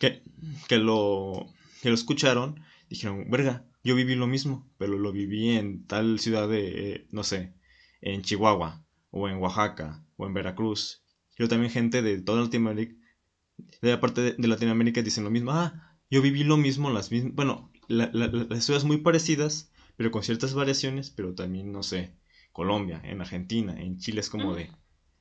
que, 0.00 0.22
que 0.68 0.78
lo 0.78 1.46
que 1.80 1.90
lo 1.90 1.94
escucharon 1.94 2.60
dijeron, 2.90 3.30
verga, 3.30 3.64
yo 3.84 3.94
viví 3.94 4.16
lo 4.16 4.26
mismo, 4.26 4.68
pero 4.78 4.98
lo 4.98 5.12
viví 5.12 5.50
en 5.50 5.86
tal 5.86 6.18
ciudad 6.18 6.48
de, 6.48 6.92
eh, 6.92 7.06
no 7.12 7.22
sé, 7.22 7.54
en 8.00 8.22
Chihuahua, 8.22 8.84
o 9.10 9.28
en 9.28 9.36
Oaxaca, 9.38 10.04
o 10.16 10.26
en 10.26 10.34
Veracruz. 10.34 11.04
Pero 11.36 11.48
también 11.48 11.70
gente 11.70 12.02
de 12.02 12.20
toda 12.20 12.42
Latinoamérica, 12.42 12.94
de 13.82 13.90
la 13.90 14.00
parte 14.00 14.34
de, 14.36 14.48
Latinoamérica 14.48 15.02
dicen 15.02 15.22
lo 15.22 15.30
mismo, 15.30 15.52
ah, 15.52 15.96
yo 16.10 16.20
viví 16.20 16.42
lo 16.42 16.56
mismo, 16.56 16.90
las 16.90 17.12
mismas, 17.12 17.34
bueno, 17.34 17.70
la- 17.88 18.10
la- 18.12 18.26
las 18.26 18.64
ciudades 18.64 18.84
muy 18.84 18.96
parecidas, 18.98 19.70
pero 19.96 20.10
con 20.10 20.22
ciertas 20.22 20.54
variaciones, 20.54 21.10
pero 21.10 21.34
también, 21.34 21.72
no 21.72 21.82
sé, 21.82 22.12
Colombia, 22.52 23.00
en 23.04 23.20
Argentina, 23.20 23.78
en 23.80 23.98
Chile 23.98 24.20
es 24.20 24.30
como 24.30 24.54
de, 24.54 24.70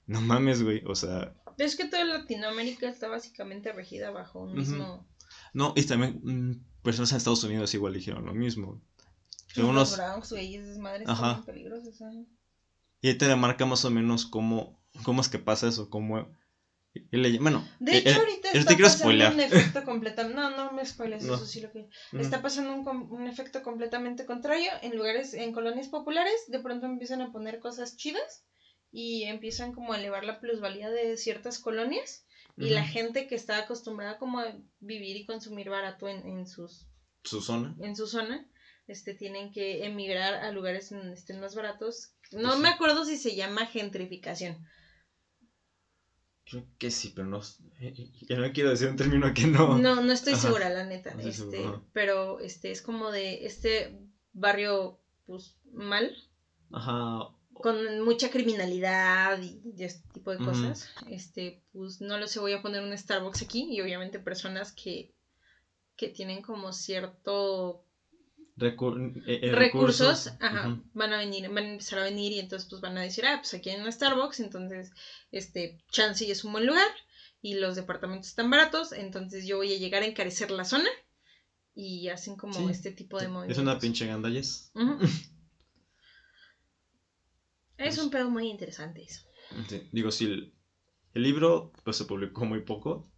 no 0.07 0.21
mames, 0.21 0.63
güey, 0.63 0.84
o 0.86 0.95
sea, 0.95 1.34
Es 1.57 1.76
que 1.76 1.86
toda 1.88 2.03
Latinoamérica 2.05 2.88
está 2.89 3.07
básicamente 3.07 3.71
regida 3.73 4.11
bajo 4.11 4.39
un 4.41 4.53
mismo. 4.53 5.07
no, 5.53 5.73
y 5.76 5.84
también 5.84 6.19
mm, 6.23 6.82
personas 6.84 7.11
en 7.11 7.17
Estados 7.17 7.43
Unidos 7.43 7.73
igual 7.73 7.93
dijeron 7.93 8.26
lo 8.26 8.34
mismo. 8.34 8.82
Los 9.55 9.67
unos- 9.69 9.95
Bronx, 9.97 10.32
güey, 10.32 10.55
esas 10.55 10.78
madres 10.78 11.07
Ajá. 11.07 11.43
peligrosas. 11.45 12.01
ajá. 12.01 12.11
y 13.01 13.07
ahí 13.07 13.17
te 13.17 13.28
remarca 13.28 13.65
más 13.65 13.86
o 13.86 13.89
menos 13.91 14.26
cómo, 14.26 14.80
cómo 15.03 15.21
es 15.21 15.30
que 15.30 15.39
pasa 15.39 15.67
eso, 15.67 15.89
cómo... 15.89 16.28
le- 17.12 17.38
bueno, 17.39 17.68
De 17.80 17.93
eh, 17.93 17.98
hecho, 17.98 18.10
eh, 18.10 18.14
ahorita 18.16 18.52
está 18.52 18.78
pasando 18.78 19.30
un 19.34 19.39
efecto 19.39 19.84
completamente. 19.84 20.36
No, 20.39 20.50
no 20.52 20.72
me 20.72 20.86
spoiles, 20.86 21.24
No. 21.24 21.36
eso 21.36 21.46
sí 21.46 21.60
lo 21.62 21.72
que. 21.72 21.80
Ujú. 22.14 22.20
Está 22.22 22.41
pasando 22.41 22.74
un, 22.74 22.88
un 23.12 23.28
efecto 23.28 23.62
completamente 23.64 24.26
contrario. 24.26 24.70
En 24.82 24.96
lugares, 24.96 25.34
en 25.34 25.52
colonias 25.52 25.88
populares, 25.89 26.34
de 26.48 26.60
pronto 26.60 26.86
empiezan 26.86 27.22
a 27.22 27.32
poner 27.32 27.60
cosas 27.60 27.96
chidas 27.98 28.43
y 28.91 29.24
empiezan 29.24 29.74
como 29.74 29.93
a 29.93 29.98
elevar 29.98 30.24
la 30.26 30.39
plusvalía 30.39 30.89
de 30.89 31.18
ciertas 31.18 31.60
colonias. 31.60 32.24
Y 32.58 32.70
la 32.70 32.86
gente 32.86 33.28
que 33.28 33.36
está 33.36 33.58
acostumbrada 33.58 34.18
como 34.18 34.39
a 34.39 34.54
vivir 34.80 35.18
y 35.18 35.26
consumir 35.26 35.70
barato 35.70 36.08
en, 36.08 36.26
en 36.26 36.48
sus 36.48 36.86
Su 37.24 37.41
zona. 37.41 37.76
en 37.82 37.98
su 37.98 38.08
zona, 38.08 38.48
este, 38.88 39.14
tienen 39.14 39.52
que 39.52 39.84
emigrar 39.86 40.36
a 40.36 40.52
lugares 40.52 40.89
en 40.93 41.00
donde 41.00 41.16
estén 41.16 41.41
más 41.41 41.54
baratos. 41.54 42.14
No 42.32 42.43
Pues 42.43 42.56
sí. 42.56 42.62
me 42.62 42.70
acuerdo 42.70 43.04
si 43.04 43.18
se 43.18 43.36
llama 43.36 43.66
gentrificación. 43.66 44.56
Creo 46.48 46.64
que 46.78 46.91
sí, 46.91 47.10
pero 47.10 47.28
no... 47.28 47.41
eh, 47.80 47.93
Ya 48.30 48.38
no 48.38 48.52
quiero 48.52 48.70
decir 48.70 48.88
un 48.88 48.96
término 48.96 49.34
que 49.34 49.48
no... 49.48 49.78
No, 49.78 50.02
no 50.02 50.12
estoy 50.14 50.34
Ajá. 50.34 50.41
segura, 50.43 50.70
la 50.70 50.84
neta. 50.84 51.14
No 51.14 51.22
este, 51.22 51.34
seguro, 51.34 51.84
pero 51.91 52.39
este 52.39 52.72
es 52.72 52.82
como 52.82 53.12
de 53.12 53.46
este 53.46 53.91
barrio, 54.34 55.00
pues, 55.26 55.56
mal, 55.72 56.16
Ajá. 56.72 57.30
con 57.54 58.02
mucha 58.02 58.30
criminalidad 58.30 59.39
y, 59.41 59.60
y 59.76 59.84
este 59.84 60.08
tipo 60.14 60.32
de 60.32 60.38
cosas. 60.38 60.88
Este, 61.08 61.58
pues 61.72 62.00
no 62.02 62.18
lo 62.18 62.28
sé, 62.28 62.39
voy 62.39 62.54
a 62.54 62.62
poner 62.62 62.84
un 62.84 62.96
Starbucks 62.96 63.41
aquí 63.41 63.66
y 63.70 63.82
obviamente 63.82 64.20
personas 64.20 64.72
que, 64.72 65.10
que 65.96 66.10
tienen 66.10 66.41
como 66.43 66.72
cierto 66.74 67.84
Eh, 68.58 68.74
eh, 69.28 69.51
recursos, 69.51 70.28
ajá, 70.39 70.82
van 70.93 71.12
a 71.12 71.18
venir, 71.18 71.49
van 71.49 71.66
a 71.66 71.72
empezar 71.74 71.99
a 71.99 72.03
venir 72.03 72.32
y 72.32 72.39
entonces 72.39 72.70
pues 72.70 72.82
van 72.82 72.97
a 72.97 73.01
decir, 73.01 73.26
ah, 73.26 73.39
pues 73.41 73.53
aquí 73.53 73.70
hay 73.70 73.82
un 73.82 73.91
Starbucks, 73.91 74.39
entonces, 74.39 74.91
este, 75.32 75.78
Chansey 75.91 76.32
es 76.32 76.45
un 76.45 76.53
buen 76.53 76.66
lugar 76.66 76.88
y 77.41 77.56
los 77.56 77.76
departamentos 77.76 78.30
están 78.30 78.49
baratos, 78.49 78.93
entonces 78.93 79.45
yo 79.45 79.58
voy 79.58 79.74
a 79.74 79.78
llegar 79.78 80.03
a 80.03 80.06
encarecer 80.06 80.51
la 80.51 80.64
zona 80.64 80.88
y 81.74 82.08
hacen 82.08 82.38
como 82.38 82.53
Sí, 82.53 82.66
este 82.72 82.91
tipo 82.91 83.18
de 83.20 83.26
Es 83.26 83.30
movimientos. 83.32 83.62
una 83.62 83.78
pinche 83.78 84.06
gandalles. 84.08 84.72
Es 87.78 87.97
un 87.97 88.10
pedo 88.10 88.30
muy 88.30 88.47
interesante 88.47 89.03
eso. 89.03 89.22
Sí, 89.68 89.82
Digo, 89.91 90.10
si 90.12 90.24
el, 90.26 90.53
el 91.14 91.24
libro 91.24 91.74
pues 91.84 91.97
se 91.97 92.06
publicó 92.06 92.45
muy 92.45 92.62
poco, 92.62 93.12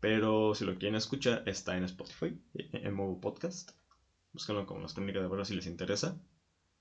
pero 0.00 0.54
si 0.54 0.66
lo 0.66 0.74
quieren 0.78 0.96
escuchar 0.96 1.42
está 1.46 1.78
en 1.78 1.84
Spotify, 1.84 2.38
e- 2.54 2.68
en 2.72 2.92
modo 2.94 3.18
podcast. 3.18 3.70
Búsquenlo 4.36 4.66
como 4.66 4.82
las 4.82 4.92
crónicas 4.92 5.22
de 5.22 5.28
barrio 5.28 5.46
si 5.46 5.54
les 5.54 5.66
interesa. 5.66 6.20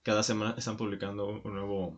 Cada 0.03 0.23
semana 0.23 0.55
están 0.57 0.75
publicando 0.75 1.25
un, 1.25 1.53
nuevo 1.53 1.97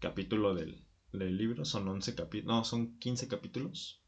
capítulo 0.00 0.52
del, 0.52 0.84
del 1.12 1.36
libro. 1.36 1.64
Son 1.64 1.86
11 1.86 2.16
capítulos, 2.16 2.56
no, 2.56 2.64
son 2.64 2.98
15 2.98 3.28
capítulos. 3.28 4.02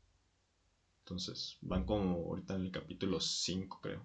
Entonces 1.05 1.57
van 1.61 1.85
como 1.85 2.17
ahorita 2.17 2.57
en 2.57 2.63
el 2.63 2.73
capítulo 2.73 3.21
5 3.21 3.79
creo. 3.81 4.05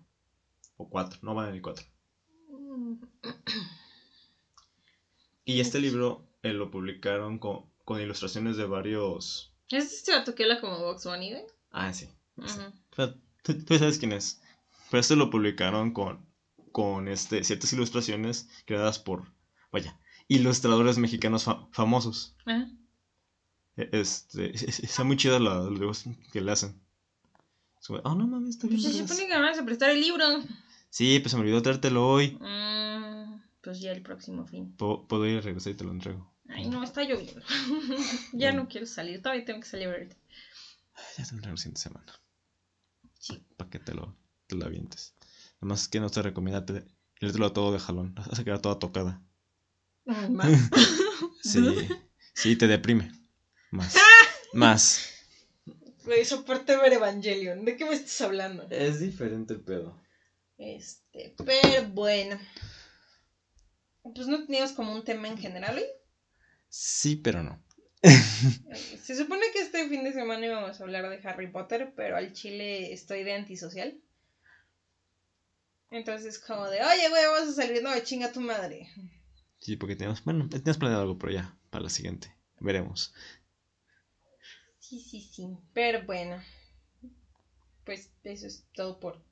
O 0.77 0.87
4, 0.87 1.21
no 1.23 1.33
van 1.33 1.49
en 1.49 1.55
el 1.55 1.63
4. 1.63 1.83
Y 5.45 5.61
este 5.61 5.79
libro 5.79 6.27
eh, 6.43 6.53
lo 6.53 6.69
publicaron 6.69 7.39
con, 7.39 7.71
con 7.85 7.99
ilustraciones 7.99 8.55
de 8.55 8.67
varios... 8.67 9.51
¿Es 9.69 9.91
este 9.91 10.11
vato 10.11 10.35
que 10.35 10.43
habla 10.43 10.61
como 10.61 10.77
Box 10.77 11.05
Bunny, 11.05 11.31
güey? 11.31 11.43
Ah, 11.71 11.91
sí. 11.91 12.07
Tú, 13.41 13.65
tú 13.65 13.79
sabes 13.79 13.97
quién 13.97 14.11
es. 14.11 14.43
Pero 14.91 15.01
este 15.01 15.15
lo 15.15 15.31
publicaron 15.31 15.91
con, 15.91 16.34
con 16.75 17.07
este, 17.07 17.41
ciertas 17.45 17.71
ilustraciones 17.71 18.49
creadas 18.65 18.99
por, 18.99 19.23
vaya, 19.71 19.97
ilustradores 20.27 20.97
mexicanos 20.97 21.45
fa- 21.45 21.69
famosos. 21.71 22.35
Ajá. 22.45 22.67
E- 23.77 23.89
Este, 23.93 24.53
es- 24.53 24.63
es- 24.63 24.79
está 24.81 25.05
muy 25.05 25.15
chido 25.15 25.39
la- 25.39 25.61
los 25.69 26.03
que 26.33 26.41
le 26.41 26.51
hacen. 26.51 26.77
Oh, 28.03 28.15
no 28.15 28.27
mames, 28.27 28.49
está 28.55 28.67
bien. 28.67 28.81
Pues 28.81 28.91
se 28.91 28.99
vergas". 28.99 29.09
supone 29.09 29.29
que 29.29 29.35
me 29.39 29.41
vas 29.49 29.57
a 29.57 29.63
prestar 29.63 29.89
el 29.91 30.01
libro. 30.01 30.25
Sí, 30.89 31.19
pues 31.21 31.31
se 31.31 31.37
me 31.37 31.43
olvidó 31.43 31.61
traértelo 31.61 32.05
hoy. 32.09 32.37
Mm, 32.41 33.41
pues 33.61 33.79
ya 33.79 33.93
el 33.93 34.01
próximo 34.01 34.45
fin. 34.45 34.75
Puedo, 34.75 35.07
puedo 35.07 35.25
ir 35.27 35.37
a 35.37 35.41
regresar 35.41 35.71
y 35.71 35.75
te 35.77 35.85
lo 35.85 35.91
entrego. 35.91 36.29
Ay, 36.49 36.67
no, 36.67 36.83
está 36.83 37.03
lloviendo. 37.03 37.41
ya 38.33 38.49
Bueno. 38.49 38.63
no 38.63 38.67
quiero 38.67 38.85
salir, 38.85 39.21
todavía 39.21 39.45
tengo 39.45 39.61
que 39.61 39.67
salir 39.67 39.87
ahorita. 39.87 40.15
Ya 41.17 41.23
te 41.23 41.31
lo 41.31 41.37
entrego 41.37 41.53
la 41.53 41.57
siguiente 41.57 41.81
semana. 41.81 42.11
Sí. 43.17 43.41
Para 43.55 43.69
que 43.69 43.79
te 43.79 43.93
lo, 43.93 44.13
te 44.47 44.55
lo 44.55 44.65
avientes. 44.65 45.13
Además 45.61 45.87
que 45.87 45.99
no 45.99 46.09
te 46.09 46.21
recomienda 46.21 46.65
te- 46.65 46.85
leértelo 47.19 47.51
todo 47.53 47.71
de 47.71 47.79
jalón. 47.79 48.13
Vas 48.29 48.39
a 48.39 48.43
quedar 48.43 48.61
toda 48.61 48.79
tocada. 48.79 49.21
Más. 50.05 50.47
Sí, 51.41 51.87
sí, 52.33 52.55
te 52.55 52.67
deprime. 52.67 53.11
Más. 53.69 53.95
Más. 54.53 55.09
Güey, 56.03 56.25
soporte 56.25 56.75
ver 56.75 56.93
Evangelion. 56.93 57.65
¿De 57.65 57.77
qué 57.77 57.85
me 57.85 57.93
estás 57.93 58.19
hablando? 58.21 58.67
Es 58.71 58.99
diferente 58.99 59.53
el 59.53 59.61
pedo. 59.61 60.01
Este, 60.57 61.35
pero 61.45 61.87
bueno. 61.89 62.39
Pues 64.15 64.27
no 64.27 64.43
teníamos 64.45 64.71
como 64.71 64.93
un 64.93 65.03
tema 65.03 65.27
en 65.27 65.37
general, 65.37 65.77
¿eh? 65.77 65.87
Sí, 66.69 67.15
pero 67.15 67.43
no. 67.43 67.63
Se 69.03 69.15
supone 69.15 69.45
que 69.53 69.59
este 69.61 69.87
fin 69.87 70.03
de 70.03 70.13
semana 70.13 70.45
íbamos 70.45 70.79
a 70.79 70.83
hablar 70.83 71.09
de 71.09 71.27
Harry 71.27 71.47
Potter, 71.51 71.93
pero 71.95 72.17
al 72.17 72.33
chile 72.33 72.91
estoy 72.93 73.23
de 73.23 73.33
antisocial. 73.33 73.99
Entonces, 75.91 76.39
como 76.39 76.65
de, 76.65 76.81
oye, 76.81 77.09
güey, 77.09 77.25
vamos 77.25 77.49
a 77.49 77.53
salir, 77.53 77.81
no, 77.83 77.97
chinga 77.99 78.31
tu 78.31 78.41
madre. 78.41 78.89
Sí, 79.59 79.77
porque 79.77 79.95
tenemos, 79.95 80.23
bueno, 80.23 80.47
teníamos 80.49 80.77
planeado 80.77 81.03
algo, 81.03 81.17
pero 81.17 81.33
ya, 81.33 81.57
para 81.69 81.83
la 81.83 81.89
siguiente. 81.89 82.35
Veremos. 82.59 83.13
Sí, 84.79 84.99
sí, 84.99 85.21
sí. 85.21 85.57
Pero 85.73 86.05
bueno. 86.05 86.41
Pues 87.85 88.11
eso 88.23 88.47
es 88.47 88.65
todo 88.73 88.99
por 88.99 89.23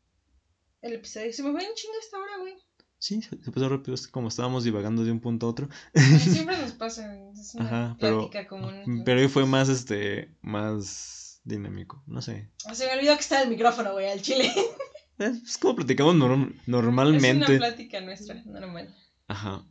el 0.81 0.93
episodio. 0.93 1.33
Se 1.33 1.43
me 1.43 1.51
fue 1.51 1.63
en 1.63 1.73
chinga 1.73 1.97
esta 1.99 2.19
hora, 2.19 2.37
güey. 2.39 2.55
Sí, 2.99 3.21
se 3.21 3.35
pasó 3.51 3.67
rápido, 3.67 3.95
es 3.95 4.07
como 4.07 4.29
estábamos 4.29 4.63
divagando 4.63 5.03
de 5.03 5.11
un 5.11 5.19
punto 5.19 5.47
a 5.47 5.49
otro. 5.49 5.67
Siempre 6.19 6.57
nos 6.57 6.71
pasa, 6.71 7.13
es 7.33 7.53
una 7.53 7.65
Ajá, 7.65 7.97
pero, 7.99 8.29
plática 8.29 8.47
común. 8.47 9.03
pero 9.03 9.19
hoy 9.19 9.27
fue 9.27 9.45
más, 9.45 9.67
este, 9.67 10.33
más 10.41 11.41
dinámico, 11.43 12.01
no 12.07 12.21
sé. 12.21 12.49
Se 12.73 12.85
me 12.85 12.93
olvidó 12.93 13.13
que 13.15 13.21
está 13.21 13.41
el 13.41 13.49
micrófono, 13.49 13.91
güey, 13.91 14.09
al 14.09 14.21
chile. 14.21 14.49
Es 15.27 15.57
como 15.57 15.75
platicamos 15.75 16.15
norm- 16.15 16.53
normalmente. 16.67 17.29
Es 17.43 17.49
una 17.49 17.57
plática 17.57 18.01
nuestra, 18.01 18.35
normal. 18.45 18.95
Ajá. 19.27 19.65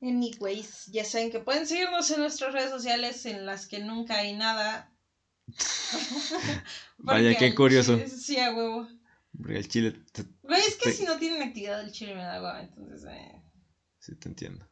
Anyways, 0.00 0.86
ya 0.86 1.04
saben 1.04 1.30
que 1.30 1.38
pueden 1.40 1.66
seguirnos 1.66 2.10
en 2.10 2.20
nuestras 2.20 2.52
redes 2.52 2.70
sociales 2.70 3.24
en 3.26 3.46
las 3.46 3.66
que 3.66 3.78
nunca 3.78 4.18
hay 4.18 4.34
nada. 4.34 4.92
Vaya, 6.98 7.36
qué 7.36 7.54
curioso. 7.54 7.94
chile- 7.96 8.08
Sí, 8.08 8.38
a 8.38 8.52
huevo. 8.54 8.88
Porque 9.36 9.56
el 9.58 9.68
chile, 9.68 9.92
te- 10.12 10.24
Güey, 10.42 10.60
es 10.60 10.76
que 10.76 10.92
si 10.92 11.04
no 11.04 11.16
tienen 11.18 11.42
actividad 11.42 11.80
el 11.80 11.90
chile 11.92 12.14
me 12.14 12.22
da 12.22 12.34
agua, 12.36 12.60
entonces... 12.62 13.04
Eh. 13.10 13.42
sí 13.98 14.14
te 14.16 14.28
entiendo. 14.28 14.68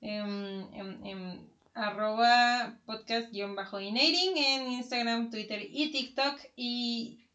Em, 0.00 0.62
em, 0.74 1.06
em, 1.06 1.46
arroba 1.74 2.78
podcast-inating 2.86 4.36
en 4.36 4.72
Instagram, 4.72 5.30
Twitter 5.30 5.66
y 5.70 5.90
TikTok 5.92 6.40
y... 6.56 7.25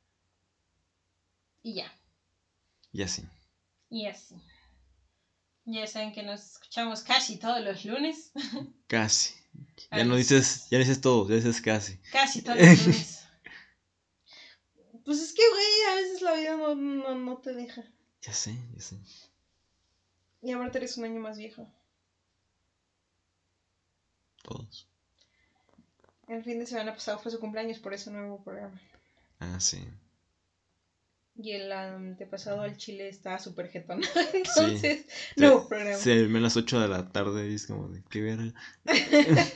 Y 1.64 1.76
ya, 1.76 1.92
Y 2.92 3.02
así. 3.04 3.24
y 3.90 4.08
así. 4.08 4.36
Ya 5.66 5.86
saben 5.88 6.12
que 6.12 6.24
nos 6.24 6.54
escuchamos 6.54 7.04
casi 7.04 7.38
todos 7.38 7.62
los 7.64 7.86
lunes. 7.86 8.32
Casi. 8.88 9.36
Ya 9.92 10.04
no 10.06 10.16
dices, 10.16 10.68
ya 10.70 10.80
dices 10.80 11.00
todo, 11.02 11.28
ya 11.30 11.36
dices 11.36 11.62
casi. 11.62 11.98
Casi 12.12 12.42
todos 12.42 12.58
los 12.60 12.86
lunes. 12.88 13.28
Pues 15.06 15.20
es 15.20 15.34
que, 15.34 15.42
güey, 15.50 15.92
a 15.92 15.96
veces 15.96 16.22
la 16.22 16.34
vida 16.34 16.58
no, 16.58 16.76
no, 16.76 17.16
no 17.16 17.38
te 17.38 17.54
deja. 17.54 17.84
Ya 18.22 18.34
sé, 18.34 18.56
ya 18.74 18.82
sé. 18.82 18.98
Y 20.42 20.52
ahorita 20.52 20.78
eres 20.80 20.98
un 20.98 21.06
año 21.06 21.20
más 21.20 21.38
viejo. 21.38 21.72
Todos. 24.44 24.88
El 26.28 26.44
fin 26.44 26.60
de 26.60 26.66
semana 26.66 26.94
pasado 26.94 27.20
fue 27.20 27.32
su 27.32 27.40
cumpleaños, 27.40 27.80
por 27.80 27.94
eso 27.94 28.10
hubo 28.12 28.44
programa. 28.44 28.80
Ah, 29.40 29.60
sí. 29.60 29.84
Y 31.44 31.54
el 31.54 31.72
antepasado 31.72 32.62
al 32.62 32.78
Chile 32.78 33.10
estaba 33.10 33.40
súper 33.40 33.70
jetón. 33.70 34.02
Entonces, 34.34 35.06
Se- 35.08 35.42
no 35.42 35.56
hubo 35.56 35.68
programa. 35.68 35.98
Se 35.98 36.12
a 36.14 36.28
las 36.28 36.56
8 36.56 36.80
de 36.82 36.88
la 36.88 37.12
tarde 37.12 37.50
y 37.50 37.56
es 37.56 37.66
como 37.66 37.88
de, 37.90 38.04
qué 38.10 38.22
verga. 38.22 38.54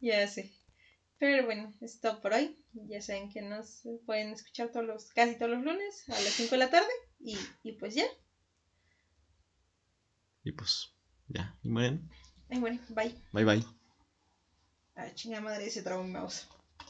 Ya 0.00 0.26
sé. 0.28 0.52
Pero 1.18 1.46
bueno, 1.46 1.72
es 1.80 2.00
todo 2.00 2.20
por 2.20 2.32
hoy. 2.34 2.58
Ya 2.74 3.00
saben 3.00 3.30
que 3.30 3.40
nos 3.40 3.82
pueden 4.04 4.28
escuchar 4.32 4.70
todos 4.70 4.84
los, 4.86 5.12
casi 5.12 5.36
todos 5.38 5.50
los 5.52 5.62
lunes 5.64 6.06
a 6.08 6.12
las 6.12 6.32
5 6.34 6.50
de 6.50 6.58
la 6.58 6.70
tarde. 6.70 6.90
Y, 7.20 7.38
y 7.62 7.72
pues 7.72 7.94
ya. 7.94 8.04
Y 10.42 10.52
pues, 10.52 10.92
ya. 11.28 11.54
Y 11.62 11.68
Mariano, 11.70 12.00
Ay, 12.50 12.58
bueno, 12.60 12.78
bye. 12.90 13.14
bye 13.32 13.44
bye. 13.44 13.64
A 14.96 15.12
chingada 15.14 15.42
madre 15.42 15.70
se 15.70 15.82
trabó 15.82 16.04
mi 16.04 16.12
mouse. 16.12 16.48